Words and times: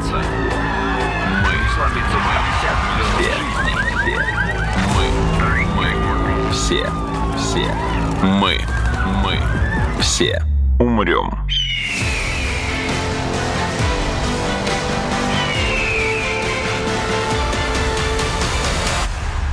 заниматься. 0.00 0.22
Мы. 1.42 1.52
Сложиться 1.74 2.18
мы. 2.18 2.32
Все. 2.60 4.20
Мы. 4.96 5.06
Мы. 5.76 6.52
Все. 6.52 6.86
Все. 7.36 7.74
Мы. 8.22 8.60
Мы. 9.22 9.38
Все. 10.00 10.42
Умрем. 10.78 11.30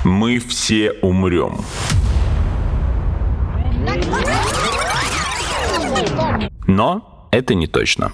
Мы 0.03 0.39
все 0.39 0.93
умрем. 1.01 1.57
Но 6.65 7.27
это 7.31 7.55
не 7.55 7.67
точно. 7.67 8.13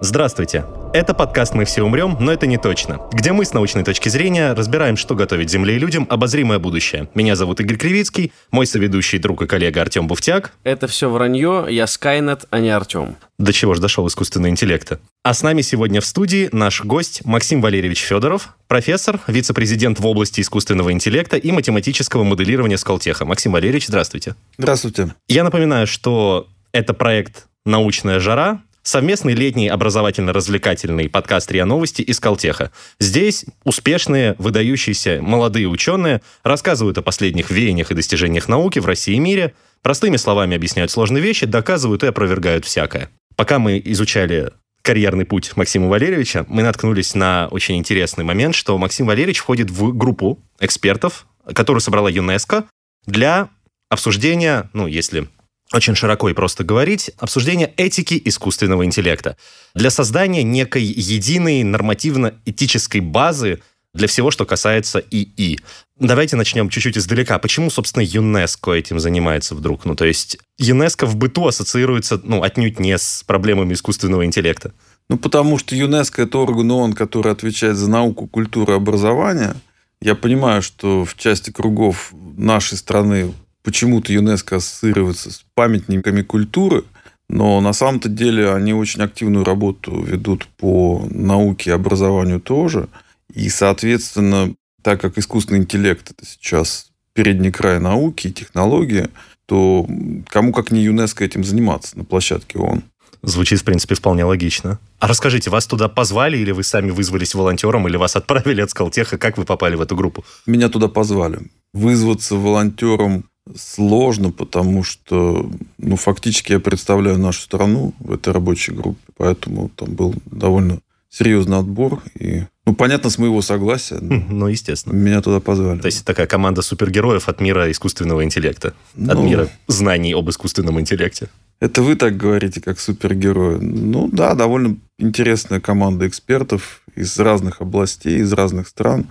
Здравствуйте! 0.00 0.66
Это 0.92 1.14
подкаст 1.14 1.54
«Мы 1.54 1.64
все 1.64 1.82
умрем, 1.82 2.18
но 2.20 2.30
это 2.30 2.46
не 2.46 2.58
точно», 2.58 3.00
где 3.12 3.32
мы 3.32 3.46
с 3.46 3.54
научной 3.54 3.82
точки 3.82 4.10
зрения 4.10 4.52
разбираем, 4.52 4.98
что 4.98 5.14
готовит 5.14 5.50
Земле 5.50 5.76
и 5.76 5.78
людям 5.78 6.06
обозримое 6.10 6.58
будущее. 6.58 7.08
Меня 7.14 7.34
зовут 7.34 7.60
Игорь 7.60 7.78
Кривицкий, 7.78 8.32
мой 8.50 8.66
соведущий 8.66 9.18
друг 9.18 9.40
и 9.40 9.46
коллега 9.46 9.80
Артем 9.80 10.06
Буфтяк. 10.06 10.52
Это 10.64 10.86
все 10.86 11.08
вранье, 11.08 11.66
я 11.70 11.86
Скайнет, 11.86 12.44
а 12.50 12.60
не 12.60 12.68
Артем. 12.68 13.16
До 13.38 13.54
чего 13.54 13.74
ж 13.74 13.78
дошел 13.78 14.06
искусственный 14.06 14.50
интеллект? 14.50 15.00
А 15.22 15.32
с 15.32 15.42
нами 15.42 15.62
сегодня 15.62 16.02
в 16.02 16.06
студии 16.06 16.50
наш 16.52 16.84
гость 16.84 17.24
Максим 17.24 17.62
Валерьевич 17.62 18.00
Федоров, 18.00 18.54
профессор, 18.68 19.20
вице-президент 19.26 19.98
в 19.98 20.06
области 20.06 20.42
искусственного 20.42 20.92
интеллекта 20.92 21.38
и 21.38 21.50
математического 21.52 22.22
моделирования 22.22 22.76
Скалтеха. 22.76 23.24
Максим 23.24 23.52
Валерьевич, 23.52 23.86
здравствуйте. 23.86 24.34
Здравствуйте. 24.58 25.14
Я 25.26 25.42
напоминаю, 25.42 25.86
что 25.86 26.48
это 26.72 26.92
проект 26.92 27.46
«Научная 27.64 28.20
жара», 28.20 28.60
совместный 28.86 29.34
летний 29.34 29.68
образовательно-развлекательный 29.68 31.08
подкаст 31.08 31.50
РИА 31.50 31.64
Новости 31.64 32.02
из 32.02 32.20
Калтеха. 32.20 32.70
Здесь 33.00 33.44
успешные, 33.64 34.36
выдающиеся 34.38 35.18
молодые 35.20 35.66
ученые 35.66 36.22
рассказывают 36.44 36.96
о 36.96 37.02
последних 37.02 37.50
веяниях 37.50 37.90
и 37.90 37.94
достижениях 37.94 38.48
науки 38.48 38.78
в 38.78 38.86
России 38.86 39.16
и 39.16 39.18
мире, 39.18 39.54
простыми 39.82 40.16
словами 40.16 40.56
объясняют 40.56 40.92
сложные 40.92 41.20
вещи, 41.20 41.46
доказывают 41.46 42.04
и 42.04 42.06
опровергают 42.06 42.64
всякое. 42.64 43.10
Пока 43.34 43.58
мы 43.58 43.82
изучали 43.84 44.52
карьерный 44.82 45.24
путь 45.24 45.56
Максима 45.56 45.88
Валерьевича, 45.88 46.46
мы 46.48 46.62
наткнулись 46.62 47.16
на 47.16 47.48
очень 47.50 47.76
интересный 47.78 48.22
момент, 48.22 48.54
что 48.54 48.78
Максим 48.78 49.06
Валерьевич 49.06 49.38
входит 49.38 49.68
в 49.68 49.96
группу 49.96 50.38
экспертов, 50.60 51.26
которую 51.52 51.80
собрала 51.80 52.08
ЮНЕСКО 52.08 52.66
для 53.04 53.48
обсуждения, 53.88 54.70
ну, 54.72 54.86
если 54.86 55.26
очень 55.72 55.94
широко 55.94 56.28
и 56.28 56.34
просто 56.34 56.64
говорить, 56.64 57.10
обсуждение 57.18 57.72
этики 57.76 58.20
искусственного 58.24 58.84
интеллекта 58.84 59.36
для 59.74 59.90
создания 59.90 60.42
некой 60.42 60.82
единой 60.82 61.62
нормативно-этической 61.64 63.00
базы 63.00 63.60
для 63.96 64.08
всего, 64.08 64.30
что 64.30 64.44
касается 64.44 64.98
ИИ. 64.98 65.58
Давайте 65.98 66.36
начнем 66.36 66.68
чуть-чуть 66.68 66.98
издалека. 66.98 67.38
Почему, 67.38 67.70
собственно, 67.70 68.02
ЮНЕСКО 68.02 68.72
этим 68.72 69.00
занимается 69.00 69.54
вдруг? 69.54 69.86
Ну, 69.86 69.96
то 69.96 70.04
есть 70.04 70.38
ЮНЕСКО 70.58 71.06
в 71.06 71.16
быту 71.16 71.46
ассоциируется, 71.46 72.20
ну, 72.22 72.42
отнюдь 72.42 72.78
не 72.78 72.98
с 72.98 73.24
проблемами 73.26 73.72
искусственного 73.72 74.26
интеллекта. 74.26 74.72
Ну, 75.08 75.16
потому 75.16 75.56
что 75.58 75.74
ЮНЕСКО– 75.74 76.22
это 76.24 76.38
орган 76.38 76.70
ООН, 76.70 76.92
который 76.92 77.32
отвечает 77.32 77.76
за 77.76 77.88
науку, 77.88 78.26
культуру 78.26 78.74
и 78.74 78.76
образование. 78.76 79.54
Я 80.02 80.14
понимаю, 80.14 80.60
что 80.60 81.06
в 81.06 81.16
части 81.16 81.50
кругов 81.50 82.12
нашей 82.12 82.76
страны 82.76 83.32
почему-то 83.66 84.12
ЮНЕСКО 84.12 84.56
ассоциируется 84.56 85.32
с 85.32 85.44
памятниками 85.54 86.22
культуры, 86.22 86.84
но 87.28 87.60
на 87.60 87.72
самом-то 87.72 88.08
деле 88.08 88.52
они 88.52 88.72
очень 88.72 89.02
активную 89.02 89.44
работу 89.44 90.00
ведут 90.02 90.46
по 90.56 91.04
науке 91.10 91.70
и 91.70 91.72
образованию 91.72 92.38
тоже. 92.38 92.88
И, 93.34 93.48
соответственно, 93.48 94.54
так 94.82 95.00
как 95.00 95.18
искусственный 95.18 95.58
интеллект– 95.58 96.08
это 96.16 96.24
сейчас 96.24 96.92
передний 97.12 97.50
край 97.50 97.80
науки 97.80 98.28
и 98.28 98.32
технологии, 98.32 99.08
то 99.46 99.84
кому 100.28 100.52
как 100.52 100.70
не 100.70 100.84
ЮНЕСКО 100.84 101.24
этим 101.24 101.42
заниматься 101.42 101.98
на 101.98 102.04
площадке 102.04 102.60
ООН. 102.60 102.84
Звучит, 103.22 103.58
в 103.58 103.64
принципе, 103.64 103.96
вполне 103.96 104.24
логично. 104.24 104.78
А 105.00 105.08
расскажите, 105.08 105.50
вас 105.50 105.66
туда 105.66 105.88
позвали, 105.88 106.38
или 106.38 106.52
вы 106.52 106.62
сами 106.62 106.92
вызвались 106.92 107.34
волонтером, 107.34 107.88
или 107.88 107.96
вас 107.96 108.14
отправили 108.14 108.60
от 108.60 108.70
Скалтеха? 108.70 109.18
Как 109.18 109.36
вы 109.38 109.44
попали 109.44 109.74
в 109.74 109.80
эту 109.80 109.96
группу? 109.96 110.24
Меня 110.46 110.68
туда 110.68 110.86
позвали. 110.86 111.40
Вызваться 111.72 112.36
волонтером 112.36 113.24
сложно, 113.54 114.32
потому 114.32 114.82
что 114.82 115.50
ну, 115.78 115.96
фактически 115.96 116.52
я 116.52 116.60
представляю 116.60 117.18
нашу 117.18 117.42
страну 117.42 117.94
в 117.98 118.12
этой 118.12 118.32
рабочей 118.32 118.72
группе, 118.72 119.00
поэтому 119.16 119.70
там 119.70 119.94
был 119.94 120.14
довольно 120.26 120.80
серьезный 121.08 121.58
отбор. 121.58 122.02
И, 122.18 122.42
ну, 122.66 122.74
понятно, 122.74 123.10
с 123.10 123.18
моего 123.18 123.40
согласия. 123.40 123.98
Ну, 124.00 124.48
естественно. 124.48 124.92
Меня 124.92 125.22
туда 125.22 125.40
позвали. 125.40 125.78
То 125.78 125.86
есть 125.86 126.04
такая 126.04 126.26
команда 126.26 126.62
супергероев 126.62 127.28
от 127.28 127.40
мира 127.40 127.70
искусственного 127.70 128.24
интеллекта, 128.24 128.74
ну, 128.94 129.12
от 129.12 129.18
мира 129.20 129.48
знаний 129.66 130.14
об 130.14 130.28
искусственном 130.28 130.80
интеллекте. 130.80 131.28
Это 131.60 131.82
вы 131.82 131.96
так 131.96 132.16
говорите, 132.16 132.60
как 132.60 132.78
супергерои. 132.78 133.58
Ну 133.60 134.08
да, 134.12 134.34
довольно 134.34 134.76
интересная 134.98 135.60
команда 135.60 136.06
экспертов 136.06 136.82
из 136.94 137.18
разных 137.18 137.60
областей, 137.62 138.18
из 138.18 138.32
разных 138.32 138.68
стран. 138.68 139.06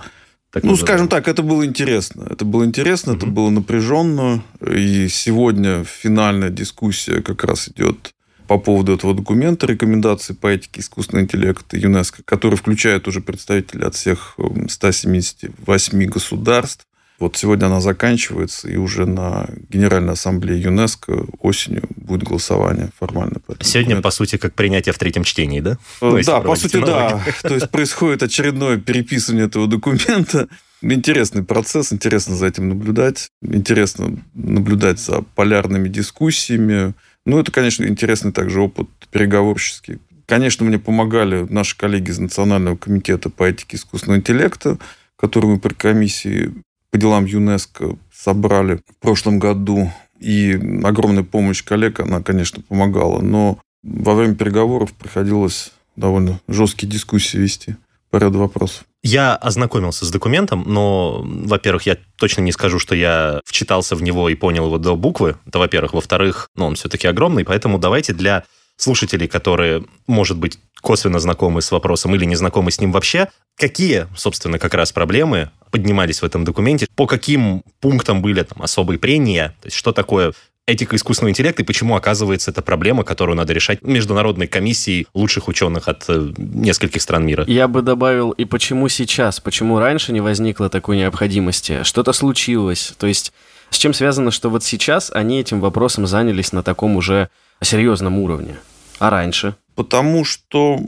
Так 0.56 0.64
ну, 0.64 0.78
скажем 0.78 1.10
так, 1.10 1.28
это 1.28 1.44
было 1.44 1.66
интересно. 1.66 2.26
Это 2.30 2.46
было 2.46 2.64
интересно, 2.64 3.12
угу. 3.12 3.18
это 3.18 3.26
было 3.26 3.50
напряженно. 3.50 4.42
И 4.66 5.10
сегодня 5.10 5.84
финальная 5.84 6.50
дискуссия 6.50 7.22
как 7.22 7.44
раз 7.44 7.68
идет 7.68 8.14
по 8.48 8.58
поводу 8.58 8.94
этого 8.94 9.14
документа 9.14 9.68
рекомендаций 9.68 10.34
по 10.34 10.48
этике 10.48 10.80
искусственного 10.80 11.26
интеллекта 11.26 11.76
ЮНЕСКО, 11.76 12.24
который 12.24 12.56
включает 12.56 13.06
уже 13.10 13.20
представителей 13.20 13.84
от 13.84 13.96
всех 13.96 14.38
178 14.70 16.02
эм, 16.02 16.10
государств. 16.10 16.88
Вот 17.18 17.38
сегодня 17.38 17.68
она 17.68 17.80
заканчивается, 17.80 18.68
и 18.68 18.76
уже 18.76 19.06
на 19.06 19.48
Генеральной 19.70 20.14
Ассамблее 20.14 20.62
ЮНЕСКО 20.62 21.28
осенью 21.40 21.84
будет 21.96 22.24
голосование 22.24 22.90
формально. 23.00 23.40
По 23.40 23.56
Сегодня, 23.64 24.02
по 24.02 24.12
сути, 24.12 24.38
как 24.38 24.54
принятие 24.54 24.92
в 24.92 24.98
третьем 24.98 25.24
чтении, 25.24 25.62
да? 25.62 25.78
Э, 26.02 26.10
ну, 26.10 26.22
да, 26.22 26.42
по 26.42 26.56
сути, 26.56 26.84
да. 26.84 27.24
То 27.42 27.54
есть 27.54 27.70
происходит 27.70 28.24
очередное 28.24 28.78
переписывание 28.78 29.46
этого 29.46 29.68
документа. 29.68 30.50
Интересный 30.82 31.44
процесс, 31.44 31.94
интересно 31.94 32.36
за 32.36 32.48
этим 32.48 32.70
наблюдать. 32.70 33.30
Интересно 33.42 34.18
наблюдать 34.34 35.00
за 35.00 35.22
полярными 35.22 35.88
дискуссиями. 35.88 36.94
Ну, 37.26 37.40
это, 37.40 37.52
конечно, 37.52 37.86
интересный 37.86 38.34
также 38.34 38.62
опыт 38.62 38.88
переговорческий. 39.10 40.00
Конечно, 40.26 40.66
мне 40.66 40.80
помогали 40.80 41.48
наши 41.50 41.78
коллеги 41.78 42.12
из 42.12 42.20
Национального 42.20 42.76
комитета 42.76 43.30
по 43.30 43.44
этике 43.44 43.78
искусственного 43.78 44.20
интеллекта, 44.20 44.78
которые 45.18 45.54
мы 45.54 45.60
при 45.60 45.74
комиссии 45.74 46.52
по 46.96 46.98
делам 46.98 47.26
ЮНЕСКО 47.26 47.98
собрали 48.14 48.76
в 48.78 49.02
прошлом 49.02 49.38
году. 49.38 49.92
И 50.22 50.54
огромная 50.82 51.24
помощь 51.24 51.62
коллег, 51.62 52.00
она, 52.00 52.22
конечно, 52.22 52.64
помогала. 52.64 53.20
Но 53.20 53.60
во 53.84 54.14
время 54.14 54.36
переговоров 54.36 54.94
приходилось 54.94 55.74
довольно 55.98 56.40
жесткие 56.48 56.90
дискуссии 56.90 57.36
вести 57.36 57.76
по 58.12 58.16
ряду 58.16 58.40
вопросов. 58.40 58.86
Я 59.04 59.36
ознакомился 59.36 60.06
с 60.06 60.10
документом, 60.10 60.64
но, 60.66 61.22
во-первых, 61.22 61.86
я 61.86 61.98
точно 62.16 62.40
не 62.44 62.54
скажу, 62.54 62.80
что 62.80 62.96
я 62.96 63.42
вчитался 63.44 63.98
в 63.98 64.02
него 64.02 64.30
и 64.30 64.36
понял 64.36 64.68
его 64.68 64.78
до 64.78 64.96
буквы. 64.96 65.36
Это, 65.46 65.60
во-первых. 65.60 65.96
Во-вторых, 65.96 66.48
ну, 66.56 66.68
он 66.68 66.76
все-таки 66.76 67.08
огромный, 67.10 67.44
поэтому 67.44 67.78
давайте 67.78 68.14
для 68.14 68.46
слушателей, 68.78 69.28
которые, 69.28 69.84
может 70.08 70.38
быть, 70.38 70.60
косвенно 70.86 71.18
знакомы 71.18 71.64
с 71.64 71.72
вопросом 71.72 72.14
или 72.14 72.26
не 72.26 72.36
знакомы 72.36 72.70
с 72.70 72.80
ним 72.80 72.92
вообще, 72.92 73.28
какие, 73.58 74.08
собственно, 74.16 74.60
как 74.60 74.76
раз 74.76 74.92
проблемы 74.92 75.50
поднимались 75.72 76.22
в 76.22 76.26
этом 76.26 76.46
документе, 76.46 76.88
по 76.96 77.08
каким 77.08 77.64
пунктам 77.82 78.22
были 78.22 78.44
там 78.44 78.62
особые 78.62 79.00
прения, 79.00 79.56
то 79.62 79.66
есть 79.66 79.76
что 79.76 79.92
такое 79.94 80.34
этика 80.68 80.96
искусственного 80.96 81.32
интеллекта 81.32 81.64
и 81.64 81.66
почему, 81.66 81.96
оказывается, 81.96 82.52
это 82.52 82.62
проблема, 82.62 83.04
которую 83.04 83.36
надо 83.36 83.52
решать 83.54 83.82
международной 83.82 84.46
комиссией 84.46 85.08
лучших 85.16 85.48
ученых 85.48 85.88
от 85.88 86.06
э, 86.08 86.34
нескольких 86.38 87.02
стран 87.02 87.26
мира. 87.26 87.46
Я 87.48 87.68
бы 87.68 87.82
добавил, 87.82 88.30
и 88.32 88.46
почему 88.46 88.88
сейчас, 88.88 89.40
почему 89.40 89.80
раньше 89.80 90.14
не 90.14 90.22
возникло 90.22 90.70
такой 90.70 90.98
необходимости, 90.98 91.82
что-то 91.82 92.14
случилось, 92.14 92.94
то 92.98 93.08
есть 93.08 93.34
с 93.72 93.78
чем 93.78 93.94
связано, 93.94 94.30
что 94.30 94.50
вот 94.50 94.64
сейчас 94.64 95.12
они 95.12 95.40
этим 95.40 95.62
вопросом 95.62 96.06
занялись 96.06 96.52
на 96.52 96.62
таком 96.62 96.96
уже 96.96 97.30
серьезном 97.62 98.20
уровне, 98.20 98.58
а 99.00 99.10
раньше? 99.10 99.56
Потому 99.76 100.24
что 100.24 100.80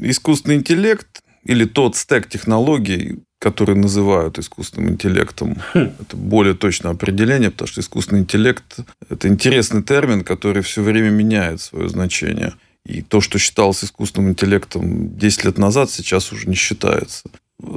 искусственный 0.00 0.56
интеллект 0.56 1.06
или 1.44 1.64
тот 1.64 1.96
стек 1.96 2.28
технологий, 2.28 3.20
который 3.38 3.76
называют 3.76 4.38
искусственным 4.38 4.94
интеллектом. 4.94 5.56
Хм. 5.74 5.92
Это 6.00 6.16
более 6.16 6.54
точное 6.54 6.92
определение, 6.92 7.50
потому 7.50 7.68
что 7.68 7.80
искусственный 7.80 8.22
интеллект– 8.22 8.78
это 9.08 9.28
интересный 9.28 9.82
термин, 9.82 10.24
который 10.24 10.62
все 10.62 10.82
время 10.82 11.10
меняет 11.10 11.60
свое 11.60 11.88
значение. 11.88 12.54
И 12.84 13.02
то, 13.02 13.20
что 13.20 13.38
считалось 13.38 13.84
искусственным 13.84 14.30
интеллектом 14.30 15.16
10 15.16 15.44
лет 15.44 15.58
назад, 15.58 15.90
сейчас 15.90 16.32
уже 16.32 16.48
не 16.48 16.54
считается. 16.54 17.24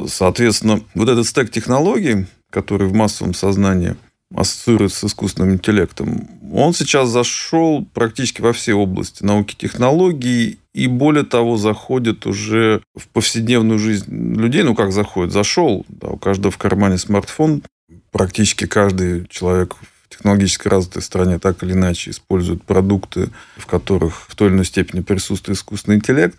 Соответственно, 0.07 0.81
вот 0.93 1.09
этот 1.09 1.25
стек 1.25 1.51
технологий, 1.51 2.27
который 2.49 2.87
в 2.87 2.93
массовом 2.93 3.33
сознании 3.33 3.95
ассоциируется 4.33 5.07
с 5.07 5.11
искусственным 5.11 5.53
интеллектом, 5.53 6.29
он 6.51 6.73
сейчас 6.73 7.09
зашел 7.09 7.85
практически 7.93 8.41
во 8.41 8.53
все 8.53 8.73
области 8.73 9.23
науки 9.23 9.53
и 9.53 9.57
технологий, 9.57 10.59
и 10.73 10.87
более 10.87 11.23
того, 11.23 11.57
заходит 11.57 12.25
уже 12.25 12.81
в 12.95 13.07
повседневную 13.09 13.79
жизнь 13.79 14.11
людей. 14.35 14.63
Ну, 14.63 14.75
как 14.75 14.91
заходит? 14.91 15.33
Зашел. 15.33 15.85
Да, 15.89 16.09
у 16.09 16.17
каждого 16.17 16.51
в 16.51 16.57
кармане 16.57 16.97
смартфон. 16.97 17.63
Практически 18.11 18.65
каждый 18.65 19.27
человек 19.27 19.75
в 19.75 20.09
технологически 20.09 20.67
развитой 20.67 21.01
стране 21.01 21.39
так 21.39 21.61
или 21.63 21.73
иначе 21.73 22.11
использует 22.11 22.63
продукты, 22.63 23.29
в 23.57 23.65
которых 23.65 24.27
в 24.27 24.35
той 24.35 24.47
или 24.47 24.55
иной 24.55 24.65
степени 24.65 25.01
присутствует 25.01 25.57
искусственный 25.57 25.97
интеллект. 25.97 26.37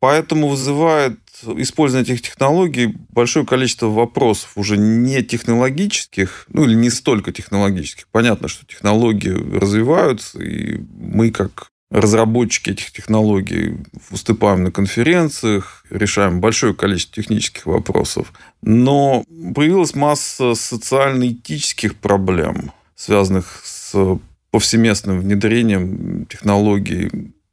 Поэтому 0.00 0.48
вызывает 0.48 1.18
использование 1.56 2.14
этих 2.14 2.22
технологий 2.22 2.94
большое 3.10 3.46
количество 3.46 3.86
вопросов 3.86 4.52
уже 4.56 4.76
не 4.76 5.22
технологических, 5.22 6.46
ну 6.48 6.64
или 6.64 6.74
не 6.74 6.90
столько 6.90 7.32
технологических. 7.32 8.08
Понятно, 8.08 8.48
что 8.48 8.66
технологии 8.66 9.30
развиваются, 9.30 10.42
и 10.42 10.78
мы 10.94 11.30
как 11.30 11.68
разработчики 11.90 12.70
этих 12.70 12.90
технологий 12.90 13.76
выступаем 14.08 14.64
на 14.64 14.72
конференциях, 14.72 15.84
решаем 15.90 16.40
большое 16.40 16.74
количество 16.74 17.22
технических 17.22 17.66
вопросов. 17.66 18.32
Но 18.62 19.24
появилась 19.54 19.94
масса 19.94 20.54
социально-этических 20.54 21.96
проблем, 21.96 22.72
связанных 22.94 23.62
с 23.64 23.94
повсеместным 24.50 25.20
внедрением 25.20 26.26
технологий 26.26 27.10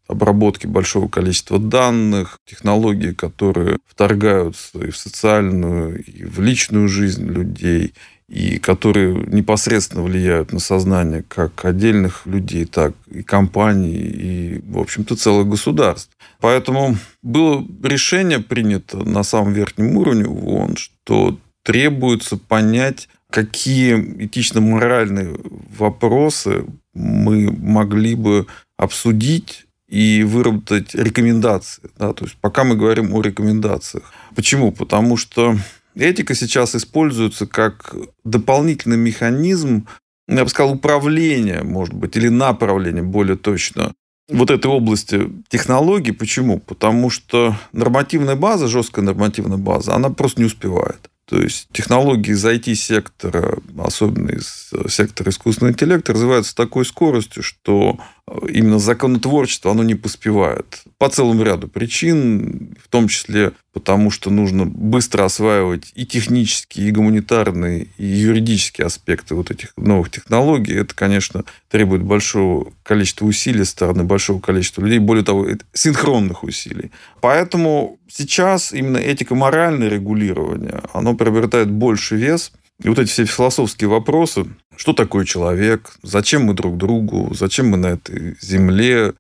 обработки 0.10 0.66
большого 0.66 1.08
количества 1.08 1.60
данных, 1.60 2.40
технологии, 2.46 3.12
которые 3.12 3.78
вторгаются 3.86 4.80
и 4.80 4.90
в 4.90 4.98
социальную, 4.98 6.04
и 6.04 6.26
в 6.26 6.42
личную 6.42 6.88
жизнь 6.88 7.26
людей, 7.26 7.94
и 8.28 8.58
которые 8.58 9.14
непосредственно 9.28 10.04
влияют 10.04 10.52
на 10.52 10.60
сознание 10.60 11.24
как 11.28 11.64
отдельных 11.64 12.26
людей, 12.26 12.66
так 12.66 12.94
и 13.10 13.22
компаний, 13.22 13.96
и, 13.96 14.62
в 14.68 14.80
общем-то, 14.80 15.16
целых 15.16 15.48
государств. 15.48 16.12
Поэтому 16.42 16.98
было 17.22 17.66
решение 17.84 18.40
принято 18.40 18.98
на 18.98 19.24
самом 19.24 19.54
верхнем 19.54 19.96
уровне 19.96 20.26
ООН, 20.26 20.76
что 20.78 21.38
требуется 21.64 22.38
понять, 22.38 23.10
какие 23.30 24.26
этично-моральные 24.26 25.36
вопросы 25.78 26.66
мы 26.96 27.52
могли 27.52 28.16
бы 28.16 28.48
обсудить 28.76 29.66
и 29.90 30.24
выработать 30.24 30.94
рекомендации. 30.94 31.90
Да? 31.98 32.14
То 32.14 32.26
есть 32.26 32.38
пока 32.40 32.64
мы 32.64 32.76
говорим 32.76 33.14
о 33.14 33.22
рекомендациях. 33.22 34.14
Почему? 34.36 34.72
Потому 34.72 35.18
что 35.18 35.58
этика 35.96 36.36
сейчас 36.36 36.76
используется 36.76 37.48
как 37.48 37.96
дополнительный 38.24 38.98
механизм, 38.98 39.88
я 40.28 40.44
бы 40.44 40.50
сказал, 40.50 40.74
управления, 40.74 41.64
может 41.64 41.96
быть, 41.96 42.16
или 42.16 42.30
направления, 42.30 43.02
более 43.02 43.36
точно, 43.36 43.94
вот 44.30 44.52
этой 44.52 44.68
области 44.68 45.28
технологий. 45.48 46.12
Почему? 46.12 46.60
Потому 46.60 47.10
что 47.10 47.56
нормативная 47.72 48.36
база, 48.36 48.68
жесткая 48.68 49.04
нормативная 49.04 49.58
база, 49.58 49.96
она 49.96 50.12
просто 50.12 50.42
не 50.42 50.46
успевает. 50.46 51.10
То 51.26 51.40
есть 51.40 51.68
технологии 51.72 52.32
из 52.32 52.44
IT-сектора, 52.44 53.60
особенно 53.78 54.32
из 54.32 54.72
сектора 54.88 55.30
искусственного 55.30 55.74
интеллекта, 55.74 56.14
развиваются 56.14 56.52
с 56.52 56.56
такой 56.56 56.86
скоростью, 56.86 57.44
что 57.44 58.00
именно 58.48 58.80
законотворчество, 58.80 59.72
оно 59.72 59.84
не 59.84 59.96
поспевает. 59.96 60.84
По 60.98 61.10
целому 61.10 61.44
ряду 61.44 61.68
причин, 61.68 62.76
в 62.84 62.88
том 62.90 63.08
числе 63.08 63.54
потому, 63.74 64.12
что 64.12 64.30
нужно 64.30 64.66
быстро 64.66 65.26
осваивать 65.26 65.92
и 65.96 66.06
технические, 66.06 66.90
и 66.90 66.92
гуманитарные, 66.92 67.88
и 67.98 68.06
юридические 68.06 68.88
аспекты 68.88 69.36
вот 69.36 69.52
этих 69.52 69.74
новых 69.78 70.10
технологий. 70.12 70.76
Это, 70.76 70.94
конечно, 70.96 71.46
требует 71.70 72.04
большого 72.04 72.74
количества 72.84 73.26
усилий 73.26 73.64
со 73.64 73.72
стороны 73.72 74.04
большого 74.04 74.40
количества 74.40 74.82
людей, 74.82 75.00
более 75.00 75.24
того, 75.24 75.48
синхронных 75.74 76.44
усилий. 76.44 76.92
Поэтому 77.22 78.00
сейчас 78.10 78.74
именно 78.74 78.98
этико-моральное 78.98 79.90
регулирование, 79.90 80.82
оно 80.94 81.16
приобретает 81.16 81.70
больше 81.70 82.16
вес– 82.16 82.52
и 82.82 82.88
вот 82.88 83.00
эти 83.00 83.10
все 83.10 83.26
философские 83.26 83.90
вопросы, 83.90 84.46
что 84.76 84.94
такое 84.94 85.26
человек, 85.26 85.98
зачем 86.02 86.46
мы 86.46 86.54
друг 86.54 86.78
другу, 86.78 87.34
зачем 87.34 87.70
мы 87.70 87.78
на 87.78 87.88
этой 87.88 88.38
земле, 88.42 89.14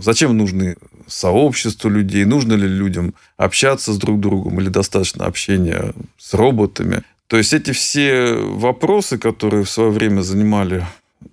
зачем 0.00 0.36
нужны 0.36 0.76
сообщество 1.06 1.88
людей, 1.88 2.24
нужно 2.24 2.54
ли 2.54 2.66
людям 2.66 3.14
общаться 3.36 3.92
с 3.92 3.98
друг 3.98 4.20
другом 4.20 4.60
или 4.60 4.68
достаточно 4.68 5.26
общения 5.26 5.92
с 6.18 6.34
роботами. 6.34 7.02
То 7.28 7.36
есть 7.36 7.52
эти 7.52 7.72
все 7.72 8.34
вопросы, 8.34 9.18
которые 9.18 9.64
в 9.64 9.70
свое 9.70 9.90
время 9.90 10.22
занимали, 10.22 10.84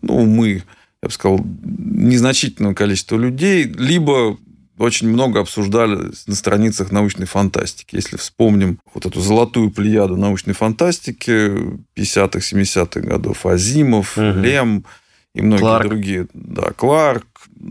ну, 0.01 0.25
мы, 0.25 0.63
я 1.01 1.07
бы 1.07 1.11
сказал, 1.11 1.39
незначительное 1.63 2.73
количество 2.73 3.17
людей, 3.17 3.63
либо 3.63 4.37
очень 4.81 5.07
много 5.09 5.39
обсуждали 5.39 6.11
на 6.27 6.35
страницах 6.35 6.91
научной 6.91 7.25
фантастики. 7.25 7.95
Если 7.95 8.17
вспомним 8.17 8.79
вот 8.93 9.05
эту 9.05 9.21
золотую 9.21 9.71
плеяду 9.71 10.17
научной 10.17 10.53
фантастики 10.53 11.77
50-х, 11.95 12.39
70-х 12.39 12.99
годов, 13.01 13.45
Азимов, 13.45 14.17
угу. 14.17 14.39
Лем 14.39 14.85
и 15.33 15.41
многие 15.41 15.61
Кларк. 15.61 15.87
другие. 15.87 16.27
Да, 16.33 16.71
Кларк. 16.71 17.25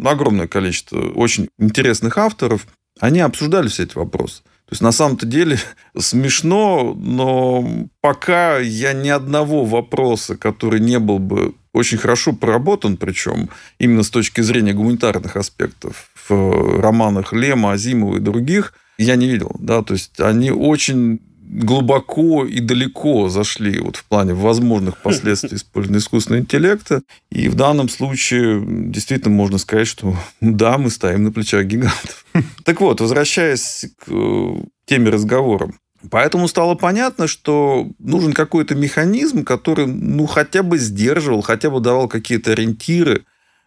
Огромное 0.04 0.46
количество 0.46 1.00
очень 1.10 1.48
интересных 1.58 2.16
авторов. 2.16 2.66
Они 3.00 3.20
обсуждали 3.20 3.68
все 3.68 3.84
эти 3.84 3.96
вопросы. 3.96 4.42
То 4.70 4.74
есть, 4.74 4.82
на 4.82 4.92
самом-то 4.92 5.26
деле, 5.26 5.58
смешно, 5.98 6.94
но 6.94 7.88
пока 8.00 8.58
я 8.58 8.92
ни 8.92 9.08
одного 9.08 9.64
вопроса, 9.64 10.36
который 10.36 10.80
не 10.80 10.98
был 10.98 11.18
бы 11.18 11.54
очень 11.72 11.98
хорошо 11.98 12.32
проработан, 12.32 12.96
причем 12.96 13.48
именно 13.78 14.02
с 14.02 14.10
точки 14.10 14.40
зрения 14.40 14.72
гуманитарных 14.72 15.36
аспектов 15.36 16.10
в 16.28 16.80
романах 16.80 17.32
Лема, 17.32 17.72
Азимова 17.72 18.16
и 18.16 18.20
других, 18.20 18.74
я 18.98 19.16
не 19.16 19.28
видел. 19.28 19.56
Да? 19.58 19.82
То 19.82 19.94
есть 19.94 20.20
они 20.20 20.50
очень 20.50 21.20
глубоко 21.50 22.44
и 22.44 22.60
далеко 22.60 23.28
зашли 23.28 23.80
вот 23.80 23.96
в 23.96 24.04
плане 24.04 24.34
возможных 24.34 24.98
последствий 25.02 25.56
использования 25.56 25.98
искусственного 25.98 26.42
интеллекта. 26.42 27.02
И 27.30 27.48
в 27.48 27.54
данном 27.54 27.88
случае 27.88 28.62
действительно 28.66 29.34
можно 29.34 29.58
сказать, 29.58 29.88
что 29.88 30.16
да, 30.40 30.78
мы 30.78 30.90
стоим 30.90 31.24
на 31.24 31.32
плечах 31.32 31.66
гигантов. 31.66 32.24
Так 32.64 32.80
вот, 32.80 33.00
возвращаясь 33.00 33.86
к 33.98 34.08
э, 34.08 34.54
теме 34.86 35.10
разговора. 35.10 35.72
Поэтому 36.08 36.48
стало 36.48 36.74
понятно, 36.74 37.26
что 37.26 37.88
нужен 37.98 38.32
какой-то 38.32 38.74
механизм, 38.74 39.44
который 39.44 39.86
ну, 39.86 40.26
хотя 40.26 40.62
бы 40.62 40.78
сдерживал, 40.78 41.42
хотя 41.42 41.68
бы 41.68 41.80
давал 41.80 42.08
какие-то 42.08 42.52
ориентиры 42.52 43.24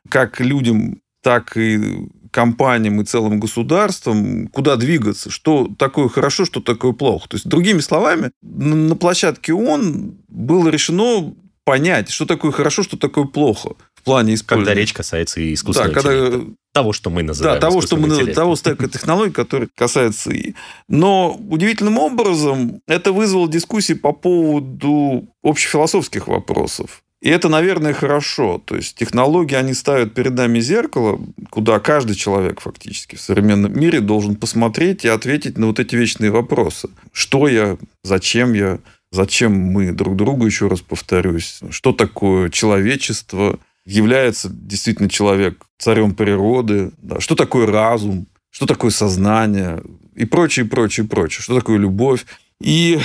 как 0.09 0.39
людям, 0.39 1.01
так 1.21 1.55
и 1.55 2.07
компаниям 2.31 2.99
и 2.99 3.05
целым 3.05 3.39
государствам, 3.39 4.47
куда 4.47 4.75
двигаться, 4.75 5.29
что 5.29 5.69
такое 5.77 6.09
хорошо, 6.09 6.45
что 6.45 6.59
такое 6.59 6.93
плохо. 6.93 7.29
То 7.29 7.35
есть, 7.35 7.47
другими 7.47 7.79
словами, 7.79 8.31
на 8.41 8.95
площадке 8.95 9.53
ООН 9.53 10.17
было 10.27 10.69
решено 10.69 11.35
понять, 11.63 12.09
что 12.09 12.25
такое 12.25 12.51
хорошо, 12.51 12.81
что 12.81 12.97
такое 12.97 13.25
плохо 13.25 13.75
в 14.03 14.05
плане 14.05 14.33
использования. 14.33 14.65
Когда 14.65 14.81
речь 14.81 14.91
касается 14.91 15.39
и 15.39 15.53
искусственного 15.53 15.93
да, 15.93 16.01
когда... 16.01 16.45
того, 16.73 16.91
что 16.91 17.09
мы 17.09 17.23
называем 17.23 17.55
Да, 17.55 17.67
того, 17.69 17.79
что 17.79 17.95
мы 17.95 18.09
называем, 18.09 18.35
того 18.35 18.57
стека 18.57 18.89
технологий, 18.89 19.31
который 19.31 19.69
касается 19.73 20.31
и... 20.31 20.55
Но 20.89 21.39
удивительным 21.49 21.97
образом 21.97 22.81
это 22.85 23.13
вызвало 23.13 23.47
дискуссии 23.47 23.93
по 23.93 24.11
поводу 24.11 25.25
общефилософских 25.41 26.27
вопросов. 26.27 27.01
И 27.21 27.29
это, 27.29 27.47
наверное, 27.47 27.93
хорошо. 27.93 28.61
То 28.65 28.75
есть 28.75 28.97
технологии, 28.97 29.55
они 29.55 29.73
ставят 29.73 30.13
перед 30.13 30.33
нами 30.33 30.59
зеркало, 30.59 31.21
куда 31.49 31.79
каждый 31.79 32.17
человек 32.17 32.59
фактически 32.59 33.15
в 33.15 33.21
современном 33.21 33.79
мире 33.79 34.01
должен 34.01 34.35
посмотреть 34.35 35.05
и 35.05 35.07
ответить 35.07 35.57
на 35.57 35.67
вот 35.67 35.79
эти 35.79 35.95
вечные 35.95 36.31
вопросы. 36.31 36.89
Что 37.13 37.47
я, 37.47 37.77
зачем 38.03 38.51
я, 38.51 38.79
зачем 39.13 39.53
мы 39.53 39.93
друг 39.93 40.17
другу, 40.17 40.45
еще 40.45 40.67
раз 40.67 40.81
повторюсь, 40.81 41.61
что 41.69 41.93
такое 41.93 42.49
человечество, 42.49 43.57
является 43.85 44.49
действительно 44.49 45.09
человек 45.09 45.65
царем 45.77 46.15
природы, 46.15 46.91
да, 46.97 47.19
что 47.19 47.35
такое 47.35 47.67
разум, 47.67 48.27
что 48.49 48.65
такое 48.65 48.91
сознание 48.91 49.81
и 50.15 50.25
прочее, 50.25 50.65
прочее, 50.65 51.07
прочее, 51.07 51.41
что 51.41 51.55
такое 51.55 51.77
любовь. 51.77 52.25
И, 52.61 52.99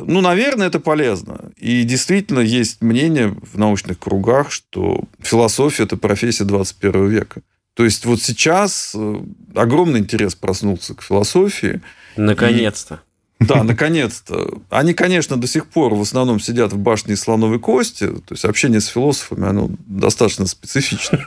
ну, 0.00 0.20
наверное, 0.20 0.66
это 0.66 0.80
полезно. 0.80 1.52
И 1.56 1.84
действительно 1.84 2.40
есть 2.40 2.82
мнение 2.82 3.36
в 3.40 3.56
научных 3.56 3.98
кругах, 3.98 4.50
что 4.50 5.04
философия– 5.20 5.82
это 5.84 5.96
профессия 5.96 6.44
21 6.44 7.08
века. 7.08 7.42
То 7.74 7.84
есть 7.84 8.04
вот 8.06 8.22
сейчас 8.22 8.92
э, 8.96 9.20
огромный 9.54 10.00
интерес 10.00 10.34
проснулся 10.34 10.94
к 10.94 11.02
философии. 11.02 11.82
Наконец-то. 12.16 13.02
Да, 13.38 13.62
наконец-то. 13.64 14.62
Они, 14.70 14.94
конечно, 14.94 15.36
до 15.36 15.46
сих 15.46 15.66
пор 15.66 15.94
в 15.94 16.00
основном 16.00 16.40
сидят 16.40 16.72
в 16.72 16.78
башне 16.78 17.14
из 17.14 17.20
слоновой 17.20 17.58
кости. 17.58 18.06
То 18.06 18.32
есть 18.32 18.46
общение 18.46 18.80
с 18.80 18.86
философами, 18.86 19.46
оно 19.46 19.70
достаточно 19.86 20.46
специфично. 20.46 21.16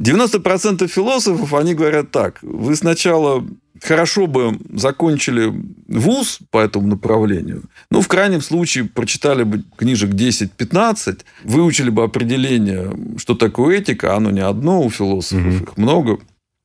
90% 0.00 0.86
философов, 0.88 1.52
они 1.52 1.74
говорят 1.74 2.10
так. 2.10 2.38
Вы 2.42 2.74
сначала 2.76 3.46
хорошо 3.82 4.26
бы 4.26 4.58
закончили 4.72 5.52
вуз 5.88 6.38
по 6.50 6.58
этому 6.58 6.86
направлению. 6.86 7.64
Ну, 7.90 8.00
в 8.00 8.08
крайнем 8.08 8.40
случае, 8.40 8.84
прочитали 8.84 9.42
бы 9.42 9.64
книжек 9.76 10.10
10-15, 10.10 11.20
выучили 11.44 11.90
бы 11.90 12.04
определение, 12.04 12.94
что 13.18 13.34
такое 13.34 13.78
этика, 13.78 14.16
оно 14.16 14.30
не 14.30 14.40
одно 14.40 14.82
у 14.82 14.90
философов, 14.90 15.62
их 15.62 15.76
много 15.76 16.18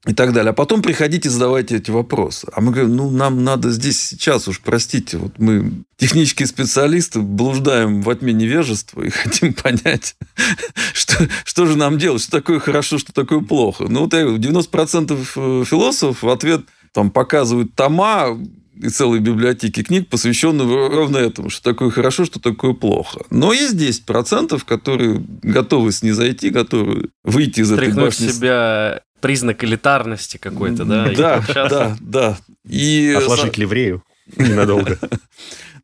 и 0.07 0.13
так 0.13 0.33
далее. 0.33 0.51
А 0.51 0.53
потом 0.53 0.81
приходите, 0.81 1.29
задавайте 1.29 1.75
эти 1.75 1.91
вопросы. 1.91 2.47
А 2.53 2.61
мы 2.61 2.71
говорим, 2.71 2.95
ну, 2.95 3.11
нам 3.11 3.43
надо 3.43 3.69
здесь 3.71 4.01
сейчас 4.01 4.47
уж, 4.47 4.61
простите, 4.61 5.17
вот 5.17 5.37
мы 5.37 5.83
технические 5.97 6.47
специалисты 6.47 7.19
блуждаем 7.19 8.01
во 8.01 8.15
тьме 8.15 8.31
невежества 8.31 9.01
и 9.01 9.09
хотим 9.11 9.53
понять, 9.53 10.15
что, 10.93 11.27
что 11.43 11.65
же 11.65 11.77
нам 11.77 11.97
делать, 11.97 12.21
что 12.21 12.31
такое 12.31 12.59
хорошо, 12.59 12.97
что 12.97 13.13
такое 13.13 13.41
плохо. 13.41 13.85
Ну, 13.89 14.01
вот 14.01 14.13
я 14.13 14.23
говорю, 14.23 14.37
90% 14.37 15.65
философов 15.65 16.23
в 16.23 16.29
ответ 16.29 16.61
там 16.93 17.11
показывают 17.11 17.75
тома 17.75 18.37
и 18.81 18.89
целые 18.89 19.19
библиотеки 19.21 19.83
книг, 19.83 20.07
посвященные 20.07 20.67
ровно 20.67 21.17
этому, 21.17 21.49
что 21.49 21.63
такое 21.63 21.89
хорошо, 21.89 22.25
что 22.25 22.39
такое 22.39 22.73
плохо. 22.73 23.21
Но 23.29 23.51
есть 23.51 23.75
10%, 23.75 24.61
которые 24.65 25.23
готовы 25.41 25.91
снизойти, 25.91 26.49
готовы 26.49 27.09
выйти 27.23 27.61
из 27.61 27.67
Стряхнуть 27.71 27.89
этой 27.89 28.05
башни. 28.05 28.27
себя 28.27 29.01
признак 29.21 29.63
элитарности 29.63 30.38
какой-то, 30.38 30.86
да? 30.86 31.12
Да, 31.15 31.43
да, 31.53 31.97
да. 32.00 32.38
И... 32.67 33.13
Отложить 33.17 33.57
ливрею 33.57 34.03
ненадолго. 34.38 35.00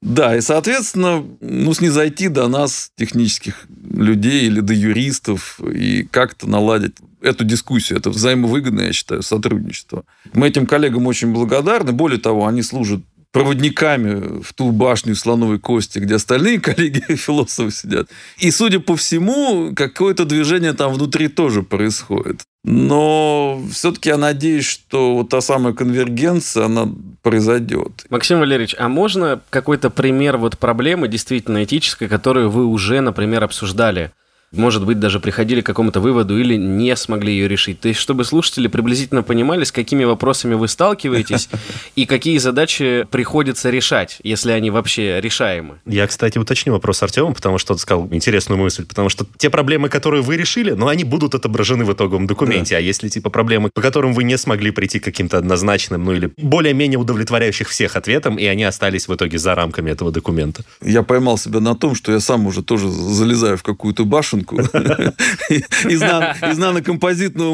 Да, 0.01 0.35
и, 0.35 0.41
соответственно, 0.41 1.25
ну, 1.39 1.73
снизойти 1.73 2.27
до 2.27 2.49
нас, 2.49 2.91
технических 2.97 3.67
людей 3.93 4.47
или 4.47 4.59
до 4.59 4.73
юристов, 4.73 5.61
и 5.61 6.03
как-то 6.03 6.49
наладить 6.49 6.95
эту 7.21 7.45
дискуссию. 7.45 7.99
Это 7.99 8.09
взаимовыгодное, 8.09 8.87
я 8.87 8.93
считаю, 8.93 9.23
сотрудничество. 9.23 10.03
Мы 10.33 10.49
этим 10.49 10.65
коллегам 10.65 11.07
очень 11.07 11.31
благодарны. 11.31 11.93
Более 11.93 12.19
того, 12.19 12.47
они 12.47 12.63
служат 12.63 12.99
проводниками 13.31 14.41
в 14.41 14.53
ту 14.53 14.71
башню 14.71 15.15
слоновой 15.15 15.59
кости, 15.59 15.99
где 15.99 16.15
остальные 16.15 16.59
коллеги-философы 16.61 17.71
сидят. 17.71 18.09
И, 18.39 18.51
судя 18.51 18.79
по 18.79 18.95
всему, 18.95 19.73
какое-то 19.73 20.25
движение 20.25 20.73
там 20.73 20.93
внутри 20.93 21.29
тоже 21.29 21.63
происходит. 21.63 22.41
Но 22.63 23.61
все-таки 23.71 24.09
я 24.09 24.17
надеюсь, 24.17 24.65
что 24.65 25.15
вот 25.15 25.29
та 25.29 25.41
самая 25.41 25.73
конвергенция, 25.73 26.65
она 26.65 26.87
произойдет. 27.21 28.05
Максим 28.09 28.39
Валерьевич, 28.39 28.75
а 28.79 28.87
можно 28.87 29.41
какой-то 29.49 29.89
пример 29.89 30.37
вот 30.37 30.57
проблемы 30.57 31.07
действительно 31.07 31.63
этической, 31.63 32.07
которую 32.07 32.49
вы 32.49 32.65
уже, 32.65 33.01
например, 33.01 33.43
обсуждали? 33.43 34.11
Может 34.53 34.85
быть, 34.85 34.99
даже 34.99 35.19
приходили 35.19 35.61
к 35.61 35.65
какому-то 35.65 35.99
выводу 35.99 36.37
или 36.39 36.55
не 36.55 36.95
смогли 36.95 37.33
ее 37.33 37.47
решить. 37.47 37.79
То 37.79 37.87
есть, 37.87 37.99
чтобы 37.99 38.23
слушатели 38.23 38.67
приблизительно 38.67 39.23
понимали, 39.23 39.63
с 39.63 39.71
какими 39.71 40.03
вопросами 40.03 40.53
вы 40.53 40.67
сталкиваетесь 40.67 41.49
и 41.95 42.05
какие 42.05 42.37
задачи 42.37 43.05
приходится 43.09 43.69
решать, 43.69 44.19
если 44.23 44.51
они 44.51 44.69
вообще 44.69 45.19
решаемы. 45.19 45.79
Я, 45.85 46.07
кстати, 46.07 46.37
уточню 46.37 46.73
вопрос 46.73 47.01
Артема, 47.03 47.33
потому 47.33 47.57
что 47.57 47.73
он 47.73 47.79
сказал 47.79 48.07
интересную 48.11 48.59
мысль, 48.59 48.85
потому 48.85 49.09
что 49.09 49.25
те 49.37 49.49
проблемы, 49.49 49.89
которые 49.89 50.21
вы 50.21 50.37
решили, 50.37 50.71
но 50.71 50.85
ну, 50.85 50.87
они 50.87 51.03
будут 51.03 51.35
отображены 51.35 51.85
в 51.85 51.93
итоговом 51.93 52.27
документе. 52.27 52.75
Да. 52.75 52.77
А 52.77 52.81
если 52.81 53.09
типа 53.09 53.29
проблемы, 53.29 53.69
по 53.73 53.81
которым 53.81 54.13
вы 54.13 54.23
не 54.23 54.37
смогли 54.37 54.71
прийти 54.71 54.99
к 54.99 55.03
каким-то 55.03 55.37
однозначным, 55.37 56.03
ну 56.03 56.13
или 56.13 56.31
более-менее 56.37 56.99
удовлетворяющих 56.99 57.69
всех 57.69 57.95
ответам, 57.95 58.37
и 58.37 58.45
они 58.45 58.63
остались 58.63 59.07
в 59.07 59.15
итоге 59.15 59.37
за 59.37 59.55
рамками 59.55 59.91
этого 59.91 60.11
документа? 60.11 60.63
Я 60.81 61.03
поймал 61.03 61.37
себя 61.37 61.59
на 61.59 61.75
том, 61.75 61.95
что 61.95 62.11
я 62.11 62.19
сам 62.19 62.45
уже 62.45 62.61
тоже 62.61 62.89
залезаю 62.89 63.57
в 63.57 63.63
какую-то 63.63 64.05
башенку, 64.05 64.42
рисунку 64.43 64.59
из, 64.59 66.01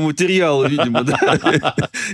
материала, 0.02 0.66
видимо, 0.66 1.06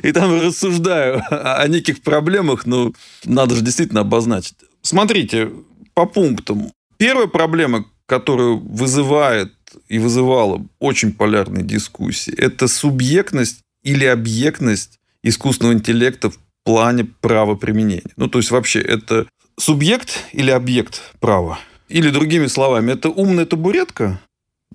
и 0.04 0.12
там 0.12 0.42
рассуждаю 0.42 1.22
о 1.30 1.68
неких 1.68 2.02
проблемах, 2.02 2.66
но 2.66 2.92
надо 3.26 3.56
же 3.56 3.62
действительно 3.62 4.02
обозначить. 4.02 4.56
Смотрите, 4.82 5.50
по 5.94 6.06
пунктам. 6.06 6.72
Первая 6.98 7.28
проблема, 7.28 7.86
которая 8.06 8.50
вызывает 8.50 9.52
и 9.90 10.00
вызывала 10.00 10.66
очень 10.80 11.12
полярные 11.12 11.64
дискуссии, 11.64 12.34
это 12.34 12.68
субъектность 12.68 13.60
или 13.84 14.06
объектность 14.06 15.00
искусственного 15.24 15.74
интеллекта 15.74 16.30
в 16.30 16.38
плане 16.64 17.06
правоприменения. 17.22 18.14
Ну, 18.16 18.28
то 18.28 18.40
есть, 18.40 18.52
вообще, 18.52 18.80
это 18.82 19.28
субъект 19.60 20.26
или 20.34 20.52
объект 20.52 21.02
права? 21.20 21.60
Или, 21.90 22.10
другими 22.10 22.48
словами, 22.48 22.94
это 22.94 23.10
умная 23.10 23.46
табуретка, 23.46 24.20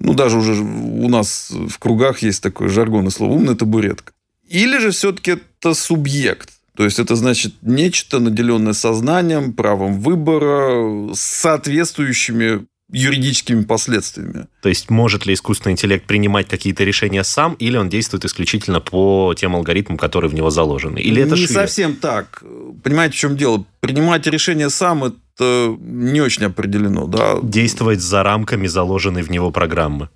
ну, 0.01 0.15
даже 0.15 0.39
уже 0.39 0.55
у 0.55 1.09
нас 1.09 1.51
в 1.51 1.79
кругах 1.79 2.23
есть 2.23 2.43
такое 2.43 2.69
жаргонное 2.69 3.11
слово 3.11 3.33
«умная 3.33 3.55
табуретка». 3.55 4.13
Или 4.49 4.79
же 4.79 4.91
все-таки 4.91 5.33
это 5.33 5.75
субъект. 5.75 6.51
То 6.75 6.85
есть 6.85 6.99
это 6.99 7.15
значит 7.15 7.55
нечто, 7.63 8.19
наделенное 8.19 8.73
сознанием, 8.73 9.53
правом 9.53 10.01
выбора, 10.01 11.13
с 11.15 11.21
соответствующими 11.21 12.65
юридическими 12.93 13.63
последствиями. 13.63 14.47
То 14.63 14.69
есть 14.69 14.91
может 14.91 15.27
ли 15.27 15.35
искусственный 15.35 15.73
интеллект 15.73 16.07
принимать 16.07 16.49
какие-то 16.49 16.83
решения 16.85 17.23
сам, 17.23 17.55
или 17.55 17.77
он 17.77 17.89
действует 17.89 18.25
исключительно 18.25 18.81
по 18.81 19.35
тем 19.37 19.55
алгоритмам, 19.55 19.99
которые 19.99 20.31
в 20.31 20.35
него 20.35 20.51
заложены? 20.51 20.99
Или 20.99 21.23
это 21.23 21.35
Не 21.35 21.43
шире? 21.43 21.55
совсем 21.55 21.95
так. 21.97 22.43
Понимаете, 22.83 23.15
в 23.15 23.19
чем 23.19 23.37
дело? 23.37 23.65
Принимать 23.81 24.27
решение 24.27 24.71
сам 24.71 25.05
это 25.41 25.77
не 25.81 26.21
очень 26.21 26.45
определено. 26.45 27.07
Да? 27.07 27.39
Действовать 27.43 28.01
за 28.01 28.23
рамками 28.23 28.67
заложенной 28.67 29.23
в 29.23 29.31
него 29.31 29.51
программы 29.51 30.09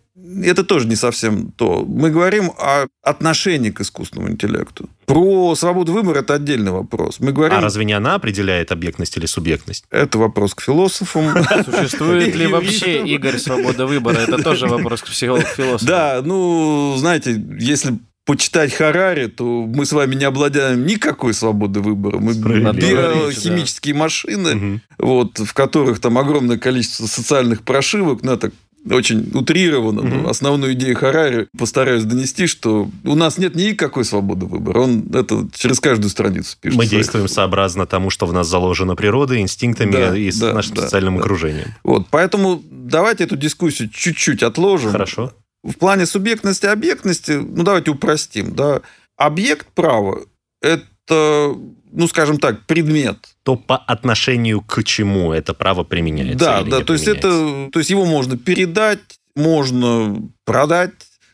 это 0.42 0.64
тоже 0.64 0.86
не 0.86 0.96
совсем 0.96 1.52
то. 1.52 1.84
Мы 1.86 2.10
говорим 2.10 2.52
о 2.58 2.86
отношении 3.02 3.70
к 3.70 3.80
искусственному 3.80 4.32
интеллекту. 4.32 4.88
Про 5.06 5.54
свободу 5.54 5.92
выбора 5.92 6.20
это 6.20 6.34
отдельный 6.34 6.72
вопрос. 6.72 7.20
Мы 7.20 7.32
говорим... 7.32 7.58
А 7.58 7.60
разве 7.60 7.84
не 7.84 7.92
она 7.92 8.14
определяет 8.14 8.72
объектность 8.72 9.16
или 9.16 9.26
субъектность? 9.26 9.84
Это 9.90 10.18
вопрос 10.18 10.54
к 10.54 10.62
философам. 10.62 11.34
Существует 11.64 12.34
ли 12.34 12.46
вообще, 12.48 13.04
Игорь, 13.04 13.38
свобода 13.38 13.86
выбора? 13.86 14.16
Это 14.16 14.42
тоже 14.42 14.66
вопрос 14.66 15.02
к 15.02 15.08
философам. 15.08 15.86
Да, 15.86 16.20
ну, 16.24 16.94
знаете, 16.96 17.40
если 17.58 17.98
почитать 18.24 18.72
Харари, 18.72 19.26
то 19.26 19.66
мы 19.66 19.84
с 19.84 19.92
вами 19.92 20.14
не 20.14 20.24
обладаем 20.24 20.86
никакой 20.86 21.34
свободы 21.34 21.80
выбора. 21.80 22.18
Мы 22.18 22.32
биохимические 22.34 23.94
да. 23.94 24.00
машины, 24.00 24.56
угу. 24.56 24.80
вот, 24.98 25.38
в 25.38 25.52
которых 25.52 26.00
там 26.00 26.18
огромное 26.18 26.58
количество 26.58 27.06
социальных 27.06 27.62
прошивок, 27.62 28.22
ну, 28.22 28.32
это 28.32 28.50
очень 28.90 29.30
утрированно, 29.32 30.02
но 30.02 30.28
основную 30.28 30.74
идею 30.74 30.96
Харари 30.96 31.48
постараюсь 31.56 32.04
донести, 32.04 32.46
что 32.46 32.90
у 33.04 33.14
нас 33.14 33.38
нет 33.38 33.54
никакой 33.54 34.04
свободы 34.04 34.44
выбора. 34.46 34.80
Он 34.80 35.06
это 35.14 35.48
через 35.54 35.80
каждую 35.80 36.10
страницу 36.10 36.56
пишет. 36.60 36.76
Мы 36.76 36.86
действуем 36.86 37.28
сообразно 37.28 37.86
тому, 37.86 38.10
что 38.10 38.26
в 38.26 38.32
нас 38.32 38.46
заложено 38.46 38.94
природой, 38.94 39.40
инстинктами 39.40 39.92
да, 39.92 40.16
и 40.16 40.30
да, 40.32 40.52
нашим 40.52 40.74
да, 40.74 40.82
социальным 40.82 41.16
да. 41.16 41.20
окружением. 41.20 41.68
Вот, 41.82 42.08
поэтому 42.10 42.62
давайте 42.70 43.24
эту 43.24 43.36
дискуссию 43.36 43.88
чуть-чуть 43.88 44.42
отложим. 44.42 44.90
Хорошо. 44.90 45.32
В 45.64 45.74
плане 45.74 46.06
субъектности 46.06 46.66
и 46.66 46.68
объектности, 46.68 47.32
ну 47.32 47.64
давайте 47.64 47.90
упростим, 47.90 48.54
да. 48.54 48.82
Объект 49.16 49.66
права– 49.74 50.20
это 50.62 51.54
ну, 51.94 52.08
скажем 52.08 52.38
так, 52.38 52.66
предмет. 52.66 53.18
То 53.44 53.56
по 53.56 53.76
отношению 53.76 54.60
к 54.62 54.82
чему 54.82 55.32
это 55.32 55.54
право 55.54 55.84
применяется? 55.84 56.38
Да, 56.38 56.62
да, 56.62 56.80
то 56.80 56.92
есть 56.92 57.06
это, 57.06 57.70
то 57.72 57.78
есть 57.78 57.90
его 57.90 58.04
можно 58.04 58.36
передать, 58.36 59.20
можно 59.36 60.16
продать, 60.44 60.92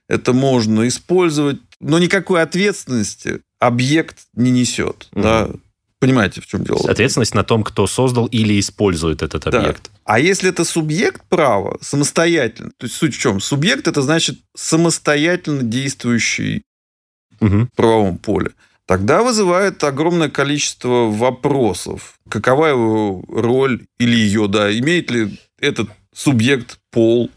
это 0.09 0.33
можно 0.33 0.87
использовать, 0.87 1.61
но 1.81 1.99
никакой 1.99 2.43
ответственности 2.43 3.41
объект 3.59 4.19
не 4.35 4.51
несет, 4.51 5.09
угу. 5.13 5.23
да. 5.23 5.51
Понимаете, 6.01 6.41
в 6.41 6.47
чем 6.47 6.65
дело? 6.65 6.91
Ответственность 6.91 7.35
на 7.35 7.45
том, 7.45 7.63
кто 7.63 7.87
создал 7.87 8.27
или 8.27 8.59
использует 8.59 9.23
этот 9.23 9.47
объект. 9.47 9.85
Да. 9.85 10.01
А 10.05 10.19
если 10.19 10.49
это 10.49 10.65
субъект 10.65 11.23
права, 11.29 11.77
самостоятельно, 11.81 12.73
то 12.77 12.87
есть 12.87 12.97
суть 12.97 13.15
в 13.15 13.19
чем? 13.19 13.41
Субъект 13.41 13.87
это 13.87 14.03
значит 14.03 14.39
самостоятельно 14.57 15.63
действующий 15.63 16.63
угу. 17.39 17.67
в 17.67 17.77
правовом 17.77 18.19
поле 18.19 18.53
тогда 18.91 19.23
вызывает 19.23 19.85
огромное 19.85 20.29
количество 20.29 21.09
вопросов. 21.09 22.19
Какова 22.29 22.67
его 22.67 23.23
роль 23.29 23.87
или 24.01 24.17
ее, 24.17 24.49
да, 24.49 24.77
имеет 24.77 25.13
ли 25.13 25.39
этот 25.61 25.91
субъект 26.13 26.81
пол? 26.91 27.31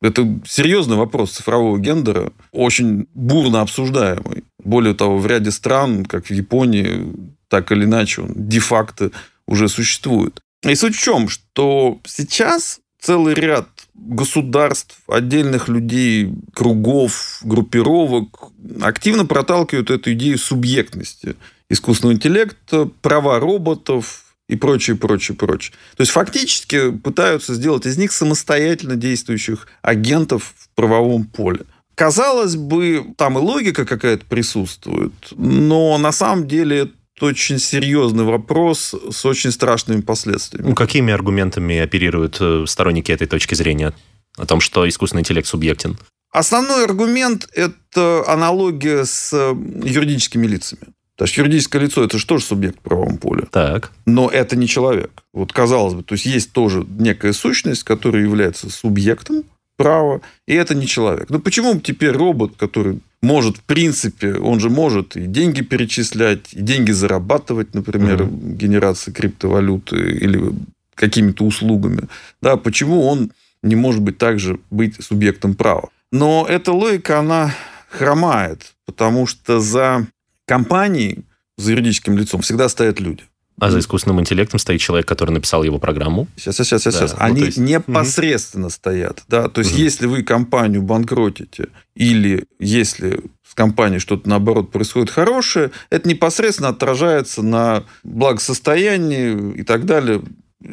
Это 0.00 0.26
серьезный 0.46 0.96
вопрос 0.96 1.32
цифрового 1.32 1.78
гендера, 1.78 2.32
очень 2.52 3.06
бурно 3.12 3.60
обсуждаемый. 3.60 4.44
Более 4.62 4.94
того, 4.94 5.18
в 5.18 5.26
ряде 5.26 5.50
стран, 5.50 6.06
как 6.06 6.24
в 6.24 6.30
Японии, 6.30 7.12
так 7.54 7.70
или 7.70 7.84
иначе, 7.84 8.22
он 8.22 8.32
де-факто 8.34 9.12
уже 9.46 9.68
существует. 9.68 10.40
И 10.64 10.74
суть 10.74 10.96
в 10.96 11.00
чем, 11.00 11.28
что 11.28 12.00
сейчас 12.04 12.80
целый 13.00 13.34
ряд 13.34 13.68
государств, 13.94 14.96
отдельных 15.06 15.68
людей, 15.68 16.34
кругов, 16.52 17.38
группировок 17.44 18.50
активно 18.82 19.24
проталкивают 19.24 19.92
эту 19.92 20.14
идею 20.14 20.36
субъектности 20.36 21.36
искусственного 21.70 22.16
интеллекта, 22.16 22.90
права 23.02 23.38
роботов, 23.38 24.24
и 24.48 24.56
прочее, 24.56 24.96
прочее, 24.96 25.36
прочее. 25.36 25.74
То 25.96 26.00
есть 26.00 26.10
фактически 26.10 26.90
пытаются 26.90 27.54
сделать 27.54 27.86
из 27.86 27.96
них 27.96 28.10
самостоятельно 28.10 28.96
действующих 28.96 29.68
агентов 29.80 30.54
в 30.58 30.68
правовом 30.74 31.24
поле. 31.24 31.60
Казалось 31.94 32.56
бы, 32.56 33.14
там 33.16 33.38
и 33.38 33.40
логика 33.40 33.86
какая-то 33.86 34.26
присутствует, 34.26 35.12
но 35.36 35.96
на 35.98 36.10
самом 36.10 36.48
деле 36.48 36.90
очень 37.20 37.58
серьезный 37.58 38.24
вопрос 38.24 38.94
с 39.10 39.24
очень 39.24 39.52
страшными 39.52 40.00
последствиями. 40.00 40.68
Ну, 40.68 40.74
какими 40.74 41.12
аргументами 41.12 41.78
оперируют 41.78 42.38
э, 42.40 42.64
сторонники 42.66 43.12
этой 43.12 43.26
точки 43.26 43.54
зрения? 43.54 43.92
О 44.36 44.46
том, 44.46 44.60
что 44.60 44.88
искусственный 44.88 45.20
интеллект 45.20 45.46
субъектен? 45.46 45.96
Основной 46.32 46.84
аргумент– 46.84 47.48
это 47.54 48.24
аналогия 48.26 49.04
с 49.04 49.32
э, 49.32 49.54
юридическими 49.84 50.46
лицами. 50.46 50.82
То 51.16 51.24
есть 51.24 51.36
юридическое 51.36 51.80
лицо– 51.80 52.02
это 52.04 52.18
же 52.18 52.26
тоже 52.26 52.44
субъект 52.44 52.78
в 52.78 52.82
правовом 52.82 53.18
поле. 53.18 53.46
Так. 53.50 53.92
Но 54.04 54.28
это 54.28 54.56
не 54.56 54.66
человек. 54.66 55.22
Вот 55.32 55.52
казалось 55.52 55.94
бы, 55.94 56.02
то 56.02 56.14
есть 56.14 56.26
есть 56.26 56.52
тоже 56.52 56.84
некая 56.98 57.32
сущность, 57.32 57.84
которая 57.84 58.22
является 58.22 58.68
субъектом 58.68 59.44
права, 59.76 60.20
и 60.46 60.54
это 60.54 60.74
не 60.74 60.88
человек. 60.88 61.30
Но 61.30 61.38
почему 61.38 61.78
теперь 61.78 62.10
робот, 62.10 62.54
который 62.56 63.00
может, 63.24 63.56
в 63.58 63.62
принципе, 63.62 64.34
он 64.34 64.60
же 64.60 64.70
может 64.70 65.16
и 65.16 65.26
деньги 65.26 65.62
перечислять, 65.62 66.52
и 66.52 66.60
деньги 66.60 66.92
зарабатывать, 66.92 67.74
например, 67.74 68.22
mm-hmm. 68.22 68.56
генерацией 68.56 69.14
криптовалюты 69.14 69.96
или 69.96 70.52
какими-то 70.94 71.44
услугами. 71.44 72.08
Да, 72.40 72.56
почему 72.56 73.02
он 73.06 73.32
не 73.62 73.76
может 73.76 74.02
быть 74.02 74.18
также 74.18 74.60
быть 74.70 75.02
субъектом 75.02 75.54
права? 75.54 75.88
Но 76.12 76.46
эта 76.48 76.72
логика, 76.72 77.18
она 77.18 77.52
хромает, 77.88 78.74
потому 78.86 79.26
что 79.26 79.60
за 79.60 80.06
компанией, 80.46 81.24
за 81.56 81.72
юридическим 81.72 82.16
лицом 82.16 82.42
всегда 82.42 82.68
стоят 82.68 83.00
люди. 83.00 83.24
А 83.58 83.70
за 83.70 83.78
искусственным 83.78 84.20
интеллектом 84.20 84.58
стоит 84.58 84.80
человек, 84.80 85.06
который 85.06 85.30
написал 85.30 85.62
его 85.62 85.78
программу. 85.78 86.26
Сейчас, 86.36 86.56
сейчас, 86.56 86.82
сейчас, 86.82 86.94
сейчас. 86.94 87.12
Да. 87.12 87.18
Они 87.18 87.40
ну, 87.40 87.46
есть... 87.46 87.58
непосредственно 87.58 88.66
угу. 88.66 88.72
стоят. 88.72 89.22
Да? 89.28 89.48
То 89.48 89.60
есть, 89.60 89.72
угу. 89.72 89.80
если 89.80 90.06
вы 90.06 90.22
компанию 90.22 90.82
банкротите, 90.82 91.68
или 91.94 92.46
если 92.58 93.20
с 93.48 93.54
компанией 93.54 94.00
что-то, 94.00 94.28
наоборот, 94.28 94.72
происходит 94.72 95.10
хорошее, 95.10 95.70
это 95.88 96.08
непосредственно 96.08 96.70
отражается 96.70 97.42
на 97.42 97.84
благосостоянии 98.02 99.54
и 99.54 99.62
так 99.62 99.86
далее 99.86 100.22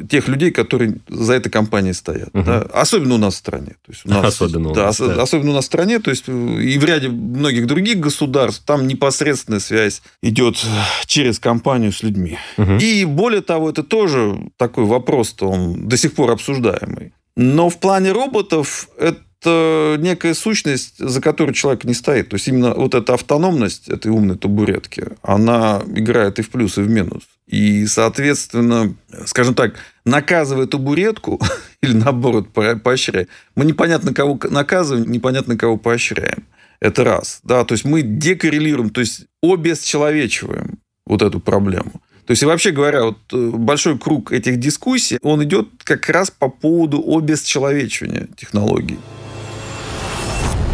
тех 0.10 0.28
людей, 0.28 0.52
которые 0.52 0.98
за 1.08 1.34
этой 1.34 1.50
компанией 1.50 1.94
стоят. 1.94 2.30
Угу. 2.34 2.44
Да? 2.44 2.62
Особенно 2.74 3.16
у 3.16 3.18
нас 3.18 3.36
в 3.36 3.38
стране. 3.38 3.76
То 3.86 3.92
есть 3.92 4.06
у 4.06 4.10
нас, 4.10 4.26
особенно 4.26 4.70
у 4.70 4.76
нас. 4.76 4.98
Да, 4.98 5.08
да. 5.08 5.22
Особенно 5.22 5.52
у 5.52 5.54
нас 5.54 5.66
в 5.66 5.68
стране. 5.68 6.00
То 6.00 6.12
есть 6.12 6.28
и 6.28 6.78
в 6.78 6.84
ряде 6.86 7.10
многих 7.10 7.68
других 7.68 8.00
государств 8.00 8.64
там 8.66 8.88
непосредственная 8.88 9.60
связь 9.60 10.02
идет 10.22 10.58
через 11.06 11.40
компанию 11.40 11.92
с 11.92 12.04
людьми. 12.04 12.38
Угу. 12.58 12.78
И 12.80 13.06
более 13.06 13.42
того, 13.42 13.70
это 13.70 13.84
тоже 13.84 14.38
такой 14.58 14.86
вопрос-то 14.86 15.50
он 15.50 15.88
до 15.88 15.98
сих 15.98 16.14
пор 16.14 16.32
обсуждаемый. 16.32 17.14
Но 17.36 17.70
в 17.70 17.80
плане 17.80 18.12
роботов 18.12 18.90
это 18.98 19.98
некая 20.00 20.34
сущность, 20.34 21.00
за 21.00 21.22
которой 21.22 21.54
человек 21.54 21.84
не 21.84 21.94
стоит. 21.94 22.30
То 22.30 22.36
есть 22.36 22.48
именно 22.48 22.74
вот 22.76 22.94
эта 22.94 23.14
автономность 23.14 23.90
этой 23.90 24.12
умной 24.12 24.38
табуретки, 24.38 25.04
она 25.24 25.82
играет 25.96 26.40
и 26.40 26.42
в 26.42 26.50
плюс, 26.50 26.78
и 26.78 26.82
в 26.82 26.90
минус. 26.90 27.24
И, 27.52 27.86
соответственно, 27.86 28.96
скажем 29.26 29.54
так, 29.54 29.76
наказывая 30.06 30.68
табуретку, 30.68 31.40
или 31.82 31.94
наоборот, 31.94 32.48
поощряя, 32.54 33.28
мы 33.56 33.66
непонятно 33.66 34.14
кого 34.14 34.40
наказываем, 34.50 35.12
непонятно 35.12 35.58
кого 35.58 35.78
поощряем. 35.78 36.46
Это 36.80 37.04
раз. 37.04 37.42
Да? 37.44 37.64
То 37.66 37.74
есть 37.74 37.84
мы 37.84 38.02
декоррелируем, 38.02 38.90
то 38.90 39.02
есть 39.02 39.26
обесчеловечиваем 39.44 40.80
вот 41.06 41.22
эту 41.22 41.40
проблему. 41.42 42.02
То 42.26 42.32
есть, 42.32 42.44
и 42.44 42.46
вообще 42.46 42.72
говоря, 42.72 43.04
вот 43.04 43.18
э, 43.34 43.50
большой 43.54 44.00
круг 44.00 44.32
этих 44.32 44.58
дискуссий, 44.58 45.20
он 45.22 45.44
идет 45.44 45.68
как 45.84 46.08
раз 46.08 46.32
по 46.32 46.48
поводу 46.48 47.04
обесчеловечивания 47.06 48.30
технологий. 48.38 49.00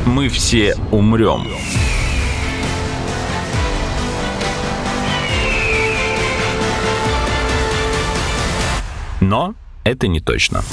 Мы 0.05 0.29
все 0.29 0.75
умрем. 0.91 1.47
Но 9.27 9.55
это 9.83 10.07
не 10.07 10.21
точно. 10.21 10.63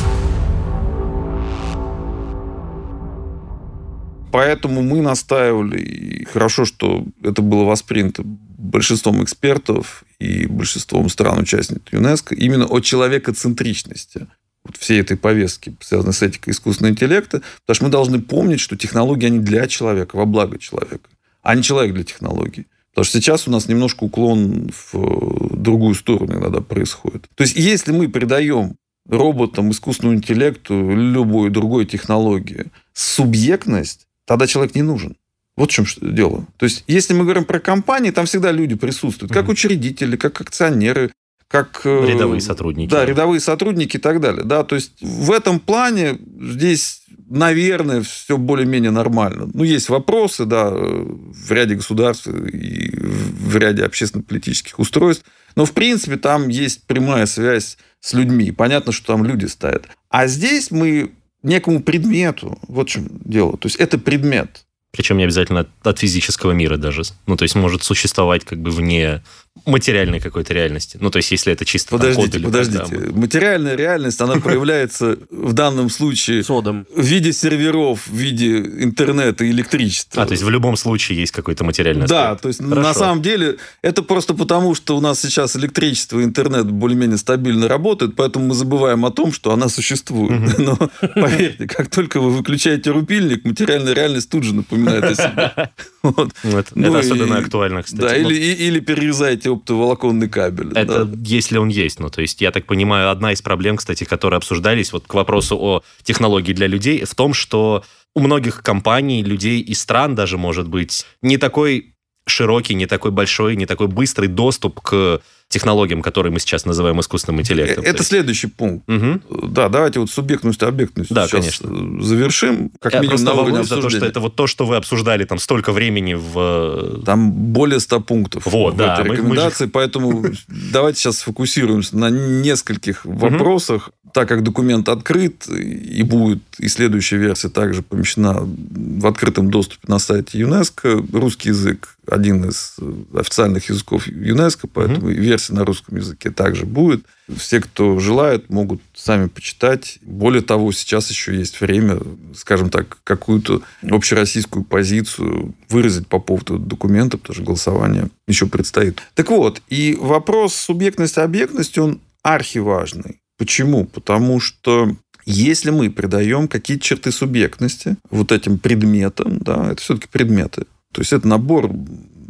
Поэтому 4.31 4.83
мы 4.83 5.03
настаивали, 5.03 5.81
и 5.81 6.25
хорошо, 6.25 6.65
что 6.65 7.05
это 7.23 7.43
было 7.43 7.65
воспринято 7.65 8.23
большинством 8.25 9.25
экспертов 9.25 10.05
и 10.21 10.47
большинством 10.47 11.09
стран-участников 11.09 11.93
ЮНЕСКО, 11.93 12.37
именно 12.37 12.67
о 12.67 12.79
человекоцентричности 12.79 14.29
вот 14.65 14.77
всей 14.77 15.01
этой 15.01 15.17
повестки, 15.17 15.75
связанной 15.81 16.15
с 16.15 16.23
этикой 16.23 16.53
искусственного 16.53 16.93
интеллекта, 16.93 17.43
потому 17.67 17.75
что 17.75 17.85
мы 17.85 17.91
должны 17.91 18.23
помнить, 18.23 18.61
что 18.61 18.77
технологии, 18.77 19.27
они 19.27 19.41
для 19.41 19.67
человека, 19.67 20.15
во 20.15 20.27
благо 20.27 20.59
человека, 20.59 21.11
а 21.43 21.57
не 21.57 21.63
человек 21.65 21.95
для 21.95 22.05
технологий. 22.05 22.67
Потому 22.95 23.07
что 23.07 23.21
сейчас 23.21 23.49
у 23.49 23.51
нас 23.51 23.67
немножко 23.67 24.05
уклон 24.05 24.71
в 24.71 24.95
э, 24.95 25.57
другую 25.57 25.97
сторону 25.97 26.39
иногда 26.39 26.61
происходит. 26.61 27.27
То 27.35 27.43
есть, 27.43 27.57
если 27.57 27.91
мы 27.91 28.09
придаем 28.09 28.77
роботам, 29.09 29.73
искусственному 29.73 30.19
интеллекту, 30.19 30.75
любой 30.95 31.51
другой 31.51 31.87
технологии 31.87 32.67
субъектность, 32.93 34.07
тогда 34.27 34.47
человек 34.47 34.77
не 34.77 34.83
нужен. 34.83 35.17
Вот 35.57 35.73
в 35.73 35.75
чем 35.75 35.87
дело. 36.01 36.47
То 36.57 36.65
есть, 36.65 36.85
если 36.87 37.15
мы 37.15 37.25
говорим 37.25 37.45
про 37.45 37.59
компании, 37.59 38.13
там 38.13 38.27
всегда 38.27 38.53
люди 38.53 38.77
присутствуют, 38.77 39.33
как 39.33 39.49
учредители, 39.49 40.17
как 40.17 40.41
акционеры, 40.41 41.11
как... 41.49 41.83
Э, 41.85 42.07
рядовые 42.07 42.41
сотрудники. 42.41 42.91
Да, 42.91 43.05
рядовые 43.05 43.41
сотрудники 43.41 43.97
и 43.97 44.01
так 44.01 44.21
далее. 44.21 44.45
Да, 44.45 44.63
то 44.63 44.77
есть, 44.77 44.93
в 45.01 45.33
этом 45.33 45.59
плане 45.59 46.19
здесь 46.41 47.04
наверное, 47.29 48.03
все 48.03 48.37
более-менее 48.37 48.91
нормально. 48.91 49.49
Ну, 49.53 49.65
есть 49.65 49.89
вопросы, 49.89 50.45
да, 50.45 50.71
в 50.71 51.51
ряде 51.51 51.75
государств 51.75 52.27
и 52.29 52.91
в 52.97 53.57
ряде 53.57 53.85
общественно-политических 53.85 54.79
устройств, 54.79 55.25
но, 55.57 55.65
в 55.65 55.73
принципе, 55.73 56.17
там 56.17 56.49
есть 56.49 56.87
прямая 56.87 57.27
связь 57.27 57.79
с 58.01 58.13
людьми. 58.13 58.51
Понятно, 58.51 58.93
что 58.93 59.09
там 59.09 59.25
люди 59.25 59.47
стоят. 59.47 59.89
А 60.11 60.27
здесь 60.27 60.71
мы 60.71 61.13
некому 61.43 61.83
предмету, 61.83 62.59
вот 62.69 62.89
в 62.89 62.93
чем 62.93 63.09
дело. 63.25 63.57
То 63.57 63.67
есть, 63.67 63.77
это 63.77 63.99
предмет. 63.99 64.65
Причем 64.91 65.19
не 65.19 65.25
обязательно 65.25 65.67
от 65.83 65.99
физического 65.99 66.53
мира 66.53 66.77
даже. 66.77 67.03
Ну, 67.27 67.37
то 67.37 67.43
есть, 67.43 67.55
может 67.55 67.83
существовать 67.83 68.45
как 68.45 68.61
бы 68.61 68.71
вне 68.71 69.23
материальной 69.67 70.21
какой-то 70.21 70.53
реальности. 70.53 70.99
Ну, 71.01 71.11
то 71.11 71.19
есть, 71.19 71.31
если 71.31 71.53
это 71.53 71.65
чисто 71.65 71.91
Подождите, 71.91 72.33
там, 72.39 72.43
подождите. 72.43 72.85
Программы. 72.85 73.21
Материальная 73.21 73.77
реальность, 73.77 74.21
она 74.21 74.35
проявляется 74.41 75.19
в 75.31 75.53
данном 75.53 75.91
случае 75.91 76.45
Содом. 76.45 76.87
в 76.95 77.03
виде 77.03 77.33
серверов, 77.33 78.07
в 78.07 78.15
виде 78.15 78.59
интернета 78.59 79.45
и 79.45 79.51
электричества. 79.51 80.23
А, 80.23 80.27
то 80.27 80.33
есть, 80.33 80.43
в 80.43 80.51
любом 80.51 80.77
случае 80.77 81.19
есть 81.19 81.33
какой-то 81.33 81.65
материальный 81.65 82.05
аспект. 82.05 82.21
Да, 82.21 82.37
то 82.37 82.49
есть, 82.49 82.61
Хорошо. 82.63 82.81
на 82.81 82.95
самом 82.95 83.23
деле, 83.23 83.57
это 83.83 84.03
просто 84.03 84.35
потому, 84.35 84.75
что 84.75 84.97
у 84.97 85.01
нас 85.01 85.21
сейчас 85.21 85.57
электричество 85.57 86.21
и 86.21 86.25
интернет 86.25 86.71
более-менее 86.71 87.19
стабильно 87.19 87.69
работают, 87.69 88.17
поэтому 88.17 88.47
мы 88.47 88.55
забываем 88.55 89.05
о 89.05 89.11
том, 89.11 89.33
что 89.33 89.53
она 89.53 89.69
существует. 89.69 90.59
Но, 90.59 90.77
поверьте, 91.15 91.67
как 91.67 91.89
только 91.89 92.21
вы 92.21 92.31
выключаете 92.31 92.91
рупильник, 92.91 93.45
материальная 93.45 93.95
реальность 93.95 94.31
тут 94.31 94.45
же 94.45 94.55
напоминает 94.55 95.05
о 95.05 95.15
себе. 95.15 95.71
Вот. 96.05 96.33
Ну, 96.43 96.59
это, 96.59 96.71
ну, 96.75 96.89
это 96.89 96.99
особенно 96.99 97.39
актуально, 97.39 97.83
кстати. 97.83 98.03
Да, 98.03 98.15
или, 98.15 98.35
или 98.35 98.79
перерезаете 98.79 99.49
оптоволоконный 99.55 100.29
кабель. 100.29 100.73
Это 100.75 101.05
да. 101.05 101.19
если 101.25 101.59
он 101.59 101.69
есть. 101.69 102.01
Ну, 102.01 102.11
то 102.11 102.21
есть, 102.21 102.41
я 102.41 102.51
так 102.51 102.67
понимаю, 102.67 103.11
одна 103.11 103.33
из 103.33 103.43
проблем, 103.43 103.77
кстати, 103.77 104.05
которые 104.05 104.39
обсуждались 104.39 104.93
вот 104.93 105.07
к 105.07 105.15
вопросу 105.15 105.57
о 105.59 105.83
технологии 106.03 106.53
для 106.53 106.67
людей, 106.67 107.05
в 107.05 107.15
том, 107.15 107.35
что 107.35 107.85
у 108.15 108.21
многих 108.21 108.63
компаний, 108.63 109.23
людей 109.23 109.61
и 109.61 109.75
стран 109.75 110.15
даже, 110.15 110.39
может 110.39 110.69
быть, 110.69 111.05
не 111.23 111.37
такой 111.37 111.95
широкий, 112.27 112.75
не 112.75 112.87
такой 112.87 113.11
большой, 113.11 113.57
не 113.57 113.67
такой 113.67 113.89
быстрый 113.89 114.29
доступ 114.29 114.81
к 114.81 115.21
технологиям, 115.49 116.03
которые 116.03 116.33
мы 116.33 116.41
сейчас 116.41 116.65
называем 116.65 116.99
искусственным 117.01 117.41
интеллектом. 117.41 117.85
Это 117.85 117.99
есть... 117.99 118.09
следующий 118.09 118.49
пункт. 118.49 118.89
Угу. 118.89 119.49
Да, 119.49 119.69
давайте 119.69 120.01
вот 120.01 120.11
субъектность 120.11 120.61
и 120.63 120.65
объектность 120.65 121.15
да, 121.15 121.27
сейчас 121.27 121.61
конечно. 121.61 122.03
завершим. 122.03 122.71
Как 122.81 122.93
Я 122.93 123.01
минимум 123.01 123.23
на 123.23 123.33
уровне 123.35 123.65
за 123.65 123.81
то, 123.81 123.89
что 123.89 124.05
это 124.05 124.21
вот 124.21 124.35
то, 124.35 124.47
что 124.47 124.67
вы 124.67 124.77
обсуждали 124.77 125.25
там 125.25 125.39
столько 125.39 125.73
времени 125.73 126.15
в... 126.15 127.03
Там 127.05 127.31
более 127.31 127.79
100 127.79 128.01
пунктов 128.01 128.47
вот, 128.47 128.75
в 128.75 128.77
да, 128.79 128.95
этой 128.95 129.13
рекомендации, 129.13 129.67
мы... 129.67 129.71
поэтому 129.71 130.25
давайте 130.49 131.01
сейчас 131.01 131.19
сфокусируемся 131.19 131.97
на 131.97 132.11
нескольких 132.11 133.05
вопросах, 133.05 133.91
так 134.13 134.29
как 134.29 134.43
документ 134.43 134.89
открыт 134.89 135.49
и 135.49 136.03
будет 136.03 136.43
и 136.59 136.69
следующая 136.69 137.17
версия 137.17 137.49
также 137.49 137.83
помещена 137.83 138.41
в 138.41 139.07
открытом 139.07 139.51
доступе 139.51 139.87
на 139.89 139.99
сайте 139.99 140.39
ЮНЕСКО, 140.39 141.05
русский 141.13 141.51
язык 141.51 141.97
один 142.07 142.45
из 142.45 142.77
официальных 143.15 143.69
языков 143.69 144.07
ЮНЕСКО, 144.07 144.69
поэтому 144.69 145.11
mm 145.11 145.15
версия 145.15 145.55
на 145.55 145.65
русском 145.65 145.97
языке 145.97 146.31
также 146.31 146.67
будет. 146.67 147.05
Все, 147.35 147.61
кто 147.61 147.99
желает, 147.99 148.51
могут 148.51 148.83
сами 148.95 149.29
почитать. 149.29 149.99
Более 150.03 150.43
того, 150.43 150.71
сейчас 150.73 151.09
еще 151.11 151.37
есть 151.37 151.61
время, 151.61 151.99
скажем 152.35 152.69
так, 152.69 152.99
какую-то 153.05 153.63
общероссийскую 153.83 154.65
позицию 154.65 155.55
выразить 155.69 156.07
по 156.09 156.19
поводу 156.19 156.59
документа, 156.59 157.17
потому 157.17 157.35
что 157.35 157.45
голосование 157.45 158.09
еще 158.27 158.47
предстоит. 158.47 159.01
Так 159.15 159.31
вот, 159.31 159.63
и 159.69 159.97
вопрос 159.99 160.55
субъектности-объектности, 160.55 161.79
он 161.79 162.01
архиважный. 162.23 163.21
Почему? 163.39 163.85
Потому 163.87 164.41
что 164.41 164.95
если 165.27 165.71
мы 165.71 165.91
придаем 165.91 166.49
какие-то 166.49 166.85
черты 166.85 167.11
субъектности 167.11 167.97
вот 168.11 168.31
этим 168.31 168.59
предметам, 168.59 169.39
да, 169.39 169.73
это 169.73 169.81
все-таки 169.81 170.09
предметы, 170.11 170.67
то 170.95 171.01
есть 171.01 171.13
это 171.13 171.27
набор 171.27 171.71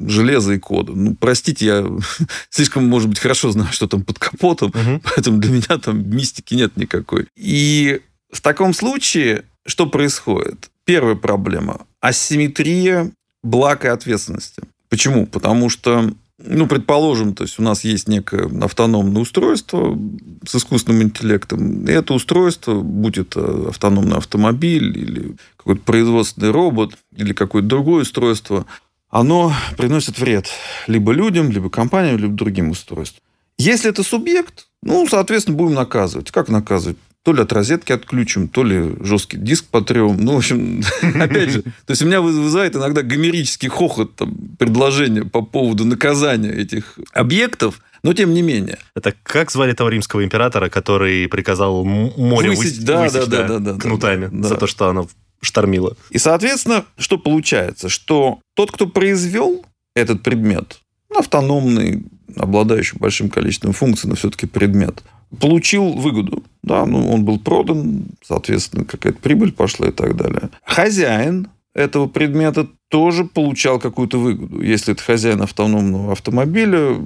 железа 0.07 0.55
и 0.55 0.59
кода. 0.59 0.93
Ну, 0.93 1.15
простите, 1.15 1.67
я 1.67 1.87
слишком, 2.51 2.89
может 2.89 3.09
быть, 3.09 3.19
хорошо 3.19 3.51
знаю, 3.51 3.73
что 3.73 3.87
там 3.87 4.03
под 4.03 4.19
капотом, 4.19 4.71
угу. 4.71 5.01
поэтому 5.05 5.39
для 5.39 5.53
меня 5.53 5.79
там 5.79 6.09
мистики 6.11 6.55
нет 6.55 6.77
никакой. 6.77 7.29
И 7.37 8.01
в 8.33 8.41
таком 8.41 8.75
случае 8.75 9.45
что 9.67 9.87
происходит? 9.87 10.71
Первая 10.85 11.15
проблема– 11.15 11.87
асимметрия 12.01 13.11
благ 13.43 13.85
и 13.85 13.89
ответственности. 13.89 14.63
Почему? 14.89 15.27
Потому 15.27 15.69
что 15.71 16.13
ну, 16.47 16.67
предположим, 16.67 17.35
то 17.35 17.45
есть 17.45 17.59
у 17.59 17.63
нас 17.63 17.85
есть 17.85 18.09
некое 18.09 18.49
автономное 18.63 19.23
устройство 19.23 19.99
с 20.47 20.55
искусственным 20.55 21.03
интеллектом, 21.03 21.87
и 21.87 21.91
это 21.91 22.15
устройство, 22.15 22.81
будь 22.81 23.19
это 23.19 23.69
автономный 23.69 24.19
автомобиль 24.19 24.97
или 24.99 25.37
какой-то 25.57 25.83
производственный 25.83 26.51
робот 26.51 26.97
или 27.17 27.33
какое-то 27.33 27.69
другое 27.69 28.03
устройство, 28.03 28.67
оно 29.11 29.53
приносит 29.77 30.19
вред 30.19 30.49
либо 30.87 31.13
людям, 31.13 31.51
либо 31.51 31.71
компаниям, 31.71 32.19
либо 32.19 32.35
другим 32.35 32.71
устройствам. 32.71 33.23
Если 33.57 33.89
это 33.89 34.03
субъект, 34.03 34.67
ну, 34.83 35.07
соответственно, 35.09 35.57
будем 35.57 35.75
наказывать. 35.75 36.31
Как 36.31 36.49
наказывать? 36.49 36.99
То 37.25 37.33
ли 37.33 37.41
от 37.41 37.53
розетки 37.53 37.91
отключим, 37.91 38.49
то 38.49 38.63
ли 38.63 38.97
жесткий 39.01 39.39
диск 39.39 39.65
потрем. 39.65 40.19
Ну, 40.19 40.35
в 40.35 40.37
общем, 40.37 40.83
опять 41.21 41.51
же, 41.51 41.63
то 41.63 41.91
есть 41.91 42.03
у 42.03 42.07
меня 42.07 42.21
вызывает 42.21 42.77
иногда 42.77 43.03
гомерический 43.03 43.71
хохот 43.71 44.15
там, 44.15 44.37
предложение 44.59 45.25
по 45.25 45.41
поводу 45.41 45.87
наказания 45.87 46.53
этих 46.53 46.99
объектов, 47.15 47.81
но 48.03 48.13
тем 48.13 48.35
не 48.35 48.43
менее. 48.43 48.77
Это 48.95 49.15
как 49.23 49.51
звали 49.51 49.73
того 49.73 49.89
римского 49.89 50.23
императора, 50.23 50.69
который 50.69 51.27
приказал 51.29 51.83
море 51.83 52.51
высечь, 52.51 52.81
да, 52.81 53.05
высечь 53.05 53.27
да, 53.27 53.49
да, 53.49 53.59
да, 53.59 53.73
да, 53.73 53.81
кнутами 53.81 54.29
да. 54.31 54.49
за 54.49 54.57
то, 54.57 54.67
что 54.67 54.89
оно 54.89 55.09
штормило. 55.41 55.97
И, 56.11 56.19
соответственно, 56.19 56.85
что 56.99 57.17
получается? 57.17 57.89
Что 57.89 58.41
тот, 58.55 58.71
кто 58.71 58.87
произвел 58.87 59.65
этот 59.97 60.23
предмет, 60.23 60.81
автономный, 61.17 62.05
обладающий 62.37 62.99
большим 62.99 63.31
количеством 63.31 63.73
функций, 63.73 64.11
но 64.11 64.15
все-таки 64.15 64.47
предмет, 64.47 65.03
получил 65.41 65.93
выгоду. 65.93 66.43
Да, 66.63 66.87
ну, 66.87 67.11
он 67.11 67.25
был 67.25 67.39
продан, 67.39 68.07
соответственно, 68.23 68.85
какая-то 68.85 69.19
прибыль 69.19 69.53
пошла 69.53 69.89
и 69.89 69.93
так 69.93 70.17
далее. 70.17 70.51
Хозяин 70.65 71.49
этого 71.75 72.07
предмета 72.07 72.69
тоже 72.89 73.25
получал 73.25 73.79
какую-то 73.79 74.19
выгоду. 74.19 74.63
Если 74.63 74.93
это 74.93 75.03
хозяин 75.03 75.43
автономного 75.43 76.13
автомобиля, 76.13 77.05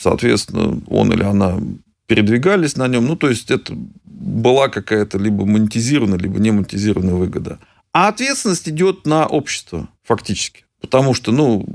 соответственно, 0.00 0.80
он 0.88 1.12
или 1.12 1.22
она 1.22 1.58
передвигались 2.06 2.76
на 2.76 2.88
нем. 2.88 3.06
Ну, 3.06 3.16
то 3.16 3.28
есть, 3.28 3.50
это 3.50 3.74
была 4.04 4.68
какая-то 4.68 5.18
либо 5.18 5.44
монетизированная, 5.44 6.18
либо 6.18 6.38
не 6.38 6.50
монетизированная 6.50 7.14
выгода. 7.14 7.58
А 7.92 8.08
ответственность 8.08 8.68
идет 8.68 9.06
на 9.06 9.26
общество, 9.26 9.88
фактически. 10.02 10.64
Потому 10.80 11.14
что, 11.14 11.32
ну, 11.32 11.66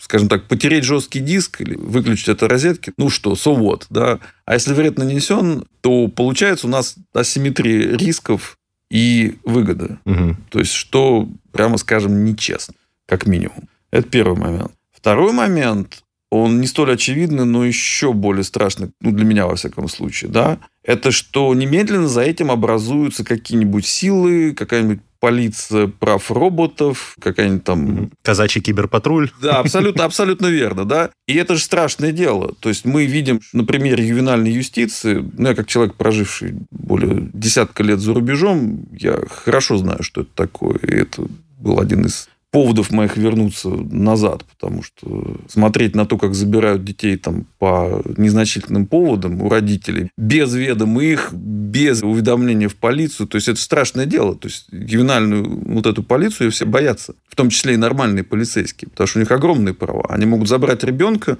скажем 0.00 0.28
так, 0.28 0.44
потереть 0.44 0.84
жесткий 0.84 1.20
диск 1.20 1.60
или 1.60 1.74
выключить 1.74 2.28
это 2.28 2.48
розетки, 2.48 2.92
ну 2.96 3.08
что, 3.08 3.32
so 3.32 3.56
what, 3.56 3.84
да. 3.90 4.18
А 4.44 4.54
если 4.54 4.74
вред 4.74 4.98
нанесен, 4.98 5.64
то 5.80 6.08
получается 6.08 6.66
у 6.66 6.70
нас 6.70 6.96
асимметрия 7.14 7.96
рисков 7.96 8.58
и 8.90 9.38
выгода. 9.44 9.98
Угу. 10.04 10.36
То 10.50 10.58
есть, 10.58 10.72
что, 10.72 11.28
прямо 11.52 11.78
скажем, 11.78 12.24
нечестно, 12.24 12.74
как 13.06 13.26
минимум. 13.26 13.68
Это 13.90 14.08
первый 14.08 14.38
момент. 14.38 14.72
Второй 14.92 15.32
момент, 15.32 16.02
он 16.30 16.60
не 16.60 16.66
столь 16.66 16.92
очевидный, 16.92 17.44
но 17.44 17.64
еще 17.64 18.12
более 18.12 18.44
страшный, 18.44 18.90
ну, 19.00 19.12
для 19.12 19.24
меня, 19.24 19.46
во 19.46 19.56
всяком 19.56 19.88
случае, 19.88 20.30
да, 20.30 20.58
это 20.82 21.10
что 21.10 21.52
немедленно 21.54 22.08
за 22.08 22.22
этим 22.22 22.50
образуются 22.50 23.24
какие-нибудь 23.24 23.86
силы, 23.86 24.52
какая-нибудь 24.52 25.00
полиция 25.20 25.86
прав 25.86 26.30
роботов, 26.30 27.16
какая-нибудь 27.20 27.64
там... 27.64 28.10
Казачий 28.22 28.60
киберпатруль. 28.60 29.30
Да, 29.40 29.58
абсолютно, 29.58 30.04
абсолютно 30.04 30.46
верно, 30.46 30.84
да. 30.84 31.10
И 31.26 31.34
это 31.34 31.56
же 31.56 31.62
страшное 31.62 32.12
дело. 32.12 32.54
То 32.60 32.68
есть 32.68 32.84
мы 32.84 33.06
видим 33.06 33.40
на 33.52 33.64
примере 33.64 34.06
ювенальной 34.06 34.52
юстиции, 34.52 35.24
ну, 35.36 35.48
я 35.48 35.54
как 35.54 35.66
человек, 35.66 35.94
проживший 35.94 36.54
более 36.70 37.28
десятка 37.32 37.82
лет 37.82 38.00
за 38.00 38.14
рубежом, 38.14 38.86
я 38.92 39.18
хорошо 39.28 39.76
знаю, 39.78 40.02
что 40.02 40.22
это 40.22 40.30
такое. 40.34 40.78
И 40.78 40.94
это 40.94 41.26
был 41.58 41.80
один 41.80 42.06
из 42.06 42.28
поводов 42.56 42.90
моих 42.90 43.18
вернуться 43.18 43.68
назад, 43.68 44.46
потому 44.46 44.82
что 44.82 45.36
смотреть 45.46 45.94
на 45.94 46.06
то, 46.06 46.16
как 46.16 46.34
забирают 46.34 46.84
детей 46.84 47.18
там 47.18 47.44
по 47.58 48.02
незначительным 48.16 48.86
поводам 48.86 49.42
у 49.42 49.50
родителей, 49.50 50.08
без 50.16 50.54
ведома 50.54 51.04
их, 51.04 51.34
без 51.34 52.02
уведомления 52.02 52.70
в 52.70 52.76
полицию, 52.76 53.26
то 53.26 53.36
есть 53.36 53.48
это 53.48 53.60
страшное 53.60 54.06
дело. 54.06 54.34
То 54.36 54.48
есть 54.48 54.68
ювенальную 54.72 55.74
вот 55.74 55.84
эту 55.84 56.02
полицию 56.02 56.50
все 56.50 56.64
боятся, 56.64 57.14
в 57.28 57.36
том 57.36 57.50
числе 57.50 57.74
и 57.74 57.76
нормальные 57.76 58.24
полицейские, 58.24 58.88
потому 58.88 59.06
что 59.06 59.18
у 59.18 59.20
них 59.20 59.30
огромные 59.30 59.74
права. 59.74 60.06
Они 60.08 60.24
могут 60.24 60.48
забрать 60.48 60.82
ребенка, 60.82 61.36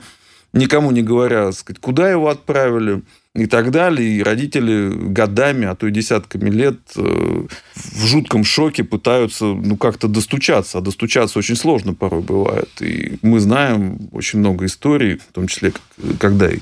никому 0.53 0.91
не 0.91 1.01
говоря, 1.01 1.51
сказать, 1.53 1.81
куда 1.81 2.11
его 2.11 2.29
отправили, 2.29 3.01
и 3.37 3.47
так 3.47 3.71
далее. 3.71 4.09
И 4.09 4.23
родители 4.23 4.91
годами, 4.91 5.67
а 5.67 5.75
то 5.75 5.87
и 5.87 5.91
десятками 5.91 6.51
лет 6.51 6.79
э, 6.97 7.47
в 7.75 8.07
жутком 8.07 8.45
шоке 8.45 8.85
пытаются 8.85 9.45
ну, 9.45 9.77
как-то 9.77 10.09
достучаться. 10.09 10.79
А 10.79 10.81
достучаться 10.81 11.39
очень 11.39 11.57
сложно 11.57 11.95
порой 11.95 12.23
бывает. 12.23 12.71
И 12.81 13.19
мы 13.23 13.41
знаем 13.41 14.09
очень 14.13 14.39
много 14.39 14.67
историй, 14.67 15.19
в 15.19 15.33
том 15.33 15.47
числе, 15.49 15.73
когда 16.19 16.51
и 16.51 16.61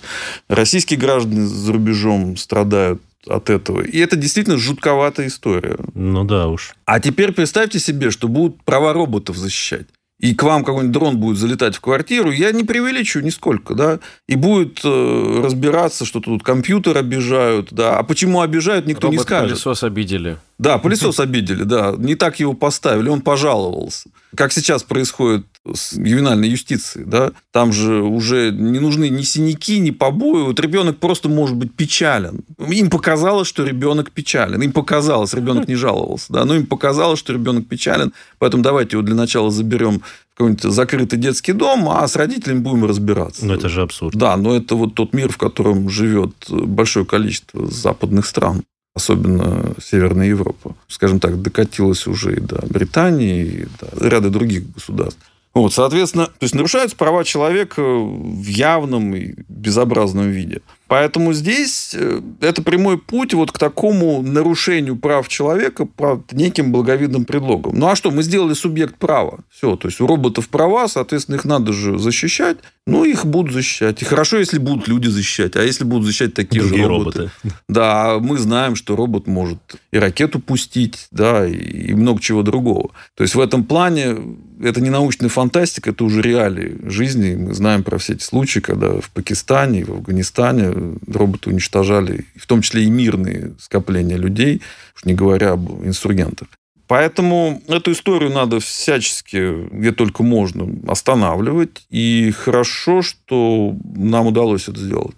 российские 0.49 0.99
граждане 0.99 1.47
за 1.47 1.73
рубежом 1.73 2.37
страдают 2.37 3.01
от 3.27 3.51
этого. 3.51 3.81
И 3.81 3.99
это 3.99 4.17
действительно 4.17 4.59
жутковатая 4.59 5.29
история. 5.29 5.77
Ну 5.95 6.25
да 6.25 6.49
уж. 6.49 6.75
А 6.85 7.01
теперь 7.01 7.33
представьте 7.33 7.79
себе, 7.79 8.11
что 8.11 8.29
будут 8.29 8.63
права 8.65 8.93
роботов 8.93 9.37
защищать 9.37 9.87
и 10.25 10.35
к 10.35 10.43
вам 10.43 10.65
какой-нибудь 10.65 10.91
дрон 10.91 11.19
будет 11.19 11.37
залетать 11.37 11.77
в 11.77 11.83
квартиру, 11.83 12.31
я 12.31 12.51
не 12.51 12.65
преувеличиваю 12.65 13.27
нисколько, 13.27 13.75
да, 13.75 13.99
и 14.27 14.37
будет 14.37 14.81
э, 14.83 15.41
разбираться, 15.45 16.07
что 16.07 16.21
тут 16.21 16.43
компьютер 16.43 16.97
обижают, 16.97 17.69
да, 17.73 17.99
а 17.99 18.03
почему 18.05 18.41
обижают, 18.41 18.87
никто 18.87 19.09
Робот 19.09 19.19
не 19.19 19.23
скажет. 19.23 19.51
пылесос 19.51 19.83
обидели. 19.83 20.39
Да, 20.59 20.79
пылесос 20.79 21.21
обидели, 21.21 21.65
да, 21.65 21.95
не 21.99 22.15
так 22.15 22.41
его 22.41 22.55
поставили, 22.55 23.11
он 23.11 23.21
пожаловался. 23.21 24.09
Как 24.35 24.51
сейчас 24.53 24.83
происходит 24.83 25.45
с 25.73 25.95
ювенальной 25.95 26.49
юстицией, 26.49 27.07
да, 27.07 27.33
там 27.51 27.73
же 27.73 28.03
уже 28.03 28.51
не 28.51 28.81
нужны 28.81 29.09
ни 29.09 29.23
синяки, 29.23 29.79
ни 29.79 29.91
побои, 29.91 30.43
вот 30.43 30.61
ребенок 30.61 30.99
просто 30.99 31.29
может 31.29 31.57
быть 31.57 31.73
печален. 31.73 32.41
Им 32.69 32.91
показалось, 32.91 33.49
что 33.49 33.65
ребенок 33.65 34.11
печален, 34.11 34.61
им 34.61 34.73
показалось, 34.73 35.33
ребенок 35.33 35.67
не 35.67 35.75
жаловался, 35.75 36.33
да, 36.33 36.45
но 36.45 36.55
им 36.55 36.67
показалось, 36.67 37.19
что 37.19 37.33
ребенок 37.33 37.67
печален, 37.67 38.13
поэтому 38.39 38.63
давайте 38.63 38.97
его 38.97 39.03
для 39.03 39.15
начала 39.15 39.51
заберем 39.51 40.01
в 40.01 40.37
какой-нибудь 40.37 40.65
закрытый 40.65 41.19
детский 41.19 41.53
дом, 41.53 41.89
а 41.89 42.07
с 42.07 42.17
родителями 42.17 42.59
будем 42.59 42.85
разбираться. 42.85 43.47
Но 43.47 43.55
это 43.55 43.69
же 43.69 43.83
абсурд. 43.83 44.17
Да, 44.17 44.37
но 44.37 44.55
это 44.55 44.75
вот 44.75 44.95
тот 44.95 45.15
мир, 45.15 45.31
в 45.31 45.39
котором 45.39 45.89
живет 45.89 46.33
большое 46.49 47.07
количество 47.07 47.71
западных 47.71 48.27
стран 48.27 48.63
особенно 48.97 49.75
Северная 49.83 50.29
Европа, 50.29 50.77
скажем 50.87 51.19
так, 51.19 51.43
докатилась 51.43 52.07
уже 52.07 52.37
и 52.37 52.41
до 52.41 52.65
Британии, 52.69 53.45
и 53.45 53.67
до 53.81 54.09
ряда 54.09 54.31
других 54.31 54.73
государств. 54.73 55.19
Вот, 55.55 55.73
соответственно, 55.73 56.27
то 56.27 56.43
есть 56.43 56.55
нарушаются 56.55 56.97
права 56.97 57.23
человека 57.25 57.81
в 57.81 58.47
явном 58.47 59.15
и 59.15 59.35
безобразном 59.49 60.29
виде. 60.31 60.63
Поэтому 60.89 61.33
здесь 61.33 61.95
э, 61.95 62.21
это 62.41 62.61
прямой 62.61 62.99
путь 62.99 63.35
вот 63.35 63.53
к 63.53 63.59
такому 63.59 64.21
нарушению 64.21 64.97
прав 64.97 65.29
человека 65.29 65.87
под 65.87 66.33
неким 66.33 66.73
благовидным 66.73 67.25
предлогом. 67.25 67.79
Ну 67.79 67.87
а 67.87 67.95
что, 67.95 68.11
мы 68.11 68.25
сделали 68.25 68.55
субъект 68.55 68.97
права. 68.97 69.41
Все, 69.51 69.77
то 69.77 69.87
есть 69.87 70.01
у 70.01 70.09
роботов 70.09 70.49
права, 70.49 70.89
соответственно, 70.89 71.37
их 71.37 71.45
надо 71.45 71.73
же 71.73 71.99
защищать. 71.99 72.59
Ну, 72.87 73.05
их 73.05 73.25
будут 73.25 73.55
защищать. 73.55 74.03
И 74.03 74.05
хорошо, 74.05 74.37
если 74.39 74.59
будут 74.59 74.89
люди 74.89 75.09
защищать. 75.09 75.57
А 75.57 75.63
если 75.63 75.85
будут 75.85 76.05
защищать 76.05 76.35
такие 76.35 76.61
Другие 76.61 76.83
же 76.83 76.89
роботы? 76.89 77.19
роботы. 77.19 77.33
Да, 77.67 78.19
мы 78.21 78.37
знаем, 78.37 78.77
что 78.77 78.95
робот 78.95 79.27
может 79.27 79.59
и 79.91 79.99
ракету 79.99 80.39
пустить, 80.39 81.07
да, 81.11 81.47
и 81.47 81.95
много 81.95 82.21
чего 82.21 82.43
другого. 82.43 82.91
То 83.15 83.23
есть 83.23 83.35
в 83.35 83.41
этом 83.41 83.65
плане 83.65 84.17
это 84.63 84.83
не 84.83 84.91
научная 84.91 85.31
фантастика, 85.31 85.91
это 85.91 86.05
уже 86.05 86.21
реалии 86.21 86.77
жизни. 86.83 87.35
Мы 87.37 87.55
знаем 87.55 87.85
про 87.85 87.97
все 87.97 88.13
эти 88.15 88.23
случаи, 88.23 88.61
когда 88.61 89.01
в 89.01 89.11
Пакистане, 89.11 89.85
в 89.87 89.93
Афганистане 89.93 90.99
роботы 91.07 91.49
уничтожали, 91.51 92.27
в 92.37 92.47
том 92.47 92.61
числе 92.61 92.85
и 92.85 92.91
мирные 92.91 93.55
скопления 93.61 94.19
людей, 94.19 94.61
уж 94.95 95.07
не 95.07 95.15
говоря 95.15 95.53
об 95.53 95.85
инсургентах. 95.87 96.49
Поэтому 96.87 97.63
эту 97.67 97.93
историю 97.93 98.31
надо 98.31 98.61
всячески, 98.61 99.69
где 99.71 99.93
только 99.93 100.23
можно, 100.23 100.69
останавливать. 100.91 101.87
И 101.91 102.31
хорошо, 102.31 103.03
что 103.03 103.75
нам 103.95 104.27
удалось 104.27 104.69
это 104.69 104.79
сделать. 104.79 105.17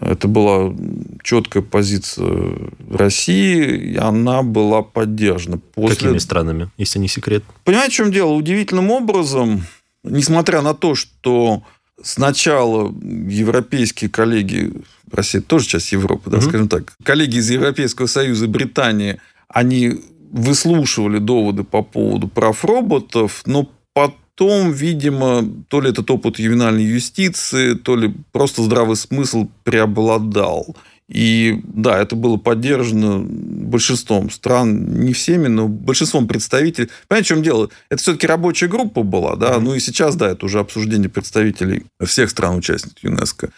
Это 0.00 0.28
была 0.28 0.72
четкая 1.24 1.62
позиция 1.62 2.54
России, 2.88 3.92
и 3.92 3.96
она 3.96 4.42
была 4.42 4.82
поддержана. 4.82 5.58
После... 5.74 5.96
Какими 5.96 6.18
странами, 6.18 6.70
если 6.76 7.00
не 7.00 7.08
секрет? 7.08 7.42
Понимаете, 7.64 7.94
в 7.94 7.96
чем 7.96 8.12
дело? 8.12 8.32
Удивительным 8.34 8.90
образом, 8.90 9.64
несмотря 10.04 10.62
на 10.62 10.74
то, 10.74 10.94
что 10.94 11.64
сначала 12.00 12.94
европейские 13.02 14.08
коллеги, 14.08 14.72
Россия 15.10 15.40
тоже 15.40 15.66
часть 15.66 15.90
Европы, 15.90 16.30
да, 16.30 16.38
угу. 16.38 16.46
скажем 16.46 16.68
так, 16.68 16.94
коллеги 17.02 17.38
из 17.38 17.50
Европейского 17.50 18.06
Союза 18.06 18.46
Британии, 18.46 19.20
они 19.48 20.00
выслушивали 20.30 21.18
доводы 21.18 21.64
по 21.64 21.82
поводу 21.82 22.28
прав 22.28 22.64
роботов, 22.64 23.42
но 23.46 23.68
потом, 23.94 24.72
видимо, 24.72 25.44
то 25.68 25.80
ли 25.80 25.90
этот 25.90 26.10
опыт 26.10 26.38
ювенальной 26.38 26.84
юстиции, 26.84 27.74
то 27.74 27.96
ли 27.96 28.14
просто 28.32 28.62
здравый 28.62 28.96
смысл 28.96 29.48
преобладал. 29.64 30.76
И 31.08 31.62
да, 31.64 31.98
это 31.98 32.16
было 32.16 32.36
поддержано 32.36 33.20
большинством 33.20 34.30
стран, 34.30 35.00
не 35.00 35.14
всеми, 35.14 35.48
но 35.48 35.66
большинством 35.66 36.28
представителей. 36.28 36.90
Понимаете, 37.08 37.24
в 37.24 37.28
чем 37.28 37.42
дело? 37.42 37.70
Это 37.88 38.02
все-таки 38.02 38.26
рабочая 38.26 38.68
группа 38.68 39.02
была, 39.02 39.36
да, 39.36 39.58
ну 39.58 39.74
и 39.74 39.80
сейчас, 39.80 40.16
да, 40.16 40.30
это 40.30 40.44
уже 40.44 40.60
обсуждение 40.60 41.08
представителей 41.08 41.86
всех 42.04 42.28
стран-участников 42.28 43.02
ЮНЕСКО. 43.02 43.50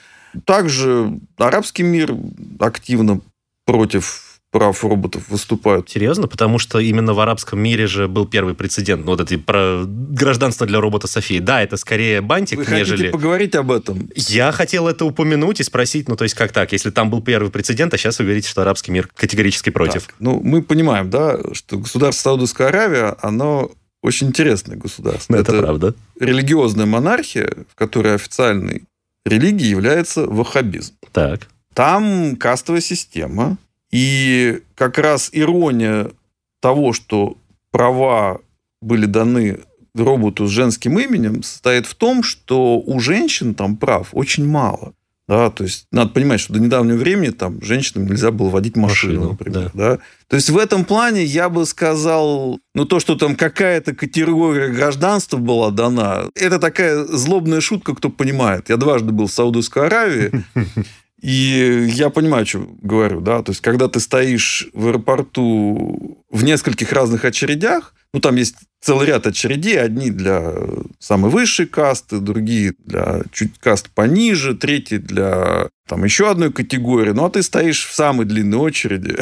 Также 0.44 1.18
арабский 1.36 1.82
мир 1.82 2.14
активно 2.60 3.20
против 3.66 4.29
прав 4.50 4.84
роботов 4.84 5.24
выступают. 5.28 5.88
Серьезно? 5.88 6.26
Потому 6.26 6.58
что 6.58 6.78
именно 6.80 7.14
в 7.14 7.20
арабском 7.20 7.60
мире 7.60 7.86
же 7.86 8.08
был 8.08 8.26
первый 8.26 8.54
прецедент. 8.54 9.04
Ну, 9.04 9.12
вот 9.12 9.20
эти 9.20 9.36
про 9.36 9.84
гражданство 9.86 10.66
для 10.66 10.80
робота 10.80 11.06
Софии. 11.06 11.38
Да, 11.38 11.62
это 11.62 11.76
скорее 11.76 12.20
бантик, 12.20 12.58
Вы 12.58 12.64
нежели... 12.64 12.96
хотите 12.96 13.10
поговорить 13.10 13.54
об 13.54 13.70
этом? 13.70 14.08
Я 14.14 14.52
хотел 14.52 14.88
это 14.88 15.04
упомянуть 15.04 15.60
и 15.60 15.62
спросить, 15.62 16.08
ну, 16.08 16.16
то 16.16 16.24
есть 16.24 16.34
как 16.34 16.52
так? 16.52 16.72
Если 16.72 16.90
там 16.90 17.10
был 17.10 17.22
первый 17.22 17.50
прецедент, 17.50 17.94
а 17.94 17.98
сейчас 17.98 18.18
вы 18.18 18.24
говорите, 18.24 18.48
что 18.48 18.62
арабский 18.62 18.90
мир 18.90 19.08
категорически 19.14 19.70
против. 19.70 20.06
Так, 20.06 20.14
ну, 20.18 20.40
мы 20.42 20.62
понимаем, 20.62 21.10
да, 21.10 21.38
что 21.52 21.78
государство 21.78 22.30
Саудовская 22.30 22.68
Аравия, 22.68 23.16
оно 23.22 23.70
очень 24.02 24.28
интересное 24.28 24.76
государство. 24.76 25.34
Это, 25.34 25.52
это 25.52 25.62
правда. 25.62 25.94
религиозная 26.18 26.86
монархия, 26.86 27.52
в 27.70 27.74
которой 27.74 28.14
официальной 28.14 28.84
религией 29.24 29.70
является 29.70 30.26
ваххабизм. 30.26 30.94
Так. 31.12 31.48
Там 31.74 32.36
кастовая 32.36 32.80
система, 32.80 33.58
и 33.90 34.62
как 34.74 34.98
раз 34.98 35.30
ирония 35.32 36.10
того, 36.60 36.92
что 36.92 37.36
права 37.70 38.40
были 38.80 39.06
даны 39.06 39.60
роботу 39.94 40.46
с 40.46 40.50
женским 40.50 40.98
именем, 40.98 41.42
состоит 41.42 41.86
в 41.86 41.94
том, 41.94 42.22
что 42.22 42.80
у 42.80 43.00
женщин 43.00 43.54
там 43.54 43.76
прав 43.76 44.08
очень 44.12 44.46
мало. 44.46 44.92
Да, 45.30 45.48
то 45.48 45.62
есть 45.62 45.86
надо 45.92 46.10
понимать, 46.10 46.40
что 46.40 46.54
до 46.54 46.58
недавнего 46.58 46.96
времени 46.96 47.30
там 47.30 47.62
женщинам 47.62 48.08
нельзя 48.08 48.32
было 48.32 48.48
водить 48.48 48.76
машину, 48.76 49.12
машину 49.12 49.30
например. 49.30 49.70
Да. 49.74 49.90
Да? 49.90 49.98
То 50.26 50.34
есть 50.34 50.50
в 50.50 50.58
этом 50.58 50.84
плане 50.84 51.22
я 51.22 51.48
бы 51.48 51.66
сказал, 51.66 52.58
ну 52.74 52.84
то, 52.84 52.98
что 52.98 53.14
там 53.14 53.36
какая-то 53.36 53.94
категория 53.94 54.70
гражданства 54.70 55.36
была 55.36 55.70
дана, 55.70 56.24
это 56.34 56.58
такая 56.58 57.04
злобная 57.04 57.60
шутка, 57.60 57.94
кто 57.94 58.08
понимает. 58.10 58.70
Я 58.70 58.76
дважды 58.76 59.12
был 59.12 59.28
в 59.28 59.32
Саудовской 59.32 59.86
Аравии, 59.86 60.32
И 61.20 61.86
я 61.92 62.10
понимаю, 62.10 62.46
что 62.46 62.66
говорю, 62.80 63.20
да, 63.20 63.42
то 63.42 63.52
есть, 63.52 63.60
когда 63.60 63.88
ты 63.88 64.00
стоишь 64.00 64.68
в 64.72 64.88
аэропорту 64.88 66.24
в 66.30 66.44
нескольких 66.44 66.92
разных 66.92 67.24
очередях, 67.24 67.94
ну, 68.12 68.20
там 68.20 68.36
есть 68.36 68.56
целый 68.80 69.06
ряд 69.06 69.26
очередей, 69.26 69.78
одни 69.78 70.10
для 70.10 70.54
самой 70.98 71.30
высшей 71.30 71.66
касты, 71.66 72.18
другие 72.18 72.74
для 72.84 73.22
чуть 73.32 73.58
каст 73.58 73.90
пониже, 73.90 74.54
третьи 74.54 74.96
для 74.96 75.68
там 75.86 76.04
еще 76.04 76.30
одной 76.30 76.52
категории, 76.52 77.10
ну, 77.10 77.24
а 77.24 77.30
ты 77.30 77.42
стоишь 77.42 77.86
в 77.86 77.94
самой 77.94 78.24
длинной 78.24 78.58
очереди, 78.58 79.16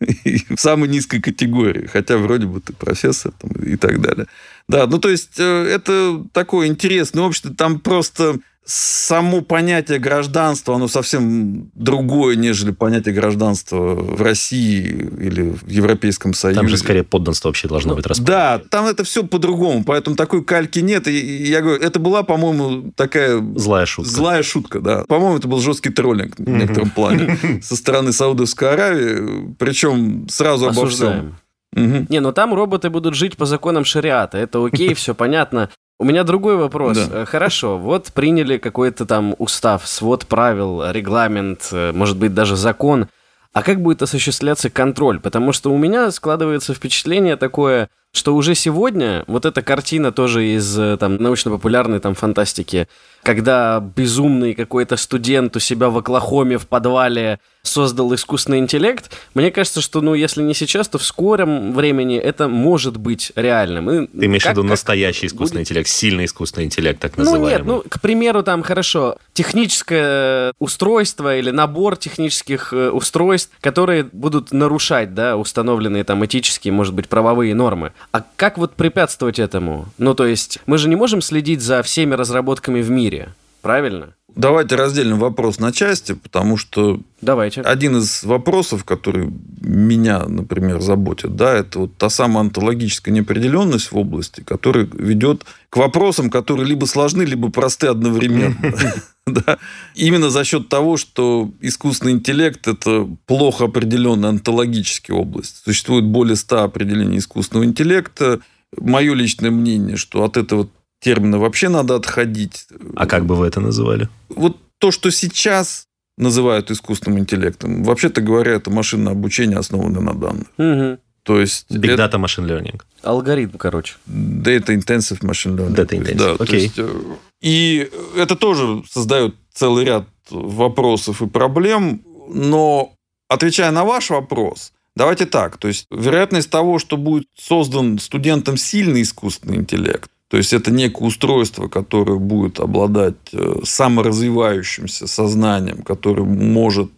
в 0.54 0.58
самой 0.58 0.88
низкой 0.88 1.20
категории, 1.20 1.86
хотя 1.86 2.16
вроде 2.16 2.46
бы 2.46 2.60
ты 2.60 2.72
профессор 2.72 3.32
там, 3.38 3.50
и 3.62 3.76
так 3.76 4.00
далее. 4.00 4.26
Да, 4.68 4.86
ну 4.86 4.98
то 4.98 5.08
есть 5.08 5.38
э, 5.38 5.42
это 5.44 6.24
такое 6.32 6.68
интересное 6.68 7.22
общество, 7.22 7.54
там 7.54 7.80
просто 7.80 8.38
само 8.68 9.40
понятие 9.40 9.98
гражданства, 9.98 10.74
оно 10.74 10.88
совсем 10.88 11.70
другое, 11.74 12.36
нежели 12.36 12.70
понятие 12.70 13.14
гражданства 13.14 13.94
в 13.94 14.20
России 14.20 14.82
или 15.20 15.54
в 15.62 15.66
Европейском 15.66 16.34
Союзе. 16.34 16.60
Там 16.60 16.68
же 16.68 16.76
скорее 16.76 17.02
подданство 17.02 17.48
вообще 17.48 17.66
должно 17.66 17.94
быть 17.94 18.06
распределено. 18.06 18.38
Да, 18.38 18.62
там 18.70 18.84
это 18.84 19.04
все 19.04 19.24
по-другому, 19.24 19.84
поэтому 19.84 20.16
такой 20.16 20.44
кальки 20.44 20.80
нет. 20.80 21.08
И 21.08 21.46
я 21.46 21.62
говорю, 21.62 21.80
это 21.80 21.98
была, 21.98 22.22
по-моему, 22.22 22.92
такая... 22.94 23.42
Злая 23.56 23.86
шутка. 23.86 24.10
Злая 24.10 24.42
шутка, 24.42 24.80
да. 24.80 25.04
По-моему, 25.08 25.38
это 25.38 25.48
был 25.48 25.60
жесткий 25.60 25.90
троллинг 25.90 26.38
в 26.38 26.46
некотором 26.46 26.90
плане 26.90 27.38
со 27.62 27.74
стороны 27.74 28.12
Саудовской 28.12 28.74
Аравии, 28.74 29.54
причем 29.58 30.28
сразу 30.28 30.68
обо 30.68 30.86
всем. 30.88 31.36
Угу. 31.74 32.06
Не, 32.10 32.20
ну 32.20 32.32
там 32.32 32.52
роботы 32.54 32.90
будут 32.90 33.14
жить 33.14 33.36
по 33.38 33.46
законам 33.46 33.86
шариата. 33.86 34.36
Это 34.36 34.64
окей, 34.64 34.92
все 34.94 35.14
понятно. 35.14 35.70
У 36.00 36.04
меня 36.04 36.22
другой 36.22 36.56
вопрос. 36.56 36.96
Да. 36.96 37.22
Э, 37.22 37.24
хорошо, 37.26 37.76
вот 37.76 38.12
приняли 38.12 38.58
какой-то 38.58 39.04
там 39.04 39.34
устав, 39.38 39.86
свод 39.86 40.26
правил, 40.26 40.90
регламент, 40.90 41.70
э, 41.72 41.92
может 41.92 42.16
быть, 42.16 42.34
даже 42.34 42.54
закон. 42.54 43.08
А 43.52 43.62
как 43.62 43.82
будет 43.82 44.02
осуществляться 44.02 44.70
контроль? 44.70 45.18
Потому 45.18 45.52
что 45.52 45.72
у 45.72 45.78
меня 45.78 46.10
складывается 46.12 46.72
впечатление 46.72 47.36
такое, 47.36 47.88
что 48.18 48.34
уже 48.34 48.54
сегодня 48.54 49.24
вот 49.26 49.46
эта 49.46 49.62
картина 49.62 50.12
тоже 50.12 50.46
из 50.48 50.78
э, 50.78 50.96
там 50.98 51.16
научно-популярной 51.16 52.00
там 52.00 52.14
фантастики, 52.14 52.88
когда 53.22 53.80
безумный 53.80 54.54
какой-то 54.54 54.96
студент 54.96 55.56
у 55.56 55.60
себя 55.60 55.88
в 55.88 55.98
Оклахоме 55.98 56.58
в 56.58 56.66
подвале 56.66 57.38
создал 57.62 58.14
искусственный 58.14 58.58
интеллект, 58.58 59.14
мне 59.34 59.50
кажется, 59.50 59.80
что, 59.80 60.00
ну, 60.00 60.14
если 60.14 60.42
не 60.42 60.54
сейчас, 60.54 60.88
то 60.88 60.98
в 60.98 61.04
скором 61.04 61.74
времени 61.74 62.16
это 62.16 62.48
может 62.48 62.96
быть 62.96 63.32
реальным. 63.36 63.90
И 63.90 64.06
Ты 64.06 64.26
имеешь 64.26 64.44
в 64.44 64.50
виду 64.50 64.62
настоящий 64.62 65.26
искусственный 65.26 65.60
будет... 65.60 65.68
интеллект, 65.68 65.88
сильный 65.88 66.24
искусственный 66.24 66.66
интеллект, 66.66 66.98
так 67.00 67.16
называемый? 67.18 67.50
Ну, 67.50 67.56
нет, 67.56 67.66
ну, 67.66 67.84
к 67.88 68.00
примеру, 68.00 68.42
там, 68.42 68.62
хорошо, 68.62 69.18
техническое 69.34 70.52
устройство 70.58 71.36
или 71.36 71.50
набор 71.50 71.96
технических 71.96 72.72
э, 72.72 72.90
устройств, 72.90 73.52
которые 73.60 74.04
будут 74.04 74.52
нарушать, 74.52 75.14
да, 75.14 75.36
установленные 75.36 76.04
там 76.04 76.24
этические, 76.24 76.72
может 76.72 76.94
быть, 76.94 77.08
правовые 77.08 77.54
нормы. 77.54 77.92
А 78.10 78.22
как 78.36 78.58
вот 78.58 78.74
препятствовать 78.74 79.38
этому? 79.38 79.86
Ну, 79.98 80.14
то 80.14 80.26
есть, 80.26 80.58
мы 80.66 80.78
же 80.78 80.88
не 80.88 80.96
можем 80.96 81.20
следить 81.20 81.60
за 81.60 81.82
всеми 81.82 82.14
разработками 82.14 82.80
в 82.80 82.90
мире, 82.90 83.34
правильно? 83.60 84.14
Давайте 84.38 84.76
разделим 84.76 85.18
вопрос 85.18 85.58
на 85.58 85.72
части, 85.72 86.12
потому 86.12 86.56
что 86.56 87.00
Давайте. 87.20 87.60
один 87.62 87.96
из 87.96 88.22
вопросов, 88.22 88.84
который 88.84 89.32
меня, 89.60 90.26
например, 90.28 90.80
заботит, 90.80 91.34
да, 91.34 91.54
это 91.56 91.80
вот 91.80 91.96
та 91.96 92.08
самая 92.08 92.44
онтологическая 92.44 93.10
неопределенность 93.12 93.90
в 93.90 93.98
области, 93.98 94.42
которая 94.42 94.88
ведет 94.92 95.42
к 95.70 95.76
вопросам, 95.76 96.30
которые 96.30 96.68
либо 96.68 96.84
сложны, 96.84 97.22
либо 97.22 97.50
просты 97.50 97.88
одновременно. 97.88 98.56
Да. 99.26 99.58
Именно 99.94 100.30
за 100.30 100.42
счет 100.42 100.70
того, 100.70 100.96
что 100.96 101.50
искусственный 101.60 102.12
интеллект– 102.12 102.66
это 102.66 103.06
плохо 103.26 103.66
определенная 103.66 104.30
онтологическая 104.30 105.14
область. 105.14 105.60
Существует 105.66 106.06
более 106.06 106.34
ста 106.34 106.64
определений 106.64 107.18
искусственного 107.18 107.66
интеллекта. 107.66 108.40
Мое 108.74 109.12
личное 109.12 109.50
мнение, 109.50 109.98
что 109.98 110.24
от 110.24 110.38
этого 110.38 110.70
термина 111.00 111.38
вообще 111.38 111.68
надо 111.68 111.94
отходить. 111.94 112.66
А 112.96 113.06
как 113.06 113.26
бы 113.26 113.34
вы 113.36 113.46
это 113.46 113.60
называли? 113.60 114.08
Вот 114.28 114.56
то, 114.78 114.90
что 114.90 115.10
сейчас 115.10 115.86
называют 116.16 116.70
искусственным 116.70 117.20
интеллектом, 117.20 117.84
вообще-то 117.84 118.20
говоря, 118.20 118.52
это 118.52 118.70
машинное 118.70 119.12
обучение, 119.12 119.58
основанное 119.58 120.00
на 120.00 120.14
данных. 120.14 120.46
Угу. 120.58 120.98
То 121.22 121.40
есть... 121.40 121.66
Big 121.70 121.96
Data 121.96 122.14
Machine 122.14 122.46
Learning. 122.46 122.80
Алгоритм, 123.02 123.58
короче. 123.58 123.94
Data 124.08 124.68
Intensive 124.68 125.20
Machine 125.20 125.56
Learning. 125.56 125.74
Data 125.74 125.90
Intensive, 125.90 126.14
да, 126.14 126.32
окей. 126.42 126.68
Okay. 126.68 126.72
Э, 126.78 127.16
и 127.40 127.90
это 128.16 128.34
тоже 128.34 128.82
создает 128.90 129.34
целый 129.52 129.84
ряд 129.84 130.06
вопросов 130.30 131.22
и 131.22 131.26
проблем, 131.26 132.02
но 132.28 132.92
отвечая 133.28 133.70
на 133.70 133.84
ваш 133.84 134.10
вопрос, 134.10 134.72
давайте 134.96 135.26
так, 135.26 135.58
то 135.58 135.68
есть 135.68 135.86
вероятность 135.90 136.50
того, 136.50 136.78
что 136.78 136.96
будет 136.96 137.28
создан 137.36 137.98
студентом 137.98 138.56
сильный 138.56 139.02
искусственный 139.02 139.56
интеллект, 139.56 140.10
то 140.28 140.36
есть 140.36 140.52
это 140.52 140.70
некое 140.70 141.04
устройство, 141.04 141.68
которое 141.68 142.18
будет 142.18 142.60
обладать 142.60 143.16
э, 143.32 143.60
саморазвивающимся 143.64 145.06
сознанием, 145.06 145.82
которое 145.82 146.24
может 146.24 146.90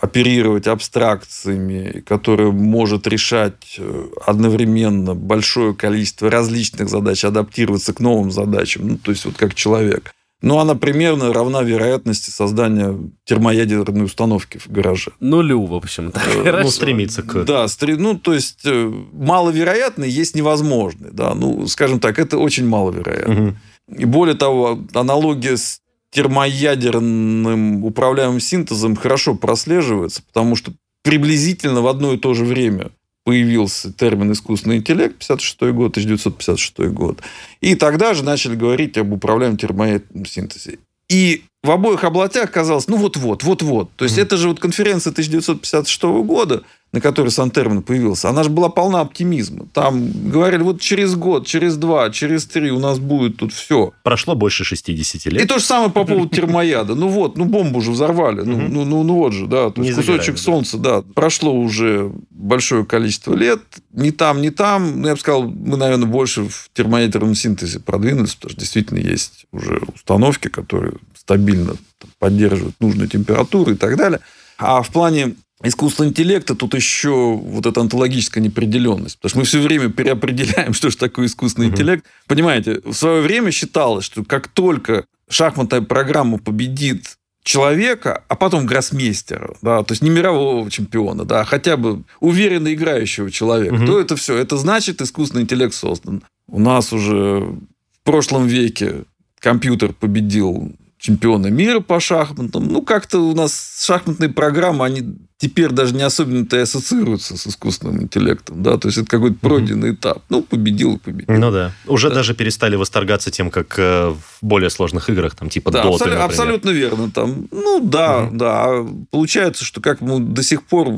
оперировать 0.00 0.66
абстракциями, 0.66 2.02
которое 2.06 2.50
может 2.50 3.06
решать 3.06 3.76
э, 3.78 4.06
одновременно 4.24 5.14
большое 5.14 5.74
количество 5.74 6.30
различных 6.30 6.88
задач, 6.88 7.24
адаптироваться 7.24 7.92
к 7.92 8.00
новым 8.00 8.30
задачам, 8.30 8.88
ну, 8.88 8.98
то 8.98 9.10
есть 9.10 9.24
вот 9.24 9.36
как 9.36 9.54
человек. 9.54 10.14
Но 10.40 10.60
она 10.60 10.74
примерно 10.74 11.32
равна 11.32 11.62
вероятности 11.62 12.30
создания 12.30 12.96
термоядерной 13.24 14.04
установки 14.04 14.58
в 14.58 14.68
гараже. 14.68 15.10
Нулю, 15.20 15.64
в 15.64 15.74
общем-то. 15.74 16.20
Ну, 16.44 16.70
стремиться 16.70 17.22
к... 17.22 17.44
Да, 17.44 17.66
стр- 17.66 17.98
ну, 17.98 18.18
то 18.18 18.34
есть 18.34 18.60
э, 18.64 18.92
маловероятный 19.12 20.08
есть 20.08 20.34
невозможный, 20.36 21.10
да, 21.12 21.34
ну, 21.34 21.66
скажем 21.66 21.98
так, 21.98 22.18
это 22.18 22.38
очень 22.38 22.66
маловероятно. 22.66 23.34
Мгм. 23.34 23.58
И 23.96 24.04
более 24.04 24.36
того, 24.36 24.78
аналогия 24.94 25.56
с 25.56 25.80
термоядерным 26.10 27.84
управляемым 27.84 28.40
синтезом 28.40 28.96
хорошо 28.96 29.34
прослеживается, 29.34 30.22
потому 30.22 30.56
что 30.56 30.72
приблизительно 31.02 31.80
в 31.80 31.86
одно 31.86 32.12
и 32.12 32.16
то 32.16 32.34
же 32.34 32.44
время 32.44 32.90
появился 33.28 33.92
термин 33.92 34.32
искусственный 34.32 34.78
интеллект, 34.78 35.18
56 35.18 35.60
год, 35.74 35.90
1956 35.90 36.78
год. 36.94 37.20
И 37.60 37.74
тогда 37.74 38.14
же 38.14 38.24
начали 38.24 38.54
говорить 38.56 38.96
об 38.96 39.12
управляемом 39.12 39.58
термоядерном 39.58 40.24
синтезе. 40.24 40.78
И 41.10 41.42
в 41.62 41.70
обоих 41.70 42.04
областях 42.04 42.50
казалось, 42.50 42.88
ну 42.88 42.96
вот-вот, 42.96 43.42
вот-вот. 43.42 43.90
То 43.96 44.06
есть, 44.06 44.16
Мгм. 44.16 44.24
это 44.24 44.36
же 44.38 44.48
вот 44.48 44.60
конференция 44.60 45.12
1956 45.12 46.22
года, 46.22 46.62
на 46.92 47.00
которой 47.02 47.28
сам 47.28 47.50
термин 47.50 47.82
появился, 47.82 48.30
она 48.30 48.42
же 48.42 48.48
была 48.50 48.70
полна 48.70 49.00
оптимизма. 49.00 49.66
Там 49.74 50.10
говорили, 50.30 50.62
вот 50.62 50.80
через 50.80 51.14
год, 51.16 51.46
через 51.46 51.76
два, 51.76 52.08
через 52.10 52.46
три 52.46 52.70
у 52.70 52.78
нас 52.78 52.98
будет 52.98 53.36
тут 53.36 53.52
все. 53.52 53.92
Прошло 54.02 54.34
больше 54.34 54.64
60 54.64 55.26
лет. 55.26 55.44
И 55.44 55.46
то 55.46 55.58
же 55.58 55.64
самое 55.64 55.90
по 55.90 56.04
поводу 56.04 56.28
термояда. 56.28 56.94
Ну 56.94 57.08
вот, 57.08 57.36
ну 57.36 57.44
бомбу 57.44 57.82
же 57.82 57.90
взорвали. 57.90 58.40
Ну, 58.40 58.68
ну, 58.68 58.84
ну, 58.84 59.02
ну 59.02 59.14
вот 59.16 59.34
же, 59.34 59.46
да. 59.46 59.70
То 59.70 59.82
Не 59.82 59.88
есть 59.88 59.98
кусочек 59.98 60.38
солнца, 60.38 60.78
да. 60.78 61.02
Прошло 61.14 61.52
уже 61.52 62.10
большое 62.30 62.86
количество 62.86 63.34
лет. 63.34 63.60
Ни 63.92 64.10
там, 64.10 64.40
ни 64.40 64.48
там. 64.48 65.02
Ну, 65.02 65.08
я 65.08 65.14
бы 65.14 65.20
сказал, 65.20 65.42
мы, 65.42 65.76
наверное, 65.76 66.08
больше 66.08 66.44
в 66.44 66.70
термоядерном 66.72 67.34
синтезе 67.34 67.80
продвинулись, 67.80 68.34
потому 68.34 68.52
что 68.52 68.60
действительно 68.60 68.98
есть 68.98 69.44
уже 69.52 69.82
установки, 69.94 70.48
которые 70.48 70.94
стабильно 71.14 71.74
поддерживают 72.18 72.76
нужную 72.80 73.08
температуру 73.08 73.72
и 73.72 73.76
так 73.76 73.96
далее. 73.96 74.20
А 74.56 74.82
в 74.82 74.88
плане 74.88 75.34
искусственного 75.62 76.10
интеллекта 76.10 76.54
тут 76.54 76.74
еще 76.74 77.34
вот 77.36 77.66
эта 77.66 77.80
онтологическая 77.80 78.40
неопределенность. 78.42 79.16
Потому 79.18 79.30
что 79.30 79.38
мы 79.40 79.44
все 79.44 79.60
время 79.60 79.88
переопределяем, 79.90 80.72
что 80.74 80.90
же 80.90 80.96
такое 80.96 81.26
искусственный 81.26 81.66
Мгм. 81.68 81.74
интеллект. 81.74 82.04
Понимаете, 82.26 82.80
в 82.84 82.92
свое 82.94 83.22
время 83.22 83.50
считалось, 83.50 84.04
что 84.04 84.24
как 84.24 84.48
только 84.48 85.04
шахматная 85.28 85.80
программа 85.82 86.38
победит 86.38 87.16
человека, 87.42 88.24
а 88.28 88.34
потом 88.36 88.66
гроссмейстера, 88.66 89.56
да, 89.62 89.82
то 89.82 89.92
есть 89.92 90.02
не 90.02 90.10
мирового 90.10 90.70
чемпиона, 90.70 91.24
да, 91.24 91.40
а 91.40 91.44
хотя 91.44 91.76
бы 91.78 92.02
уверенно 92.20 92.72
играющего 92.74 93.30
человека, 93.30 93.74
Мгм. 93.76 93.86
то 93.86 94.00
это 94.00 94.16
все. 94.16 94.36
Это 94.36 94.56
значит, 94.58 95.00
искусственный 95.00 95.42
интеллект 95.42 95.74
создан. 95.74 96.22
У 96.46 96.60
нас 96.60 96.92
уже 96.92 97.40
в 97.40 97.58
прошлом 98.04 98.46
веке 98.46 99.04
компьютер 99.40 99.92
победил 99.92 100.72
чемпиона 100.98 101.46
мира 101.46 101.80
по 101.80 102.00
шахматам. 102.00 102.66
Ну, 102.68 102.82
как-то 102.82 103.18
у 103.20 103.34
нас 103.34 103.82
шахматные 103.86 104.28
программы, 104.30 104.84
они 104.84 105.16
теперь 105.38 105.70
даже 105.70 105.94
не 105.94 106.02
особенно-то 106.02 106.56
и 106.56 106.60
ассоциируются 106.60 107.36
с 107.36 107.46
искусственным 107.46 108.02
интеллектом. 108.02 108.62
Да? 108.62 108.76
То 108.76 108.88
есть, 108.88 108.98
это 108.98 109.06
какой-то 109.08 109.36
пройденный 109.40 109.94
этап. 109.94 110.22
Ну, 110.28 110.42
победил 110.42 110.96
и 110.96 110.98
победил. 110.98 111.34
Ну 111.36 111.50
да. 111.50 111.72
Уже 111.86 112.08
Да. 112.08 112.16
даже 112.16 112.34
перестали 112.34 112.76
восторгаться 112.76 113.30
тем, 113.30 113.50
как 113.50 113.78
э, 113.78 114.08
в 114.10 114.38
более 114.42 114.68
сложных 114.70 115.08
играх, 115.10 115.34
там 115.36 115.48
типа 115.48 115.70
Да, 115.70 115.80
абсолютно, 115.82 116.06
например. 116.06 116.24
абсолютно 116.26 116.70
верно. 116.70 117.10
Там, 117.10 117.48
ну, 117.50 117.80
да, 117.80 118.20
Мгм. 118.22 118.38
да. 118.38 118.64
А 118.64 118.88
Получается, 119.10 119.64
что 119.64 119.80
как 119.80 120.00
мы 120.00 120.20
до 120.20 120.42
сих 120.42 120.64
пор 120.64 120.88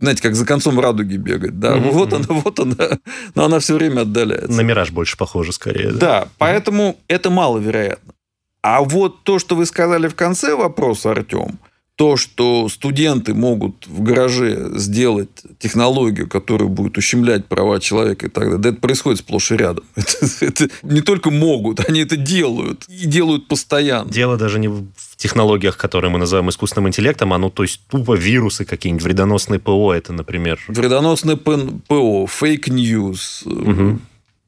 знаете, 0.00 0.20
как 0.22 0.34
за 0.34 0.44
концом 0.44 0.78
радуги 0.80 1.16
бегать, 1.16 1.58
да, 1.60 1.76
Мгм, 1.76 1.90
вот 1.92 2.12
она, 2.12 2.26
вот 2.28 2.58
она, 2.60 2.98
но 3.34 3.44
она 3.44 3.58
все 3.60 3.74
время 3.74 4.02
отдаляется. 4.02 4.50
На 4.52 4.60
Мираж 4.62 4.90
больше 4.90 5.16
похоже 5.16 5.52
скорее. 5.52 5.92
Да. 5.92 5.98
Да, 5.98 6.28
поэтому 6.36 6.98
это 7.08 7.30
маловероятно. 7.30 8.12
А 8.60 8.82
вот 8.82 9.22
то, 9.22 9.38
что 9.38 9.54
вы 9.56 9.64
сказали 9.66 10.08
в 10.08 10.14
конце 10.14 10.56
вопроса, 10.56 11.12
Артем, 11.12 11.58
то, 11.96 12.16
что 12.16 12.68
студенты 12.68 13.34
могут 13.34 13.86
в 13.86 14.02
гараже 14.02 14.70
сделать 14.74 15.28
технологию, 15.58 16.28
которая 16.28 16.68
будет 16.68 16.98
ущемлять 16.98 17.46
права 17.46 17.78
человека 17.78 18.26
и 18.26 18.28
так 18.28 18.44
далее, 18.44 18.58
да 18.58 18.68
это 18.70 18.80
происходит 18.80 19.20
сплошь 19.20 19.52
и 19.52 19.56
рядом. 19.56 19.84
Это, 19.96 20.46
это 20.46 20.68
не 20.82 21.00
только 21.00 21.30
могут, 21.30 21.88
они 21.88 22.00
это 22.00 22.16
делают. 22.16 22.84
И 22.88 23.06
делают 23.06 23.46
постоянно. 23.46 24.10
Дело 24.10 24.36
даже 24.36 24.58
не 24.58 24.68
в 24.68 24.84
технологиях, 25.16 25.76
которые 25.76 26.10
мы 26.10 26.18
называем 26.18 26.48
искусственным 26.50 26.88
интеллектом, 26.88 27.32
а 27.32 27.38
ну, 27.38 27.50
то 27.50 27.62
есть 27.62 27.80
тупо 27.88 28.14
вирусы 28.14 28.64
какие-нибудь, 28.64 29.04
вредоносные 29.04 29.60
ПО, 29.60 29.92
это, 29.92 30.12
например... 30.12 30.60
Вредоносное 30.68 31.36
ПН 31.36 31.80
ПО, 31.86 32.26
fake 32.26 32.78
news, 32.78 33.42
Мгм. 33.44 34.00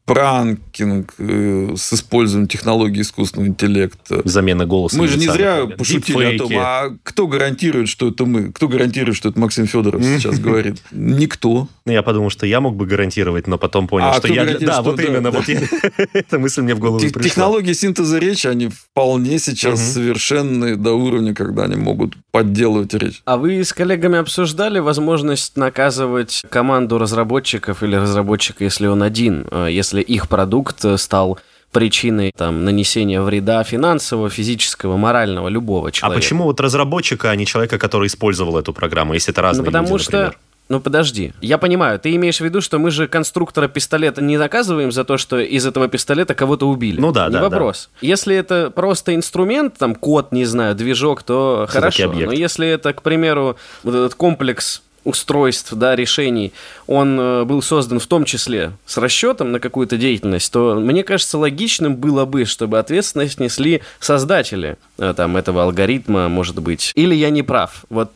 Pranking 0.06 1.14
э, 1.18 1.74
с 1.76 1.92
использованием 1.92 2.48
технологий 2.48 3.02
искусственного 3.02 3.48
интеллекта. 3.48 4.22
Замена 4.24 4.64
голоса. 4.64 4.96
Мы 4.96 5.08
же 5.08 5.18
не 5.18 5.26
зря 5.26 5.66
пошутили 5.66 6.36
о 6.36 6.38
том, 6.38 6.52
а 6.56 6.96
кто 7.02 7.26
гарантирует, 7.26 7.88
что 7.88 8.08
это 8.08 8.24
мы? 8.24 8.52
Кто 8.52 8.68
гарантирует, 8.68 9.16
что 9.16 9.28
это 9.28 9.38
Максим 9.38 9.66
Федоров 9.66 10.02
сейчас 10.02 10.38
говорит? 10.38 10.80
Никто. 10.92 11.68
Ну, 11.86 11.92
Я 11.92 12.02
подумал, 12.02 12.30
что 12.30 12.46
я 12.46 12.60
мог 12.60 12.74
бы 12.76 12.84
гарантировать, 12.84 13.46
но 13.46 13.58
потом 13.58 13.86
понял, 13.86 14.08
А 14.08 14.12
что 14.14 14.22
кто 14.22 14.28
я... 14.34 14.44
гарантирует, 14.44 14.66
Да, 14.66 14.72
что 14.74 14.82
вот 14.82 14.96
да, 14.96 15.02
именно, 15.04 15.30
да. 15.30 15.38
вот 15.38 15.48
я... 15.48 15.60
эта 16.12 16.38
мысль 16.38 16.62
мне 16.62 16.74
в 16.74 16.80
голову 16.80 16.98
пришла. 16.98 17.22
Технологии 17.22 17.72
синтеза 17.72 18.18
речи, 18.18 18.48
они 18.48 18.68
вполне 18.68 19.38
сейчас 19.38 19.78
Мгм. 19.80 19.88
совершенные 19.92 20.76
до 20.76 20.92
уровня, 20.94 21.32
когда 21.34 21.62
они 21.64 21.76
могут 21.76 22.14
подделывать 22.32 22.92
речь. 22.94 23.22
А 23.24 23.36
вы 23.36 23.62
с 23.62 23.72
коллегами 23.72 24.18
обсуждали 24.18 24.80
возможность 24.80 25.56
наказывать 25.56 26.42
команду 26.50 26.98
разработчиков 26.98 27.82
или 27.84 27.94
разработчика, 27.96 28.64
если 28.64 28.88
он 28.88 29.02
один, 29.04 29.46
э, 29.50 29.68
если 29.70 30.02
их 30.02 30.28
продукт 30.28 30.84
э, 30.84 30.98
стал 30.98 31.38
причиной 31.72 32.32
там, 32.36 32.64
нанесения 32.64 33.20
вреда 33.20 33.62
финансового, 33.62 34.30
физического, 34.30 34.96
морального, 34.96 35.48
любого 35.48 35.88
А 35.88 35.92
человека? 35.92 36.20
почему 36.22 36.44
вот 36.44 36.58
разработчика, 36.60 37.30
а 37.30 37.36
не 37.36 37.44
человека, 37.44 37.78
который 37.78 38.06
использовал 38.06 38.56
эту 38.58 38.72
программу, 38.72 39.14
если 39.14 39.32
это 39.32 39.42
разные 39.42 39.62
Ну, 39.64 39.66
потому 39.66 39.88
люди, 39.92 40.02
что... 40.04 40.34
Ну, 40.68 40.80
подожди. 40.80 41.32
Я 41.40 41.58
понимаю, 41.58 41.98
ты 41.98 42.14
имеешь 42.16 42.38
в 42.38 42.44
виду, 42.44 42.60
что 42.60 42.78
мы 42.78 42.90
же 42.90 43.06
конструктора 43.06 43.68
пистолета 43.68 44.20
не 44.20 44.36
наказываем 44.36 44.90
за 44.90 45.04
то, 45.04 45.16
что 45.16 45.38
из 45.38 45.64
этого 45.64 45.86
пистолета 45.88 46.34
кого-то 46.34 46.68
убили. 46.68 47.00
Ну 47.00 47.12
да, 47.12 47.26
не 47.26 47.34
да, 47.34 47.42
вопрос. 47.42 47.88
Если 48.00 48.34
это 48.34 48.70
просто 48.70 49.14
инструмент, 49.14 49.74
там, 49.78 49.94
код, 49.94 50.32
не 50.32 50.44
знаю, 50.44 50.74
движок, 50.74 51.22
то 51.22 51.66
Всё-таки 51.68 52.02
хорошо. 52.02 52.26
Но 52.26 52.32
если 52.32 52.66
это, 52.66 52.92
к 52.92 53.02
примеру, 53.02 53.56
вот 53.84 53.94
этот 53.94 54.14
комплекс 54.14 54.82
устройств, 55.06 55.72
да, 55.72 55.94
решений, 55.94 56.52
он 56.88 57.18
э, 57.18 57.44
был 57.44 57.62
создан 57.62 58.00
в 58.00 58.06
том 58.06 58.24
числе 58.24 58.72
с 58.86 58.98
расчетом 58.98 59.52
на 59.52 59.60
какую-то 59.60 59.96
деятельность, 59.96 60.52
то 60.52 60.74
мне 60.74 61.04
кажется 61.04 61.38
логичным 61.38 61.94
было 61.94 62.24
бы, 62.24 62.44
чтобы 62.44 62.80
ответственность 62.80 63.38
несли 63.38 63.82
создатели 64.00 64.76
э, 64.98 65.14
там 65.16 65.36
этого 65.36 65.62
алгоритма, 65.62 66.28
может 66.28 66.60
быть. 66.60 66.90
Или 66.96 67.14
я 67.14 67.30
не 67.30 67.44
прав? 67.44 67.84
Вот 67.88 68.10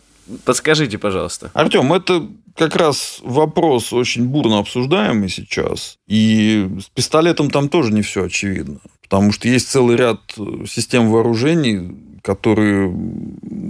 подскажите, 0.45 0.99
пожалуйста. 0.99 1.51
Артем, 1.55 1.93
это 1.93 2.27
как 2.57 2.77
раз 2.77 3.21
вопрос 3.23 3.93
очень 3.93 4.27
бурно 4.27 4.59
обсуждаемый 4.59 5.29
сейчас. 5.29 5.99
И 6.07 6.69
с 6.81 6.89
пистолетом 6.89 7.51
там 7.51 7.69
тоже 7.69 7.93
не 7.93 8.03
все 8.03 8.25
очевидно. 8.25 8.79
Потому 9.03 9.33
что 9.33 9.49
есть 9.49 9.69
целый 9.69 9.97
ряд 9.97 10.21
э, 10.39 10.65
систем 10.69 11.11
вооружений, 11.11 12.19
которые 12.23 12.95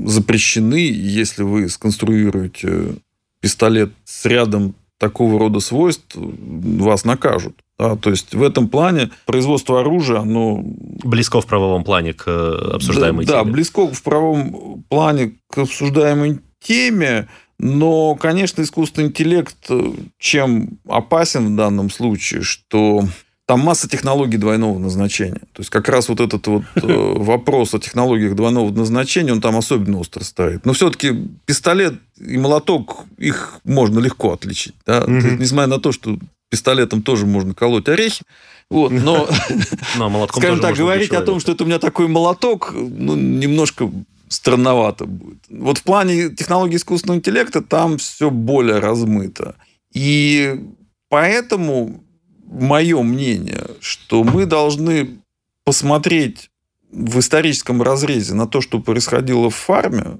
запрещены. 0.06 0.82
И 0.82 0.92
если 0.92 1.42
вы 1.42 1.68
сконструируете 1.68 2.96
пистолет 3.40 3.92
с 4.04 4.26
рядом 4.26 4.74
такого 4.98 5.38
рода 5.38 5.60
свойств, 5.60 6.14
вас 6.14 7.04
накажут. 7.04 7.54
Да, 7.78 7.96
то 7.96 8.10
есть 8.10 8.34
в 8.34 8.42
этом 8.42 8.68
плане 8.68 9.10
производство 9.24 9.80
оружия, 9.80 10.18
оно 10.18 10.62
Близко 11.02 11.40
в 11.40 11.46
правовом 11.46 11.82
плане 11.82 12.12
к 12.12 12.24
э, 12.28 12.74
обсуждаемой 12.74 13.24
да, 13.24 13.32
теме. 13.32 13.44
Да, 13.44 13.50
близко 13.50 13.86
в 13.86 14.02
правом 14.02 14.84
плане 14.90 15.32
к 15.48 15.58
обсуждаемой 15.58 16.40
теме, 16.60 17.28
но, 17.58 18.14
конечно, 18.14 18.62
искусственный 18.62 19.08
интеллект 19.08 19.56
э, 19.68 19.92
чем 20.18 20.78
опасен 20.88 21.52
в 21.52 21.56
данном 21.56 21.90
случае, 21.90 22.42
что 22.42 23.04
там 23.50 23.60
масса 23.60 23.88
технологий 23.88 24.38
двойного 24.38 24.78
назначения. 24.78 25.40
То 25.52 25.58
есть, 25.60 25.70
как 25.70 25.88
раз 25.88 26.08
вот 26.08 26.20
этот 26.20 26.46
вот 26.46 26.62
э, 26.76 26.82
вопрос 26.86 27.74
о 27.74 27.80
технологиях 27.80 28.34
двойного 28.34 28.70
назначения, 28.70 29.32
он 29.32 29.40
там 29.40 29.56
особенно 29.56 29.98
остро 29.98 30.22
стоит. 30.22 30.64
Но 30.64 30.72
все-таки 30.72 31.28
пистолет 31.46 31.94
и 32.18 32.38
молоток, 32.38 33.04
их 33.18 33.58
можно 33.64 33.98
легко 33.98 34.32
отличить. 34.32 34.74
Да? 34.86 35.02
То 35.02 35.10
есть, 35.10 35.40
несмотря 35.40 35.66
на 35.66 35.80
то, 35.80 35.92
что 35.92 36.16
пистолетом 36.48 37.02
тоже 37.02 37.26
можно 37.26 37.52
колоть 37.52 37.88
орехи, 37.88 38.22
вот, 38.70 38.92
но 38.92 39.28
молотком 39.96 40.42
Скажем 40.42 40.60
так, 40.60 40.76
говорить 40.76 41.10
о 41.10 41.22
том, 41.22 41.40
что 41.40 41.52
это 41.52 41.64
у 41.64 41.66
меня 41.66 41.80
такой 41.80 42.06
молоток, 42.06 42.72
ну, 42.72 43.16
немножко 43.16 43.90
странновато 44.30 45.04
будет. 45.06 45.44
Вот 45.50 45.78
в 45.78 45.82
плане 45.82 46.30
технологии 46.30 46.76
искусственного 46.76 47.18
интеллекта 47.18 47.60
там 47.60 47.98
все 47.98 48.30
более 48.30 48.78
размыто. 48.78 49.56
И 49.92 50.60
поэтому 51.08 52.02
мое 52.46 53.02
мнение, 53.02 53.66
что 53.80 54.22
мы 54.24 54.46
должны 54.46 55.18
посмотреть 55.64 56.50
в 56.92 57.18
историческом 57.18 57.82
разрезе 57.82 58.34
на 58.34 58.46
то, 58.46 58.60
что 58.60 58.80
происходило 58.80 59.50
в 59.50 59.54
фарме, 59.54 60.18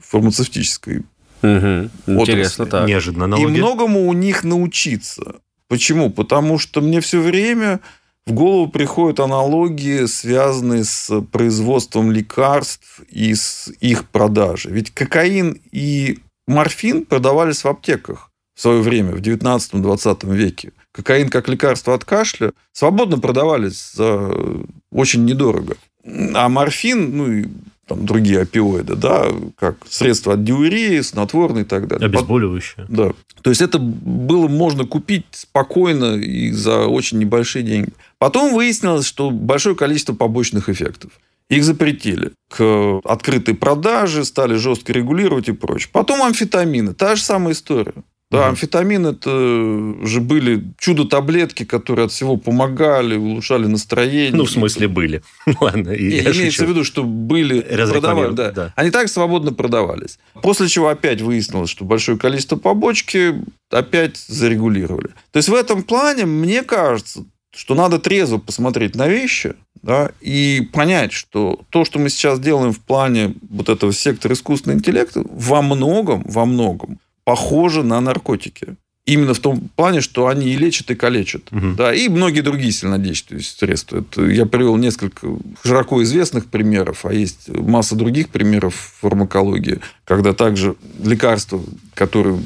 фармацевтической, 0.00 1.02
Мгм. 1.42 1.90
Интересно 2.06 2.66
так. 2.66 2.86
Неожиданно 2.86 3.24
и 3.24 3.28
налоги. 3.28 3.46
многому 3.46 4.06
у 4.08 4.12
них 4.12 4.44
научиться. 4.44 5.36
Почему? 5.68 6.10
Потому 6.10 6.58
что 6.58 6.80
мне 6.82 7.00
все 7.00 7.20
время 7.20 7.80
в 8.26 8.32
голову 8.32 8.68
приходят 8.68 9.20
аналогии, 9.20 10.06
связанные 10.06 10.84
с 10.84 11.20
производством 11.32 12.12
лекарств 12.12 13.00
и 13.08 13.34
с 13.34 13.72
их 13.80 14.08
продажей. 14.08 14.72
Ведь 14.72 14.90
кокаин 14.90 15.60
и 15.72 16.18
морфин 16.46 17.04
продавались 17.04 17.64
в 17.64 17.68
аптеках 17.68 18.30
в 18.54 18.60
свое 18.60 18.82
время, 18.82 19.12
в 19.12 19.20
19-20 19.20 20.34
веке. 20.34 20.72
Кокаин 20.92 21.28
как 21.28 21.48
лекарство 21.48 21.94
от 21.94 22.04
кашля 22.04 22.52
свободно 22.72 23.18
продавались 23.18 23.92
за 23.94 24.32
очень 24.92 25.24
недорого. 25.24 25.76
А 26.04 26.48
морфин, 26.48 27.16
ну 27.16 27.32
и 27.32 27.46
там 27.90 28.06
другие 28.06 28.42
опиоиды, 28.42 28.94
да, 28.94 29.26
как 29.58 29.78
средства 29.88 30.34
от 30.34 30.44
диурии, 30.44 31.00
снотворные 31.00 31.64
и 31.64 31.66
так 31.66 31.88
далее. 31.88 32.06
Обезболивающие. 32.06 32.86
Да. 32.88 33.12
То 33.42 33.50
есть 33.50 33.60
это 33.60 33.80
было 33.80 34.46
можно 34.46 34.84
купить 34.86 35.24
спокойно 35.32 36.14
и 36.14 36.52
за 36.52 36.86
очень 36.86 37.18
небольшие 37.18 37.64
деньги. 37.64 37.90
Потом 38.18 38.54
выяснилось, 38.54 39.06
что 39.06 39.32
большое 39.32 39.74
количество 39.74 40.14
побочных 40.14 40.68
эффектов. 40.68 41.10
Их 41.48 41.64
запретили 41.64 42.30
к 42.48 43.00
открытой 43.02 43.56
продаже, 43.56 44.24
стали 44.24 44.54
жестко 44.54 44.92
регулировать 44.92 45.48
и 45.48 45.52
прочее. 45.52 45.90
Потом 45.92 46.22
амфетамины. 46.22 46.94
Та 46.94 47.16
же 47.16 47.22
самая 47.22 47.54
история. 47.54 47.94
Да, 48.30 48.46
амфетамин 48.46 49.06
это 49.06 49.30
же 50.06 50.20
были 50.20 50.62
чудо-таблетки, 50.78 51.64
которые 51.64 52.06
от 52.06 52.12
всего 52.12 52.36
помогали, 52.36 53.16
улучшали 53.16 53.66
настроение. 53.66 54.30
Ну, 54.32 54.44
в 54.44 54.50
смысле, 54.50 54.86
были. 54.86 55.22
Ладно, 55.60 55.90
и 55.90 56.10
я 56.10 56.22
Имеется 56.22 56.44
шучу. 56.44 56.66
в 56.66 56.68
виду, 56.68 56.84
что 56.84 57.02
были 57.02 57.60
продавали, 57.60 58.32
да. 58.32 58.52
да. 58.52 58.72
Они 58.76 58.90
так 58.90 59.08
свободно 59.08 59.52
продавались. 59.52 60.20
После 60.42 60.68
чего 60.68 60.88
опять 60.88 61.20
выяснилось, 61.20 61.70
что 61.70 61.84
большое 61.84 62.18
количество 62.18 62.54
побочки 62.54 63.34
опять 63.68 64.16
зарегулировали. 64.16 65.08
То 65.32 65.38
есть 65.38 65.48
в 65.48 65.54
этом 65.54 65.82
плане, 65.82 66.24
мне 66.26 66.62
кажется, 66.62 67.24
что 67.52 67.74
надо 67.74 67.98
трезво 67.98 68.38
посмотреть 68.38 68.94
на 68.94 69.08
вещи, 69.08 69.54
да, 69.82 70.12
и 70.20 70.68
понять, 70.72 71.12
что 71.12 71.58
то, 71.70 71.84
что 71.84 71.98
мы 71.98 72.10
сейчас 72.10 72.38
делаем 72.38 72.72
в 72.72 72.78
плане 72.78 73.34
вот 73.48 73.68
этого 73.68 73.92
сектора 73.92 74.34
искусственного 74.34 74.78
интеллекта, 74.78 75.24
во 75.24 75.62
многом, 75.62 76.22
во 76.26 76.44
многом 76.44 77.00
похожи 77.30 77.84
на 77.84 78.00
наркотики. 78.00 78.74
Именно 79.06 79.34
в 79.34 79.38
том 79.38 79.70
плане, 79.76 80.00
что 80.00 80.26
они 80.26 80.48
и 80.48 80.56
лечат, 80.56 80.90
и 80.90 80.96
калечат. 80.96 81.52
Угу. 81.52 81.74
Да, 81.76 81.94
и 81.94 82.08
многие 82.08 82.40
другие 82.40 82.72
сильнодействующие 82.72 83.54
средства. 83.56 83.98
Это 83.98 84.24
я 84.24 84.46
привел 84.46 84.76
несколько 84.76 85.28
широко 85.62 86.02
известных 86.02 86.46
примеров, 86.46 87.06
а 87.06 87.12
есть 87.12 87.48
масса 87.48 87.94
других 87.94 88.30
примеров 88.30 88.74
в 88.74 89.00
фармакологии, 89.02 89.78
когда 90.04 90.32
также 90.32 90.74
лекарства, 91.04 91.62
которые 91.94 92.40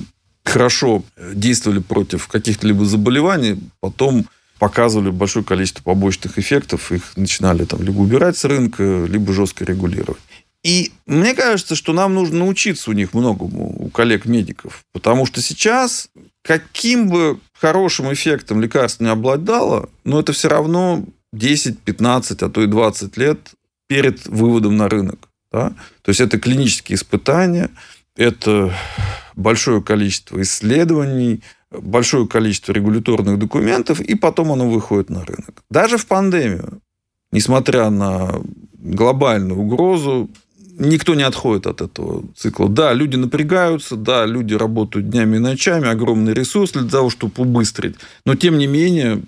хорошо 0.45 1.03
действовали 1.33 1.79
против 1.79 2.29
каких-то 2.29 2.67
либо 2.67 2.85
заболеваний, 2.85 3.59
потом 3.81 4.27
показывали 4.59 5.09
большое 5.09 5.47
количество 5.47 5.83
побочных 5.83 6.39
эффектов, 6.39 6.93
их 6.93 7.17
начинали 7.17 7.65
там 7.65 7.83
либо 7.83 8.01
убирать 8.01 8.37
с 8.37 8.45
рынка, 8.45 9.07
либо 9.09 9.33
жестко 9.33 9.65
регулировать. 9.65 10.21
И 10.65 10.93
мне 11.07 11.35
кажется, 11.35 11.77
что 11.77 11.93
нам 11.93 12.15
нужно 12.15 12.39
научиться 12.39 12.91
у 12.91 12.95
них 12.95 13.13
многому, 13.13 13.77
у 13.79 13.91
коллег-медиков. 13.91 14.83
Потому 14.93 15.27
что 15.27 15.43
сейчас, 15.43 16.09
каким 16.43 17.11
бы 17.11 17.39
хорошим 17.53 18.13
эффектом 18.13 18.63
лекарство 18.63 19.05
не 19.05 19.11
обладало, 19.11 19.91
но 20.05 20.21
это 20.21 20.33
все 20.33 20.49
равно 20.49 21.05
10, 21.35 21.81
15, 21.81 22.43
а 22.43 22.49
то 22.49 22.63
и 22.63 22.67
20 22.67 23.17
лет 23.19 23.39
перед 23.89 24.27
выводом 24.27 24.77
на 24.77 24.89
рынок. 24.89 25.29
Да? 25.53 25.75
То 26.03 26.09
есть 26.09 26.21
это 26.21 26.39
клинические 26.39 26.97
испытания, 26.97 27.69
это 28.17 28.75
большое 29.37 29.83
количество 29.83 30.41
исследований, 30.41 31.43
большое 31.71 32.27
количество 32.27 32.73
регуляторных 32.73 33.39
документов, 33.39 34.01
и 34.01 34.15
потом 34.15 34.53
оно 34.53 34.71
выходит 34.71 35.11
на 35.11 35.25
рынок. 35.25 35.63
Даже 35.71 35.99
в 35.99 36.07
пандемию, 36.07 36.81
несмотря 37.33 37.91
на 37.91 38.41
глобальную 38.73 39.61
угрозу, 39.61 40.31
никто 40.79 41.15
не 41.15 41.23
отходит 41.23 41.67
от 41.67 41.81
этого 41.81 42.25
цикла. 42.37 42.69
Да, 42.69 42.93
люди 42.93 43.17
напрягаются, 43.17 43.97
да, 43.97 44.27
люди 44.27 44.55
работают 44.55 45.11
днями 45.11 45.37
и 45.37 45.41
ночами, 45.41 45.89
огромный 45.89 46.35
ресурс 46.35 46.73
для 46.73 46.89
того, 46.89 47.11
чтобы 47.11 47.33
убыстрить. 47.43 47.97
Но, 48.25 48.35
тем 48.35 48.59
не 48.59 48.67
менее, 48.67 49.23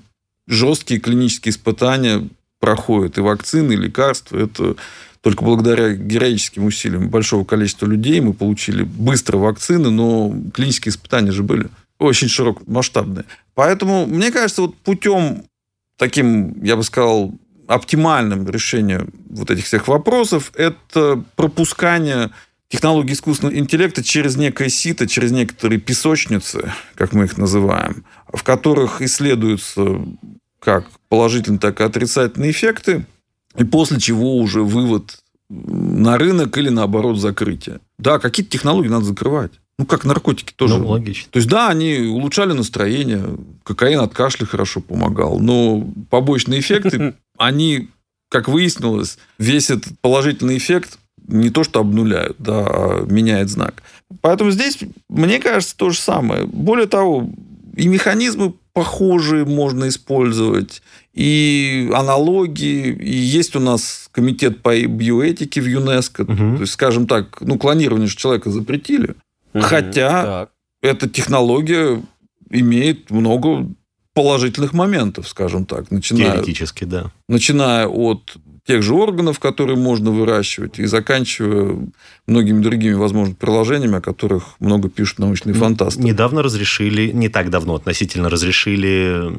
жесткие 0.46 1.00
клинические 1.00 1.50
испытания 1.50 2.28
проходят. 2.60 3.18
И 3.18 3.20
вакцины, 3.20 3.74
и 3.74 3.76
лекарства. 3.76 4.38
Это 4.38 4.76
только 5.20 5.44
благодаря 5.44 5.94
героическим 5.94 6.64
усилиям 6.64 7.08
большого 7.08 7.44
количества 7.44 7.86
людей 7.86 8.20
мы 8.20 8.32
получили 8.32 8.82
быстро 8.84 9.38
вакцины, 9.38 9.90
но 9.90 10.34
клинические 10.54 10.90
испытания 10.90 11.32
же 11.32 11.42
были 11.42 11.68
очень 11.98 12.28
широкомасштабные. 12.28 13.24
Поэтому, 13.54 14.06
мне 14.06 14.30
кажется, 14.30 14.62
вот 14.62 14.76
путем 14.76 15.44
таким, 15.96 16.62
я 16.62 16.76
бы 16.76 16.82
сказал, 16.82 17.32
оптимальным 17.66 18.48
решением 18.48 19.12
вот 19.28 19.50
этих 19.50 19.64
всех 19.64 19.88
вопросов 19.88 20.52
это 20.54 21.22
пропускание 21.36 22.30
технологий 22.68 23.12
искусственного 23.12 23.56
интеллекта 23.56 24.02
через 24.02 24.36
некое 24.36 24.68
сито, 24.68 25.06
через 25.06 25.30
некоторые 25.32 25.80
песочницы, 25.80 26.72
как 26.94 27.12
мы 27.12 27.24
их 27.24 27.38
называем, 27.38 28.04
в 28.32 28.42
которых 28.42 29.02
исследуются 29.02 30.00
как 30.58 30.86
положительные, 31.08 31.60
так 31.60 31.80
и 31.80 31.84
отрицательные 31.84 32.50
эффекты, 32.50 33.06
и 33.56 33.64
после 33.64 34.00
чего 34.00 34.36
уже 34.36 34.62
вывод 34.62 35.18
на 35.48 36.18
рынок 36.18 36.58
или, 36.58 36.68
наоборот, 36.68 37.18
закрытие. 37.18 37.80
Да, 37.98 38.18
какие-то 38.18 38.50
технологии 38.50 38.88
надо 38.88 39.04
закрывать. 39.04 39.52
Ну, 39.78 39.84
как 39.84 40.04
наркотики 40.04 40.52
тоже. 40.54 40.78
Ну, 40.78 40.88
логично. 40.88 41.28
То 41.30 41.38
есть, 41.38 41.48
да, 41.48 41.68
они 41.68 41.98
улучшали 41.98 42.52
настроение. 42.52 43.24
Кокаин 43.62 44.00
от 44.00 44.14
кашля 44.14 44.46
хорошо 44.46 44.80
помогал. 44.80 45.38
Но 45.38 45.86
побочные 46.08 46.60
эффекты, 46.60 47.14
они, 47.38 47.88
как 48.30 48.48
выяснилось, 48.48 49.18
весь 49.38 49.70
этот 49.70 49.98
положительный 50.00 50.56
эффект 50.56 50.98
не 51.28 51.50
то 51.50 51.64
что 51.64 51.80
обнуляют, 51.80 52.36
да, 52.38 52.64
а 52.66 53.06
меняет 53.08 53.50
знак. 53.50 53.82
Поэтому 54.20 54.50
здесь, 54.50 54.78
мне 55.08 55.40
кажется, 55.40 55.76
то 55.76 55.90
же 55.90 55.98
самое. 55.98 56.46
Более 56.46 56.86
того, 56.86 57.28
и 57.76 57.88
механизмы 57.88 58.54
похожие 58.72 59.44
можно 59.44 59.88
использовать, 59.88 60.82
и 61.14 61.90
аналогии. 61.94 62.92
И 62.92 63.16
есть 63.16 63.56
у 63.56 63.60
нас 63.60 64.08
комитет 64.12 64.62
по 64.62 64.78
биоэтике 64.78 65.60
в 65.60 65.66
ЮНЕСКО. 65.66 66.22
Угу. 66.22 66.56
То 66.56 66.60
есть, 66.60 66.72
скажем 66.74 67.06
так, 67.06 67.40
ну, 67.40 67.58
клонирование 67.58 68.06
же 68.06 68.16
человека 68.16 68.50
запретили. 68.50 69.14
Хотя 69.54 70.22
так. 70.22 70.50
эта 70.82 71.08
технология 71.08 72.02
имеет 72.50 73.10
много 73.10 73.66
положительных 74.14 74.72
моментов, 74.72 75.28
скажем 75.28 75.66
так. 75.66 75.90
Начиная, 75.90 76.32
Теоретически, 76.32 76.84
да. 76.84 77.12
Начиная 77.28 77.86
от 77.86 78.36
тех 78.66 78.82
же 78.82 78.94
органов, 78.94 79.38
которые 79.38 79.76
можно 79.76 80.10
выращивать, 80.10 80.78
и 80.78 80.86
заканчивая 80.86 81.78
многими 82.26 82.62
другими, 82.62 82.94
возможно, 82.94 83.34
приложениями, 83.34 83.98
о 83.98 84.00
которых 84.00 84.56
много 84.58 84.88
пишут 84.88 85.20
научные 85.20 85.54
фантасты. 85.54 86.02
Недавно 86.02 86.42
разрешили, 86.42 87.12
не 87.12 87.28
так 87.28 87.50
давно 87.50 87.76
относительно, 87.76 88.28
разрешили 88.28 89.30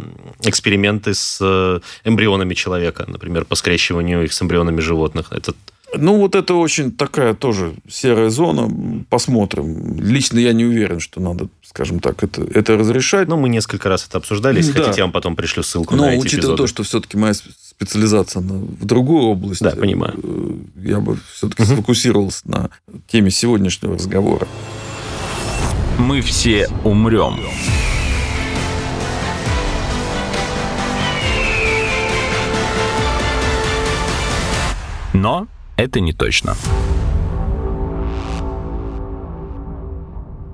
эксперименты 0.44 1.14
с 1.14 1.40
э, 1.42 1.80
эмбрионами 2.06 2.54
человека, 2.54 3.06
например, 3.08 3.46
по 3.46 3.56
скрещиванию 3.56 4.24
их 4.24 4.32
с 4.32 4.42
эмбрионами 4.42 4.80
животных. 4.80 5.32
Это 5.32 5.54
ну, 5.96 6.18
вот 6.18 6.36
это 6.36 6.54
очень 6.54 6.92
такая 6.92 7.34
тоже 7.34 7.74
серая 7.88 8.30
зона. 8.30 8.70
Посмотрим. 9.10 9.98
Лично 10.02 10.40
я 10.40 10.52
не 10.52 10.66
уверен, 10.66 11.00
что 11.00 11.22
надо, 11.22 11.48
скажем 11.64 12.00
так, 12.00 12.24
это, 12.24 12.44
это 12.54 12.78
разрешать. 12.78 13.28
Ну, 13.28 13.38
мы 13.38 13.48
несколько 13.48 13.88
раз 13.88 14.06
это 14.06 14.18
обсуждали. 14.18 14.58
Если 14.58 14.74
да. 14.74 14.80
хотите, 14.82 15.00
я 15.00 15.06
вам 15.06 15.14
потом 15.14 15.36
пришлю 15.36 15.64
ссылку 15.64 15.96
Но 15.96 16.04
на 16.04 16.14
эти 16.14 16.22
учитывая 16.22 16.56
эпизоды. 16.56 16.58
то, 16.58 16.68
что 16.68 16.84
все-таки 16.84 17.18
моя 17.18 17.34
специализация 17.34 18.42
на, 18.42 18.56
в 18.56 18.86
другую 18.86 19.24
область. 19.24 19.62
Да, 19.62 19.72
понимаю. 19.72 20.20
Э, 20.22 20.54
я 20.84 21.00
бы 21.00 21.18
все-таки 21.34 21.64
угу. 21.64 21.74
сфокусировался 21.74 22.42
на 22.50 22.70
теме 23.08 23.32
сегодняшнего 23.32 23.96
разговора. 23.96 24.48
Мы 25.98 26.22
все 26.22 26.70
умрем. 26.84 27.40
Но 35.14 35.48
это 35.78 36.00
не 36.00 36.14
точно. 36.14 36.56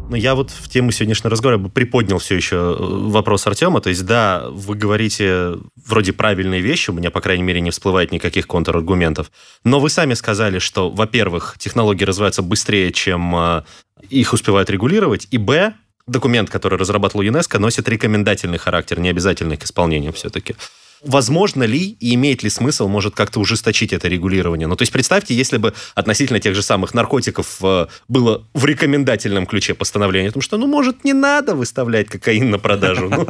Но 0.09 0.17
я 0.17 0.35
вот 0.35 0.51
в 0.51 0.69
тему 0.69 0.91
сегодняшнего 0.91 1.31
разговора 1.31 1.57
бы 1.57 1.69
приподнял 1.69 2.19
все 2.19 2.35
еще 2.35 2.55
э, 2.55 2.75
вопрос 2.77 3.47
Артема. 3.47 3.81
То 3.81 3.89
есть, 3.89 4.05
да, 4.05 4.43
вы 4.51 4.75
говорите 4.75 5.55
вроде 5.75 6.13
правильные 6.13 6.61
вещи, 6.61 6.91
у 6.91 6.93
меня, 6.93 7.09
по 7.09 7.19
крайней 7.19 7.41
мере, 7.41 7.61
не 7.61 7.71
всплывает 7.71 8.11
никаких 8.11 8.45
контраргументов. 8.45 9.31
Но 9.63 9.79
вы 9.79 9.89
сами 9.89 10.13
сказали, 10.13 10.59
что, 10.59 10.91
во-первых, 10.91 11.55
технологии 11.57 12.03
развиваются 12.03 12.43
быстрее, 12.43 12.91
чем 12.91 13.35
э, 13.35 13.63
их 14.09 14.33
успевают 14.33 14.69
регулировать, 14.69 15.27
и, 15.31 15.39
б, 15.39 15.73
документ, 16.05 16.49
который 16.51 16.77
разрабатывал 16.77 17.23
ЮНЕСКО, 17.23 17.57
носит 17.57 17.89
рекомендательный 17.89 18.59
характер, 18.59 18.99
не 18.99 19.09
обязательный 19.09 19.57
к 19.57 19.63
исполнению 19.63 20.13
все-таки. 20.13 20.55
Возможно 21.03 21.63
ли 21.63 21.97
и 21.99 22.15
имеет 22.15 22.43
ли 22.43 22.49
смысл, 22.49 22.87
может, 22.87 23.15
как-то 23.15 23.39
ужесточить 23.39 23.93
это 23.93 24.07
регулирование? 24.07 24.67
Ну, 24.67 24.75
то 24.75 24.83
есть 24.83 24.91
представьте, 24.91 25.33
если 25.33 25.57
бы 25.57 25.73
относительно 25.95 26.39
тех 26.39 26.55
же 26.55 26.61
самых 26.61 26.93
наркотиков 26.93 27.57
э, 27.61 27.87
было 28.07 28.47
в 28.53 28.65
рекомендательном 28.65 29.45
ключе 29.45 29.73
постановление 29.73 30.29
о 30.29 30.33
том, 30.33 30.41
что, 30.41 30.57
ну, 30.57 30.67
может, 30.67 31.03
не 31.03 31.13
надо 31.13 31.55
выставлять 31.55 32.09
кокаин 32.09 32.49
на 32.49 32.59
продажу. 32.59 33.09
Ну. 33.09 33.27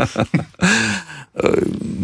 Э, 1.36 1.63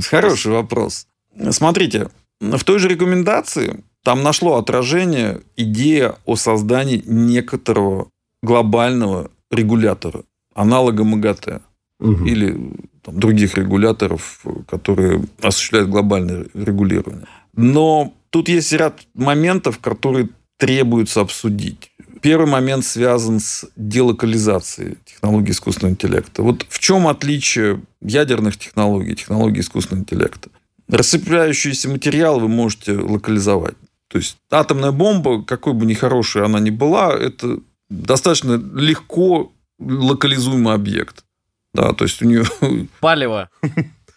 хороший 0.09 0.51
вопрос. 0.51 1.05
Смотрите, 1.51 2.09
в 2.41 2.63
той 2.63 2.79
же 2.79 2.87
рекомендации 2.87 3.83
там 4.03 4.23
нашло 4.23 4.57
отражение 4.57 5.41
идея 5.55 6.15
о 6.25 6.35
создании 6.35 7.03
некоторого 7.05 8.09
глобального 8.41 9.29
регулятора, 9.51 10.23
аналога 10.55 11.03
МАГАТЭ 11.03 11.61
угу. 11.99 12.25
или 12.25 12.57
там, 13.03 13.19
других 13.19 13.55
регуляторов, 13.55 14.43
которые 14.67 15.23
осуществляют 15.41 15.89
глобальное 15.89 16.45
регулирование. 16.53 17.25
Но 17.55 18.13
тут 18.29 18.49
есть 18.49 18.71
ряд 18.73 19.01
моментов, 19.13 19.79
которые 19.79 20.29
требуется 20.57 21.21
обсудить. 21.21 21.91
Первый 22.21 22.47
момент 22.47 22.85
связан 22.85 23.39
с 23.39 23.65
делокализацией 23.77 24.97
технологий 25.05 25.51
искусственного 25.51 25.93
интеллекта. 25.93 26.43
Вот 26.43 26.65
в 26.67 26.79
чем 26.79 27.07
отличие 27.07 27.81
ядерных 28.01 28.57
технологий, 28.57 29.15
технологий 29.15 29.61
искусственного 29.61 30.03
интеллекта? 30.03 30.49
Рассыпающиеся 30.89 31.87
материалы 31.87 32.41
вы 32.41 32.47
можете 32.49 32.93
локализовать. 32.93 33.75
То 34.09 34.17
есть 34.17 34.37
атомная 34.51 34.91
бомба, 34.91 35.43
какой 35.43 35.73
бы 35.73 35.85
ни 35.85 35.93
хорошей 35.93 36.43
она 36.43 36.59
ни 36.59 36.71
была, 36.71 37.13
это 37.13 37.59
достаточно 37.89 38.53
легко 38.75 39.51
локализуемый 39.79 40.73
объект. 40.73 41.23
Да, 41.73 41.93
то 41.93 42.05
есть 42.05 42.21
у 42.21 42.25
нее... 42.25 42.45
Палево. 42.99 43.49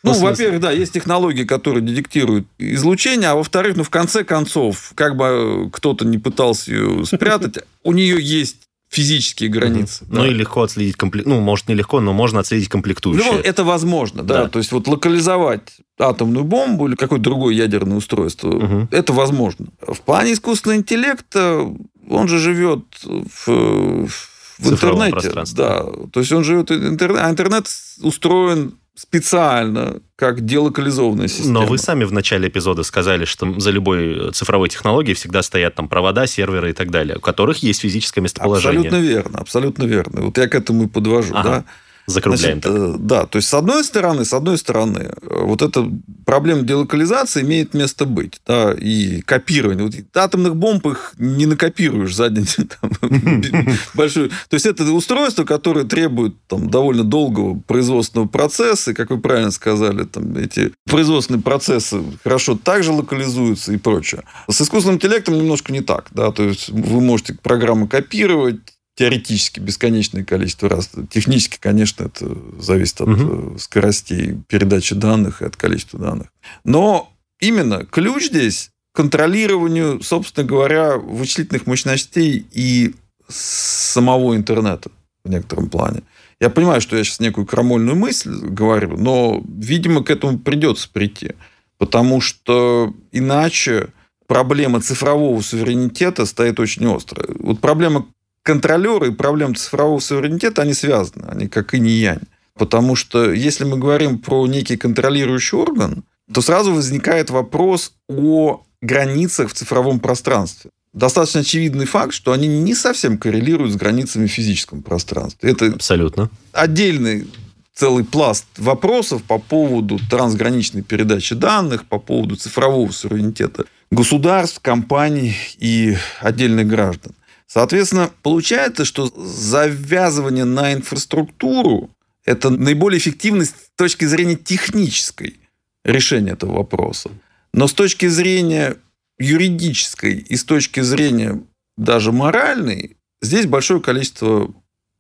Ну, 0.02 0.14
во-первых, 0.14 0.60
да, 0.60 0.72
есть 0.72 0.92
технологии, 0.92 1.44
которые 1.44 1.82
детектируют 1.82 2.46
излучение, 2.58 3.30
а 3.30 3.34
во-вторых, 3.36 3.76
ну, 3.76 3.84
в 3.84 3.90
конце 3.90 4.24
концов, 4.24 4.92
как 4.94 5.16
бы 5.16 5.70
кто-то 5.72 6.04
не 6.04 6.18
пытался 6.18 6.72
ее 6.72 7.04
спрятать, 7.06 7.58
у 7.84 7.92
нее 7.92 8.20
есть 8.20 8.56
физические 8.92 9.48
границы. 9.48 10.04
Ну, 10.10 10.26
и 10.26 10.30
легко 10.30 10.62
отследить 10.62 10.96
комплект... 10.96 11.26
Ну, 11.26 11.40
может, 11.40 11.66
не 11.68 11.74
легко, 11.74 12.00
но 12.00 12.12
можно 12.12 12.40
отследить 12.40 12.68
комплектующие. 12.68 13.32
Ну, 13.32 13.38
это 13.38 13.64
возможно, 13.64 14.22
да. 14.22 14.48
То 14.48 14.58
есть, 14.58 14.70
вот 14.70 14.86
локализовать 14.86 15.78
атомную 15.98 16.44
бомбу 16.44 16.88
или 16.88 16.94
какое-то 16.94 17.24
другое 17.24 17.54
ядерное 17.54 17.96
устройство, 17.96 18.88
это 18.90 19.12
возможно. 19.12 19.66
В 19.80 20.00
плане 20.00 20.34
искусственного 20.34 20.78
интеллекта 20.78 21.66
он 22.08 22.28
же 22.28 22.38
живет 22.38 22.84
в, 23.02 24.06
в 24.06 24.31
интернете. 24.70 25.32
Да. 25.54 25.84
То 26.12 26.20
есть 26.20 26.32
он 26.32 26.44
живет 26.44 26.70
в 26.70 26.72
интернете, 26.72 27.24
а 27.24 27.30
интернет 27.30 27.66
устроен 28.00 28.74
специально 28.94 30.00
как 30.16 30.44
делокализованная 30.44 31.28
система. 31.28 31.60
Но 31.60 31.66
вы 31.66 31.78
сами 31.78 32.04
в 32.04 32.12
начале 32.12 32.48
эпизода 32.48 32.82
сказали, 32.82 33.24
что 33.24 33.58
за 33.58 33.70
любой 33.70 34.32
цифровой 34.32 34.68
технологией 34.68 35.14
всегда 35.14 35.42
стоят 35.42 35.74
там 35.74 35.88
провода, 35.88 36.26
серверы 36.26 36.70
и 36.70 36.72
так 36.74 36.90
далее, 36.90 37.16
у 37.16 37.20
которых 37.20 37.58
есть 37.58 37.80
физическое 37.80 38.20
местоположение. 38.20 38.80
Абсолютно 38.80 39.06
верно, 39.06 39.38
абсолютно 39.38 39.84
верно. 39.84 40.22
Вот 40.22 40.36
я 40.38 40.46
к 40.46 40.54
этому 40.54 40.84
и 40.84 40.86
подвожу. 40.88 41.34
Ага. 41.34 41.50
Да? 41.50 41.64
Закругляем. 42.06 42.60
Значит, 42.60 42.66
э, 42.66 42.94
да, 42.98 43.26
то 43.26 43.36
есть 43.36 43.48
с 43.48 43.54
одной 43.54 43.84
стороны, 43.84 44.24
с 44.24 44.32
одной 44.32 44.58
стороны, 44.58 44.98
э, 44.98 45.44
вот 45.44 45.62
эта 45.62 45.88
проблема 46.26 46.62
делокализации 46.62 47.42
имеет 47.42 47.74
место 47.74 48.06
быть, 48.06 48.40
да, 48.46 48.72
и 48.72 49.20
копирование. 49.20 49.84
Вот 49.84 49.94
атомных 50.16 50.56
бомб 50.56 50.86
их 50.86 51.12
не 51.18 51.46
накопируешь 51.46 52.14
за 52.14 52.28
день 52.28 52.46
большую. 53.94 54.30
То 54.30 54.54
есть 54.54 54.66
это 54.66 54.84
устройство, 54.92 55.44
которое 55.44 55.84
требует 55.84 56.34
там 56.48 56.68
довольно 56.70 57.04
долгого 57.04 57.58
производственного 57.60 58.26
процесса, 58.26 58.90
и, 58.90 58.94
как 58.94 59.10
вы 59.10 59.20
правильно 59.20 59.50
сказали, 59.50 60.04
там 60.04 60.36
эти 60.36 60.72
производственные 60.86 61.42
процессы 61.42 62.02
хорошо 62.24 62.58
также 62.62 62.92
локализуются 62.92 63.72
и 63.72 63.76
прочее. 63.76 64.22
С 64.48 64.60
искусственным 64.60 64.96
интеллектом 64.96 65.38
немножко 65.38 65.72
не 65.72 65.80
так, 65.80 66.06
да, 66.10 66.32
то 66.32 66.42
есть 66.42 66.68
вы 66.68 67.00
можете 67.00 67.34
программы 67.34 67.86
копировать, 67.86 68.60
теоретически 68.94 69.60
бесконечное 69.60 70.24
количество 70.24 70.68
раз. 70.68 70.90
Технически, 71.10 71.58
конечно, 71.58 72.04
это 72.04 72.36
зависит 72.58 73.00
от 73.00 73.08
угу. 73.08 73.58
скоростей 73.58 74.38
передачи 74.48 74.94
данных 74.94 75.42
и 75.42 75.46
от 75.46 75.56
количества 75.56 75.98
данных. 75.98 76.28
Но 76.64 77.12
именно 77.40 77.86
ключ 77.86 78.26
здесь 78.26 78.70
контролированию, 78.92 80.02
собственно 80.02 80.46
говоря, 80.46 80.98
вычислительных 80.98 81.66
мощностей 81.66 82.46
и 82.52 82.94
самого 83.28 84.36
интернета 84.36 84.90
в 85.24 85.30
некотором 85.30 85.70
плане. 85.70 86.02
Я 86.40 86.50
понимаю, 86.50 86.80
что 86.80 86.96
я 86.96 87.04
сейчас 87.04 87.20
некую 87.20 87.46
крамольную 87.46 87.96
мысль 87.96 88.34
говорю, 88.34 88.96
но, 88.96 89.42
видимо, 89.46 90.02
к 90.02 90.10
этому 90.10 90.38
придется 90.38 90.90
прийти. 90.92 91.32
Потому 91.78 92.20
что 92.20 92.94
иначе 93.12 93.88
проблема 94.26 94.80
цифрового 94.80 95.40
суверенитета 95.40 96.26
стоит 96.26 96.60
очень 96.60 96.86
остро. 96.86 97.24
Вот 97.38 97.60
проблема 97.60 98.06
контролеры 98.42 99.08
и 99.08 99.12
проблемы 99.12 99.54
цифрового 99.54 100.00
суверенитета, 100.00 100.62
они 100.62 100.74
связаны, 100.74 101.26
они 101.28 101.48
как 101.48 101.74
и 101.74 101.80
не 101.80 101.92
янь. 101.92 102.22
Потому 102.54 102.96
что 102.96 103.32
если 103.32 103.64
мы 103.64 103.78
говорим 103.78 104.18
про 104.18 104.46
некий 104.46 104.76
контролирующий 104.76 105.56
орган, 105.56 106.04
то 106.32 106.40
сразу 106.40 106.72
возникает 106.72 107.30
вопрос 107.30 107.92
о 108.08 108.62
границах 108.80 109.50
в 109.50 109.54
цифровом 109.54 110.00
пространстве. 110.00 110.70
Достаточно 110.92 111.40
очевидный 111.40 111.86
факт, 111.86 112.12
что 112.12 112.32
они 112.32 112.48
не 112.48 112.74
совсем 112.74 113.16
коррелируют 113.16 113.72
с 113.72 113.76
границами 113.76 114.26
в 114.26 114.30
физическом 114.30 114.82
пространстве. 114.82 115.50
Это 115.50 115.66
Абсолютно. 115.68 116.28
отдельный 116.52 117.26
целый 117.74 118.04
пласт 118.04 118.44
вопросов 118.58 119.22
по 119.22 119.38
поводу 119.38 119.98
трансграничной 120.10 120.82
передачи 120.82 121.34
данных, 121.34 121.86
по 121.86 121.98
поводу 121.98 122.36
цифрового 122.36 122.92
суверенитета 122.92 123.64
государств, 123.90 124.60
компаний 124.60 125.34
и 125.58 125.96
отдельных 126.20 126.66
граждан. 126.66 127.12
Соответственно, 127.52 128.10
получается, 128.22 128.86
что 128.86 129.12
завязывание 129.14 130.46
на 130.46 130.72
инфраструктуру– 130.72 131.90
это 132.24 132.48
наиболее 132.48 132.98
эффективность 132.98 133.54
с 133.54 133.70
точки 133.76 134.06
зрения 134.06 134.36
технической 134.36 135.38
решения 135.84 136.32
этого 136.32 136.54
вопроса. 136.54 137.10
Но 137.52 137.68
с 137.68 137.74
точки 137.74 138.06
зрения 138.06 138.78
юридической 139.18 140.14
и 140.14 140.34
с 140.34 140.44
точки 140.44 140.80
зрения 140.80 141.42
даже 141.76 142.10
моральной, 142.10 142.96
здесь 143.20 143.44
большое 143.44 143.82
количество 143.82 144.50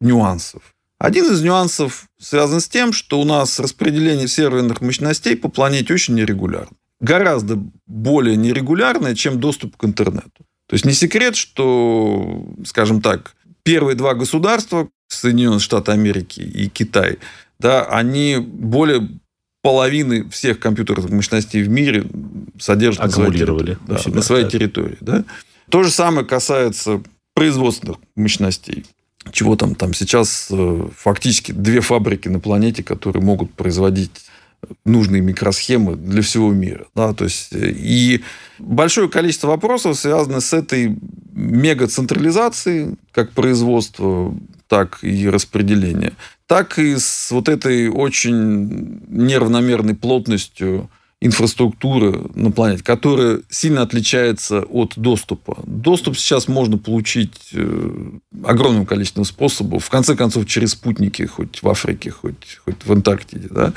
нюансов. 0.02 0.74
Один 0.98 1.32
из 1.32 1.40
нюансов 1.40 2.04
связан 2.20 2.60
с 2.60 2.68
тем, 2.68 2.92
что 2.92 3.18
у 3.18 3.24
нас 3.24 3.60
распределение 3.60 4.28
серверных 4.28 4.82
мощностей 4.82 5.36
по 5.38 5.48
планете 5.48 5.94
очень 5.94 6.16
нерегулярно. 6.16 6.76
Гораздо 7.00 7.58
более 7.86 8.36
нерегулярное, 8.36 9.14
чем 9.14 9.40
доступ 9.40 9.78
к 9.78 9.84
интернету. 9.86 10.44
То 10.72 10.76
есть 10.76 10.86
не 10.86 10.94
секрет, 10.94 11.36
что, 11.36 12.46
скажем 12.64 13.02
так, 13.02 13.34
первые 13.62 13.94
два 13.94 14.14
государства, 14.14 14.88
Соединенные 15.06 15.60
Штаты 15.60 15.92
Америки 15.92 16.40
и 16.40 16.66
Китай, 16.70 17.18
да, 17.58 17.84
они 17.84 18.38
более 18.38 19.06
половины 19.60 20.30
всех 20.30 20.60
компьютерных 20.60 21.10
мощностей 21.10 21.62
в 21.62 21.68
мире 21.68 22.06
содержат 22.58 23.04
на 23.04 23.10
своей 23.10 23.32
территории. 23.32 23.76
Да, 23.86 23.98
себя, 23.98 24.14
на 24.14 24.22
своей 24.22 24.48
территории 24.48 24.96
да. 25.02 25.24
То 25.68 25.82
же 25.82 25.90
самое 25.90 26.26
касается 26.26 27.02
производственных 27.34 27.98
мощностей. 28.16 28.86
Чего 29.30 29.56
там, 29.56 29.74
там 29.74 29.92
сейчас 29.92 30.48
э, 30.50 30.88
фактически 30.96 31.52
две 31.52 31.82
фабрики 31.82 32.28
на 32.28 32.40
планете, 32.40 32.82
которые 32.82 33.22
могут 33.22 33.52
производить 33.52 34.24
нужные 34.84 35.22
микросхемы 35.22 35.96
для 35.96 36.22
всего 36.22 36.52
мира. 36.52 36.86
Да? 36.94 37.12
То 37.12 37.24
есть, 37.24 37.52
э, 37.52 37.70
и 37.70 38.22
большое 38.58 39.08
количество 39.08 39.48
вопросов 39.48 39.98
связано 39.98 40.40
с 40.40 40.52
этой 40.52 40.96
мегацентрализацией, 41.32 42.96
как 43.12 43.32
производства, 43.32 44.34
так 44.68 44.98
и 45.02 45.28
распределения, 45.28 46.12
так 46.46 46.78
и 46.78 46.96
с 46.96 47.30
вот 47.30 47.48
этой 47.48 47.88
очень 47.88 49.02
неравномерной 49.08 49.94
плотностью 49.94 50.88
инфраструктуры 51.20 52.20
на 52.34 52.50
планете, 52.50 52.82
которая 52.82 53.42
сильно 53.48 53.82
отличается 53.82 54.62
от 54.62 54.94
доступа. 54.96 55.58
Доступ 55.66 56.16
сейчас 56.16 56.48
можно 56.48 56.78
получить 56.78 57.50
э, 57.52 58.10
огромным 58.44 58.86
количеством 58.86 59.24
способов. 59.24 59.84
В 59.84 59.90
конце 59.90 60.16
концов, 60.16 60.46
через 60.46 60.72
спутники, 60.72 61.22
хоть 61.24 61.62
в 61.62 61.68
Африке, 61.68 62.10
хоть, 62.10 62.58
хоть 62.64 62.84
в 62.84 62.92
Антарктиде. 62.92 63.48
Да? 63.50 63.72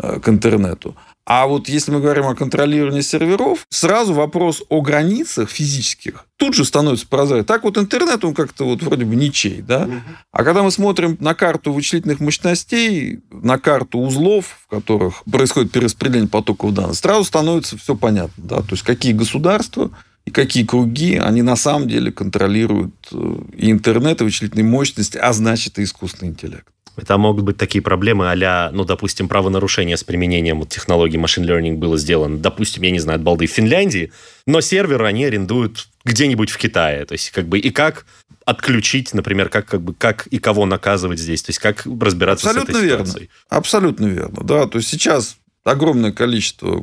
Э, 0.00 0.20
к 0.20 0.28
интернету. 0.28 0.94
А 1.26 1.48
вот 1.48 1.68
если 1.68 1.90
мы 1.90 2.00
говорим 2.00 2.26
о 2.26 2.36
контролировании 2.36 3.00
серверов, 3.00 3.66
сразу 3.68 4.14
вопрос 4.14 4.62
о 4.68 4.80
границах 4.80 5.50
физических 5.50 6.24
тут 6.36 6.54
же 6.54 6.64
становится 6.64 7.04
прозрачным. 7.08 7.44
Так 7.44 7.64
вот 7.64 7.76
интернет, 7.78 8.24
он 8.24 8.32
как-то 8.32 8.64
вот 8.64 8.80
вроде 8.80 9.04
бы 9.04 9.16
ничей, 9.16 9.60
да? 9.60 9.86
Угу. 9.86 9.92
А 10.30 10.44
когда 10.44 10.62
мы 10.62 10.70
смотрим 10.70 11.16
на 11.18 11.34
карту 11.34 11.72
вычислительных 11.72 12.20
мощностей, 12.20 13.18
на 13.32 13.58
карту 13.58 13.98
узлов, 13.98 14.60
в 14.66 14.70
которых 14.70 15.24
происходит 15.24 15.72
перераспределение 15.72 16.28
потоков 16.28 16.72
данных, 16.72 16.94
сразу 16.94 17.24
становится 17.24 17.76
все 17.76 17.96
понятно, 17.96 18.44
да? 18.44 18.56
То 18.58 18.70
есть 18.70 18.84
какие 18.84 19.12
государства 19.12 19.90
и 20.26 20.30
какие 20.30 20.64
круги, 20.64 21.16
они 21.16 21.42
на 21.42 21.56
самом 21.56 21.88
деле 21.88 22.12
контролируют 22.12 22.94
э, 23.10 23.36
и 23.56 23.72
интернет, 23.72 24.20
и 24.20 24.24
вычислительные 24.24 24.64
мощности, 24.64 25.18
а 25.18 25.32
значит 25.32 25.80
и 25.80 25.82
искусственный 25.82 26.30
интеллект. 26.30 26.68
Это 26.98 27.16
могут 27.16 27.44
быть 27.44 27.56
такие 27.56 27.80
проблемы 27.80 28.30
а 28.30 28.70
ну, 28.72 28.84
допустим, 28.84 29.28
правонарушение 29.28 29.96
с 29.96 30.04
применением 30.04 30.60
вот, 30.60 30.68
технологии 30.68 31.16
машин 31.16 31.44
learning 31.44 31.74
было 31.74 31.96
сделано, 31.96 32.38
допустим, 32.38 32.82
я 32.82 32.90
не 32.90 32.98
знаю, 32.98 33.16
от 33.18 33.22
балды 33.22 33.46
в 33.46 33.50
Финляндии, 33.50 34.12
но 34.46 34.60
сервер 34.60 35.04
они 35.04 35.24
арендуют 35.24 35.88
где-нибудь 36.04 36.50
в 36.50 36.58
Китае. 36.58 37.04
То 37.04 37.12
есть, 37.12 37.30
как 37.30 37.46
бы, 37.46 37.58
и 37.58 37.70
как 37.70 38.04
отключить, 38.44 39.14
например, 39.14 39.48
как, 39.48 39.66
как 39.66 39.82
бы, 39.82 39.94
как 39.94 40.26
и 40.26 40.38
кого 40.38 40.66
наказывать 40.66 41.18
здесь, 41.18 41.42
то 41.42 41.50
есть, 41.50 41.58
как 41.58 41.86
разбираться 41.86 42.48
Абсолютно 42.48 42.74
с 42.74 42.76
этой 42.76 42.86
верно. 42.86 43.06
ситуацией. 43.06 43.30
Абсолютно 43.48 44.06
верно, 44.06 44.42
да. 44.42 44.66
То 44.66 44.78
есть, 44.78 44.88
сейчас 44.88 45.36
огромное 45.64 46.12
количество 46.12 46.82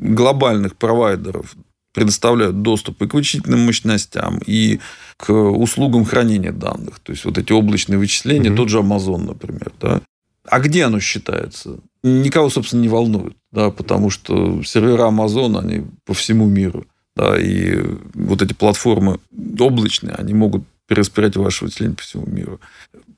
глобальных 0.00 0.76
провайдеров 0.76 1.54
предоставляют 1.92 2.62
доступ 2.62 3.02
и 3.02 3.06
к 3.06 3.14
вычислительным 3.14 3.60
мощностям, 3.60 4.40
и 4.46 4.80
к 5.16 5.32
услугам 5.32 6.04
хранения 6.04 6.52
данных. 6.52 7.00
То 7.00 7.12
есть, 7.12 7.24
вот 7.24 7.38
эти 7.38 7.52
облачные 7.52 7.98
вычисления, 7.98 8.50
mm-hmm. 8.50 8.56
тот 8.56 8.68
же 8.68 8.78
Amazon, 8.78 9.26
например. 9.26 9.72
Да? 9.80 10.00
А 10.48 10.60
где 10.60 10.84
оно 10.84 11.00
считается? 11.00 11.78
Никого, 12.02 12.50
собственно, 12.50 12.82
не 12.82 12.88
волнует, 12.88 13.36
да, 13.52 13.70
потому 13.70 14.10
что 14.10 14.62
сервера 14.64 15.08
Amazon, 15.08 15.58
они 15.58 15.84
по 16.04 16.14
всему 16.14 16.46
миру. 16.46 16.84
Да, 17.14 17.38
и 17.38 17.78
вот 18.14 18.40
эти 18.40 18.54
платформы 18.54 19.20
облачные, 19.58 20.14
они 20.14 20.32
могут 20.32 20.64
перераспределять 20.86 21.36
ваши 21.36 21.64
вычисления 21.64 21.94
по 21.94 22.02
всему 22.02 22.26
миру. 22.26 22.58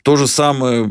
То 0.03 0.17
же 0.17 0.27
самое 0.27 0.91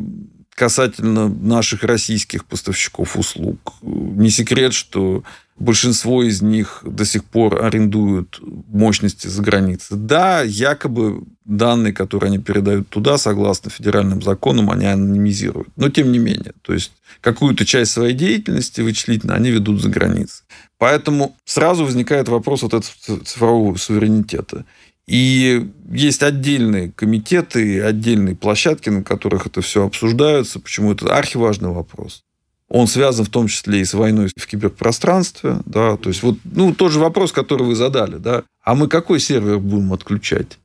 касательно 0.55 1.29
наших 1.29 1.83
российских 1.83 2.45
поставщиков 2.45 3.17
услуг. 3.17 3.73
Не 3.81 4.29
секрет, 4.29 4.73
что 4.73 5.23
большинство 5.57 6.23
из 6.23 6.41
них 6.41 6.83
до 6.83 7.05
сих 7.05 7.23
пор 7.23 7.63
арендуют 7.63 8.39
мощности 8.41 9.27
за 9.27 9.41
границей. 9.41 9.97
Да, 9.97 10.41
якобы 10.41 11.23
данные, 11.45 11.93
которые 11.93 12.29
они 12.29 12.39
передают 12.39 12.89
туда, 12.89 13.17
согласно 13.17 13.69
федеральным 13.69 14.21
законам, 14.21 14.69
они 14.69 14.85
анонимизируют. 14.85 15.69
Но 15.75 15.89
тем 15.89 16.11
не 16.11 16.19
менее, 16.19 16.53
то 16.61 16.73
есть 16.73 16.91
какую-то 17.21 17.65
часть 17.65 17.91
своей 17.91 18.13
деятельности 18.13 18.81
вычислительно 18.81 19.35
они 19.35 19.51
ведут 19.51 19.81
за 19.81 19.89
границей. 19.89 20.43
Поэтому 20.77 21.35
сразу 21.45 21.85
возникает 21.85 22.27
вопрос 22.27 22.63
вот 22.63 22.73
этого 22.73 23.23
цифрового 23.23 23.77
суверенитета. 23.77 24.65
И 25.07 25.69
есть 25.91 26.23
отдельные 26.23 26.91
комитеты, 26.91 27.81
отдельные 27.81 28.35
площадки, 28.35 28.89
на 28.89 29.03
которых 29.03 29.47
это 29.47 29.61
все 29.61 29.85
обсуждается. 29.85 30.59
Почему 30.59 30.93
это 30.93 31.15
архиважный 31.15 31.69
вопрос. 31.69 32.23
Он 32.69 32.87
связан 32.87 33.25
в 33.25 33.29
том 33.29 33.47
числе 33.47 33.81
и 33.81 33.85
с 33.85 33.93
войной 33.93 34.29
в 34.35 34.47
киберпространстве. 34.47 35.59
Да? 35.65 35.97
То 35.97 36.09
есть, 36.09 36.23
вот 36.23 36.37
ну, 36.43 36.73
тот 36.73 36.91
же 36.91 36.99
вопрос, 36.99 37.31
который 37.31 37.67
вы 37.67 37.75
задали. 37.75 38.17
Да? 38.17 38.43
А 38.63 38.75
мы 38.75 38.87
какой 38.87 39.19
сервер 39.19 39.59
будем 39.59 39.93
отключать? 39.93 40.57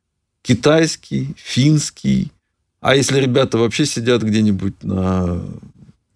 Китайский, 0.42 1.34
финский? 1.36 2.32
А 2.80 2.94
если 2.94 3.20
ребята 3.20 3.58
вообще 3.58 3.84
сидят 3.84 4.22
где-нибудь 4.22 4.84
на 4.84 5.42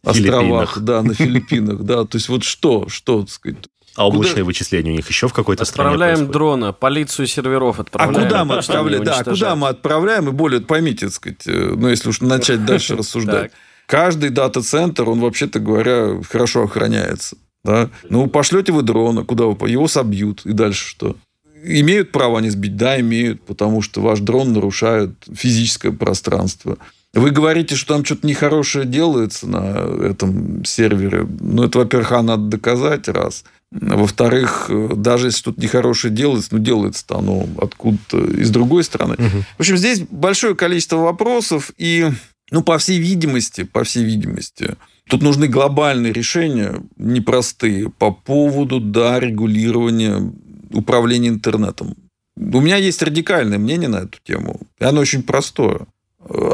островах, 0.04 0.78
да, 0.78 1.02
на 1.02 1.14
Филиппинах, 1.14 1.82
да, 1.82 2.04
то 2.04 2.16
есть 2.16 2.28
вот 2.28 2.44
что, 2.44 2.88
что, 2.88 3.22
так 3.22 3.30
сказать, 3.30 3.68
а 3.94 4.06
облачные 4.06 4.36
куда... 4.36 4.44
вычисления 4.44 4.92
у 4.92 4.94
них 4.94 5.08
еще 5.08 5.28
в 5.28 5.32
какой-то 5.32 5.64
стране 5.64 5.90
Отправляем 5.90 6.30
дрона, 6.30 6.72
полицию 6.72 7.26
серверов 7.26 7.78
отправляем. 7.78 8.16
А 8.16 8.24
куда 8.24 8.44
мы 8.44 8.56
отправляем? 8.56 9.04
Да, 9.04 9.24
куда 9.24 9.56
мы 9.56 9.68
отправляем? 9.68 10.28
И 10.28 10.32
более, 10.32 10.60
поймите, 10.60 11.06
так 11.06 11.14
сказать, 11.14 11.46
э, 11.46 11.74
ну, 11.76 11.88
если 11.88 12.08
уж 12.08 12.20
начать 12.20 12.64
дальше 12.64 12.96
рассуждать. 12.96 13.52
Каждый 13.86 14.30
дата-центр, 14.30 15.08
он, 15.08 15.20
вообще-то 15.20 15.58
говоря, 15.58 16.22
хорошо 16.28 16.62
охраняется. 16.62 17.36
Да? 17.64 17.90
Ну, 18.08 18.26
пошлете 18.26 18.72
вы 18.72 18.82
дрона, 18.82 19.24
куда 19.24 19.44
вы? 19.44 19.68
Его 19.68 19.86
собьют. 19.88 20.46
И 20.46 20.52
дальше 20.52 20.88
что? 20.88 21.16
Имеют 21.64 22.10
право 22.10 22.38
они 22.38 22.50
сбить? 22.50 22.76
Да, 22.76 22.98
имеют, 22.98 23.44
потому 23.44 23.82
что 23.82 24.00
ваш 24.00 24.20
дрон 24.20 24.52
нарушает 24.52 25.12
физическое 25.32 25.92
пространство. 25.92 26.78
Вы 27.14 27.30
говорите, 27.30 27.74
что 27.76 27.94
там 27.94 28.04
что-то 28.04 28.26
нехорошее 28.26 28.86
делается 28.86 29.46
на 29.46 30.06
этом 30.06 30.64
сервере. 30.64 31.26
Ну, 31.40 31.64
это, 31.64 31.80
во-первых, 31.80 32.12
а 32.12 32.22
надо 32.22 32.44
доказать, 32.44 33.06
раз. 33.08 33.44
Во-вторых, 33.70 34.70
даже 34.96 35.28
если 35.28 35.42
тут 35.42 35.58
нехорошее 35.58 36.12
делается, 36.12 36.50
ну, 36.52 36.58
делается-то 36.58 37.18
оно 37.18 37.46
откуда-то 37.58 38.18
из 38.24 38.50
другой 38.50 38.84
стороны. 38.84 39.14
Угу. 39.14 39.44
В 39.56 39.60
общем, 39.60 39.76
здесь 39.76 40.00
большое 40.10 40.54
количество 40.54 40.96
вопросов, 40.96 41.70
и, 41.76 42.10
ну, 42.50 42.62
по 42.62 42.78
всей 42.78 42.98
видимости, 42.98 43.64
по 43.64 43.84
всей 43.84 44.04
видимости, 44.04 44.76
тут 45.08 45.22
нужны 45.22 45.48
глобальные 45.48 46.12
решения, 46.12 46.82
непростые, 46.96 47.90
по 47.90 48.10
поводу, 48.10 48.80
да, 48.80 49.20
регулирования 49.20 50.32
управления 50.70 51.28
интернетом. 51.28 51.94
У 52.36 52.60
меня 52.60 52.76
есть 52.76 53.02
радикальное 53.02 53.58
мнение 53.58 53.88
на 53.88 54.00
эту 54.00 54.18
тему, 54.24 54.60
и 54.80 54.84
оно 54.84 55.00
очень 55.00 55.22
простое. 55.22 55.86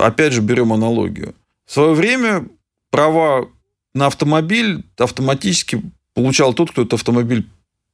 Опять 0.00 0.32
же, 0.32 0.40
берем 0.40 0.72
аналогию. 0.72 1.34
В 1.66 1.72
свое 1.72 1.92
время 1.92 2.48
права 2.90 3.48
на 3.94 4.06
автомобиль 4.06 4.84
автоматически 4.96 5.82
получал 6.14 6.54
тот, 6.54 6.70
кто 6.70 6.82
этот 6.82 6.94
автомобиль 6.94 7.46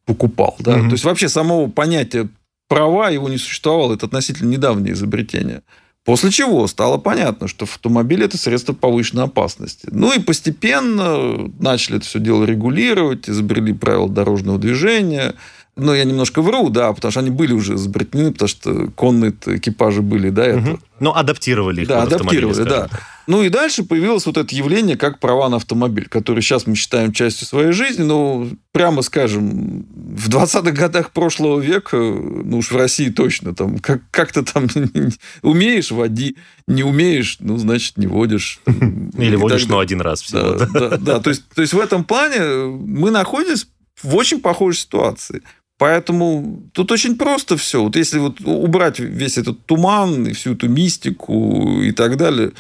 покупал. 0.07 0.57
Да? 0.59 0.77
Угу. 0.77 0.87
То 0.87 0.93
есть 0.93 1.05
вообще 1.05 1.29
самого 1.29 1.69
понятия 1.69 2.29
права 2.69 3.11
его 3.11 3.29
не 3.29 3.39
существовало. 3.39 3.95
Это 3.95 4.07
относительно 4.07 4.51
недавнее 4.51 4.95
изобретение. 4.95 5.63
После 6.05 6.31
чего 6.31 6.67
стало 6.67 6.99
понятно, 6.99 7.49
что 7.49 7.65
автомобиль– 7.65 8.23
это 8.25 8.37
средство 8.37 8.75
повышенной 8.75 9.25
опасности. 9.25 9.89
Ну 9.91 10.13
и 10.13 10.19
постепенно 10.19 11.51
начали 11.59 11.97
это 11.97 12.05
все 12.07 12.21
дело 12.21 12.45
регулировать, 12.45 13.29
изобрели 13.29 13.73
правила 13.73 14.09
дорожного 14.09 14.59
движения, 14.59 15.35
ну, 15.77 15.93
я 15.93 16.05
немножко 16.05 16.41
вру, 16.41 16.69
да, 16.69 16.93
потому 16.93 17.11
что 17.11 17.21
они 17.21 17.31
были 17.31 17.53
уже 17.53 17.75
изобретены, 17.75 18.33
потому 18.33 18.49
что 18.49 18.89
конные 18.95 19.35
экипажи 19.47 20.03
были 20.03 20.31
до 20.31 20.43
этого. 20.43 20.75
Угу. 20.75 20.81
Ну, 21.01 21.11
адаптировали 21.13 21.83
их 21.83 21.89
Да, 21.89 22.03
адаптировали, 22.03 22.63
да. 22.63 22.89
Ну, 23.27 23.43
и 23.43 23.49
дальше 23.49 23.85
появилось 23.85 24.27
вот 24.27 24.37
это 24.37 24.55
явление, 24.55 24.97
как 24.97 25.19
права 25.19 25.49
на 25.49 25.57
автомобиль, 25.57 26.07
который 26.09 26.43
сейчас 26.43 26.67
мы 26.67 26.77
считаем 26.77 27.13
частью 27.13 27.47
своей 27.47 27.73
жизни, 27.73 28.03
но, 28.03 28.47
прямо 28.71 29.03
скажем, 29.03 29.87
в 29.95 30.29
20-х 30.29 30.71
годах 30.73 31.11
прошлого 31.11 31.59
века, 31.59 31.97
ну 31.97 32.59
уж 32.59 32.71
в 32.71 32.77
России 32.77 33.09
точно, 33.09 33.55
там, 33.55 33.79
как- 33.79 34.03
как-то 34.11 34.45
там 34.45 34.69
умеешь, 35.43 35.91
води, 35.91 36.37
не 36.69 36.85
умеешь, 36.85 37.39
ну, 37.41 37.57
значит, 37.57 37.97
не 37.97 38.07
водишь. 38.07 38.61
Или 38.67 39.37
водишь, 39.37 39.67
но 39.67 39.79
один 39.79 40.01
раз 40.03 40.23
всего. 40.23 40.53
Да, 40.53 40.67
да, 40.67 40.97
да. 40.99 41.21
То, 41.21 41.31
есть, 41.31 41.49
то 41.49 41.63
есть, 41.63 41.73
в 41.73 41.81
этом 41.81 42.05
плане 42.05 42.67
мы 42.67 43.11
находимся 43.11 43.67
в 44.03 44.15
очень 44.17 44.41
похожей 44.41 44.81
ситуации. 44.81 45.43
Поэтому 45.79 46.63
тут 46.73 46.93
очень 46.93 47.17
просто 47.17 47.57
все. 47.57 47.83
Вот 47.83 47.97
если 47.97 48.19
вот 48.19 48.41
убрать 48.41 49.01
весь 49.01 49.39
этот 49.39 49.65
туман 49.67 50.27
и 50.27 50.33
всю 50.33 50.55
эту 50.55 50.69
мистику 50.69 51.81
и 51.83 51.91
так 51.93 52.17
далее, 52.17 52.53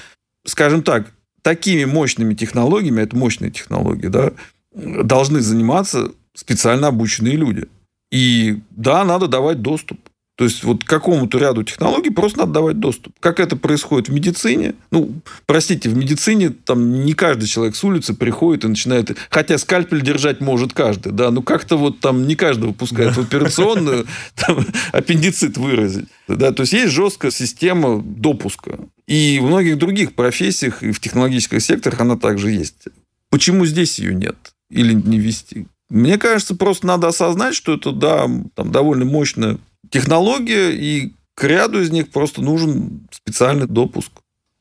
скажем 0.44 0.82
так, 0.82 1.12
такими 1.42 1.84
мощными 1.84 2.34
технологиями, 2.34 3.02
это 3.02 3.16
мощные 3.16 3.50
технологии, 3.50 4.08
да, 4.08 4.32
должны 4.74 5.40
заниматься 5.40 6.10
специально 6.34 6.88
обученные 6.88 7.36
люди. 7.36 7.68
И 8.10 8.60
да, 8.70 9.04
надо 9.04 9.28
давать 9.28 9.62
доступ. 9.62 10.00
То 10.37 10.45
есть, 10.45 10.64
вот 10.64 10.82
какому-то 10.82 11.39
ряду 11.39 11.62
технологий 11.62 12.11
просто 12.11 12.41
надо 12.41 12.53
давать 12.53 12.80
доступ. 12.80 13.14
Как 13.20 13.39
это 13.39 13.57
происходит 13.57 14.09
в 14.09 14.12
медицине? 14.12 14.74
Ну, 14.91 15.20
простите, 15.47 15.89
в 15.89 15.97
медицине 15.97 16.51
там 16.51 17.05
не 17.05 17.12
каждый 17.12 17.47
человек 17.47 17.76
с 17.76 17.85
улицы 17.85 18.14
приходит 18.14 18.64
и 18.64 18.68
начинает... 18.68 19.16
Хотя 19.30 19.59
скальпель 19.59 20.03
держать 20.03 20.41
может 20.41 20.72
каждый, 20.72 21.12
да, 21.12 21.30
но 21.30 21.41
как-то 21.43 21.76
вот 21.76 22.01
там 22.01 22.26
не 22.26 22.35
каждого 22.35 22.72
пускают 22.72 23.16
в 23.16 23.20
операционную 23.20 24.07
там, 24.35 24.66
аппендицит 24.91 25.57
выразить. 25.57 26.09
Да, 26.26 26.51
то 26.51 26.62
есть, 26.62 26.72
есть 26.72 26.93
жесткая 26.93 27.30
система 27.30 28.03
допуска. 28.03 28.80
И 29.07 29.39
в 29.41 29.47
многих 29.47 29.78
других 29.78 30.14
профессиях 30.14 30.82
и 30.82 30.91
в 30.91 30.99
технологических 30.99 31.62
секторах 31.62 32.01
она 32.01 32.16
также 32.16 32.51
есть. 32.51 32.89
Почему 33.30 33.66
здесь 33.66 34.01
ее 34.01 34.12
нет? 34.12 34.37
Или 34.68 34.95
не 34.95 35.20
вести? 35.20 35.68
Мне 35.91 36.18
кажется, 36.18 36.57
просто 36.57 36.89
надо 36.89 37.07
осознать, 37.07 37.55
что 37.55 37.74
это, 37.74 37.93
да, 37.93 38.28
там 38.57 38.72
довольно 38.72 39.05
мощная 39.05 39.59
технология, 39.95 40.72
и 40.72 41.12
к 41.36 41.45
ряду 41.45 41.80
из 41.80 41.90
них 41.90 42.11
просто 42.11 42.42
нужен 42.42 43.07
специальный 43.12 43.68
допуск. 43.68 44.11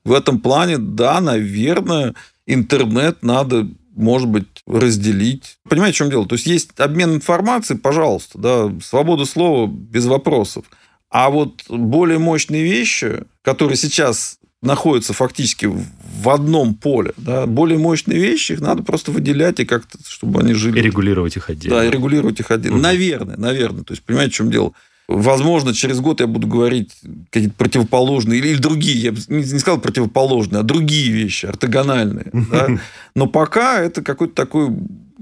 В 0.05 0.13
этом 0.13 0.39
плане, 0.39 0.77
да, 0.77 1.19
наверное, 1.21 2.13
интернет 2.45 3.23
надо, 3.23 3.67
может 3.95 4.27
быть, 4.27 4.45
разделить. 4.67 5.57
Понимаете, 5.67 5.95
в 5.95 5.97
чем 5.97 6.09
дело? 6.11 6.27
То 6.27 6.36
есть, 6.36 6.45
есть 6.45 6.69
обмен 6.77 7.15
информацией, 7.15 7.79
пожалуйста, 7.79 8.38
да, 8.38 8.71
свобода 8.84 9.25
слова 9.25 9.67
без 9.67 10.05
вопросов. 10.05 10.65
А 11.09 11.31
вот 11.31 11.63
более 11.67 12.19
мощные 12.19 12.63
вещи, 12.63 13.23
которые 13.41 13.77
сейчас 13.77 14.38
находятся 14.61 15.13
фактически 15.13 15.65
в 15.65 16.29
одном 16.29 16.75
поле. 16.75 17.13
Да? 17.17 17.47
Более 17.47 17.77
мощные 17.77 18.19
вещи, 18.19 18.53
их 18.53 18.61
надо 18.61 18.84
просто 18.84 19.11
выделять 19.11 19.59
и 19.59 19.65
как-то, 19.65 19.97
чтобы 20.07 20.41
они 20.41 20.53
жили. 20.53 20.79
И 20.79 20.81
регулировать 20.81 21.38
их 21.38 21.49
отдельно. 21.49 21.77
Да, 21.77 21.86
и 21.86 21.89
регулировать 21.89 22.39
их 22.39 22.49
отдельно. 22.51 22.77
Угу. 22.77 22.84
Наверное, 22.84 23.38
наверное. 23.38 23.84
То 23.84 23.93
есть, 23.93 24.03
понимаете, 24.03 24.31
в 24.31 24.36
чем 24.36 24.51
дело? 24.51 24.73
Возможно, 25.14 25.76
через 25.76 25.99
год 25.99 26.22
я 26.22 26.28
буду 26.28 26.47
говорить 26.47 26.91
какие-то 27.30 27.55
противоположные 27.55 28.39
или, 28.39 28.47
или 28.49 28.57
другие, 28.57 28.97
я 28.97 29.11
бы 29.11 29.20
не 29.28 29.59
сказал 29.59 29.80
противоположные, 29.80 30.61
а 30.61 30.64
другие 30.64 31.11
вещи, 31.11 31.45
ортогональные. 31.45 32.32
Да? 32.53 32.68
Но 33.16 33.28
пока 33.28 33.80
это 33.80 34.01
какой-то 34.01 34.34
такой 34.34 34.70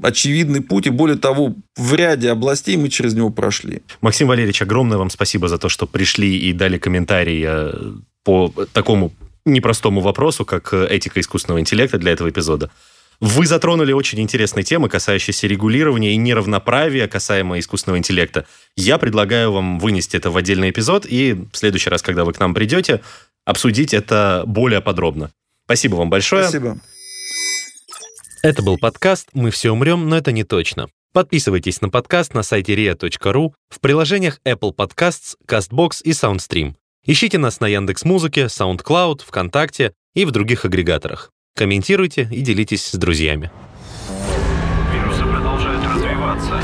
очевидный 0.01 0.61
путь, 0.61 0.87
и 0.87 0.89
более 0.89 1.17
того, 1.17 1.55
в 1.75 1.93
ряде 1.93 2.29
областей 2.31 2.77
мы 2.77 2.89
через 2.89 3.13
него 3.13 3.29
прошли. 3.29 3.81
Максим 4.01 4.27
Валерьевич, 4.27 4.61
огромное 4.61 4.97
вам 4.97 5.09
спасибо 5.09 5.47
за 5.47 5.57
то, 5.57 5.69
что 5.69 5.87
пришли 5.87 6.37
и 6.37 6.53
дали 6.53 6.77
комментарии 6.77 7.45
э, 7.47 7.93
по 8.23 8.53
такому 8.73 9.11
непростому 9.45 10.01
вопросу, 10.01 10.45
как 10.45 10.73
этика 10.73 11.19
искусственного 11.19 11.59
интеллекта 11.59 11.97
для 11.97 12.11
этого 12.11 12.29
эпизода. 12.29 12.71
Вы 13.21 13.45
затронули 13.45 13.93
очень 13.93 14.19
интересные 14.19 14.63
темы, 14.63 14.89
касающиеся 14.89 15.45
регулирования 15.45 16.13
и 16.13 16.17
неравноправия 16.17 17.07
касаемо 17.07 17.59
искусственного 17.59 17.99
интеллекта. 17.99 18.47
Я 18.75 18.97
предлагаю 18.97 19.51
вам 19.51 19.77
вынести 19.77 20.17
это 20.17 20.31
в 20.31 20.37
отдельный 20.37 20.71
эпизод 20.71 21.05
и 21.07 21.33
в 21.33 21.55
следующий 21.55 21.91
раз, 21.91 22.01
когда 22.01 22.25
вы 22.25 22.33
к 22.33 22.39
нам 22.39 22.55
придете, 22.55 23.01
обсудить 23.45 23.93
это 23.93 24.43
более 24.47 24.81
подробно. 24.81 25.29
Спасибо 25.65 25.97
вам 25.97 26.09
большое. 26.09 26.45
Спасибо. 26.45 26.79
Это 28.41 28.63
был 28.63 28.79
подкаст 28.79 29.29
«Мы 29.33 29.51
все 29.51 29.69
умрем, 29.69 30.09
но 30.09 30.17
это 30.17 30.31
не 30.31 30.43
точно». 30.43 30.87
Подписывайтесь 31.13 31.79
на 31.81 31.89
подкаст 31.89 32.33
на 32.33 32.41
сайте 32.41 32.73
ria.ru, 32.73 33.51
в 33.69 33.79
приложениях 33.81 34.39
Apple 34.45 34.73
Podcasts, 34.75 35.35
CastBox 35.47 36.01
и 36.03 36.11
SoundStream. 36.11 36.73
Ищите 37.05 37.37
нас 37.37 37.59
на 37.59 37.67
Яндекс.Музыке, 37.67 38.45
SoundCloud, 38.45 39.21
ВКонтакте 39.27 39.93
и 40.15 40.25
в 40.25 40.31
других 40.31 40.65
агрегаторах. 40.65 41.31
Комментируйте 41.55 42.27
и 42.31 42.41
делитесь 42.41 42.87
с 42.87 42.95
друзьями. 42.95 43.51
Вирусы 44.93 45.23
продолжают 45.23 45.83
развиваться. 45.83 46.61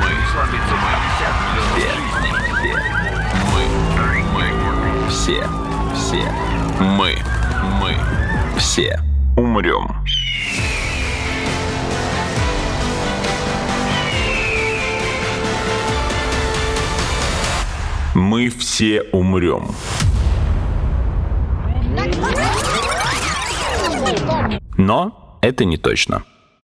Мы 0.00 0.10
сломиться 0.32 0.74
мы 0.74 1.00
все. 2.58 2.74
Мы. 3.54 3.64
Мы. 4.34 5.08
Все. 5.08 5.44
Все. 5.94 6.32
Мы. 6.80 7.16
Мы. 7.80 7.96
Все. 8.58 9.00
Умрем. 9.36 9.86
Мы 18.14 18.50
все 18.50 19.02
умрем. 19.12 19.68
Но 24.76 25.38
это 25.42 25.64
не 25.64 25.76
точно. 25.76 26.22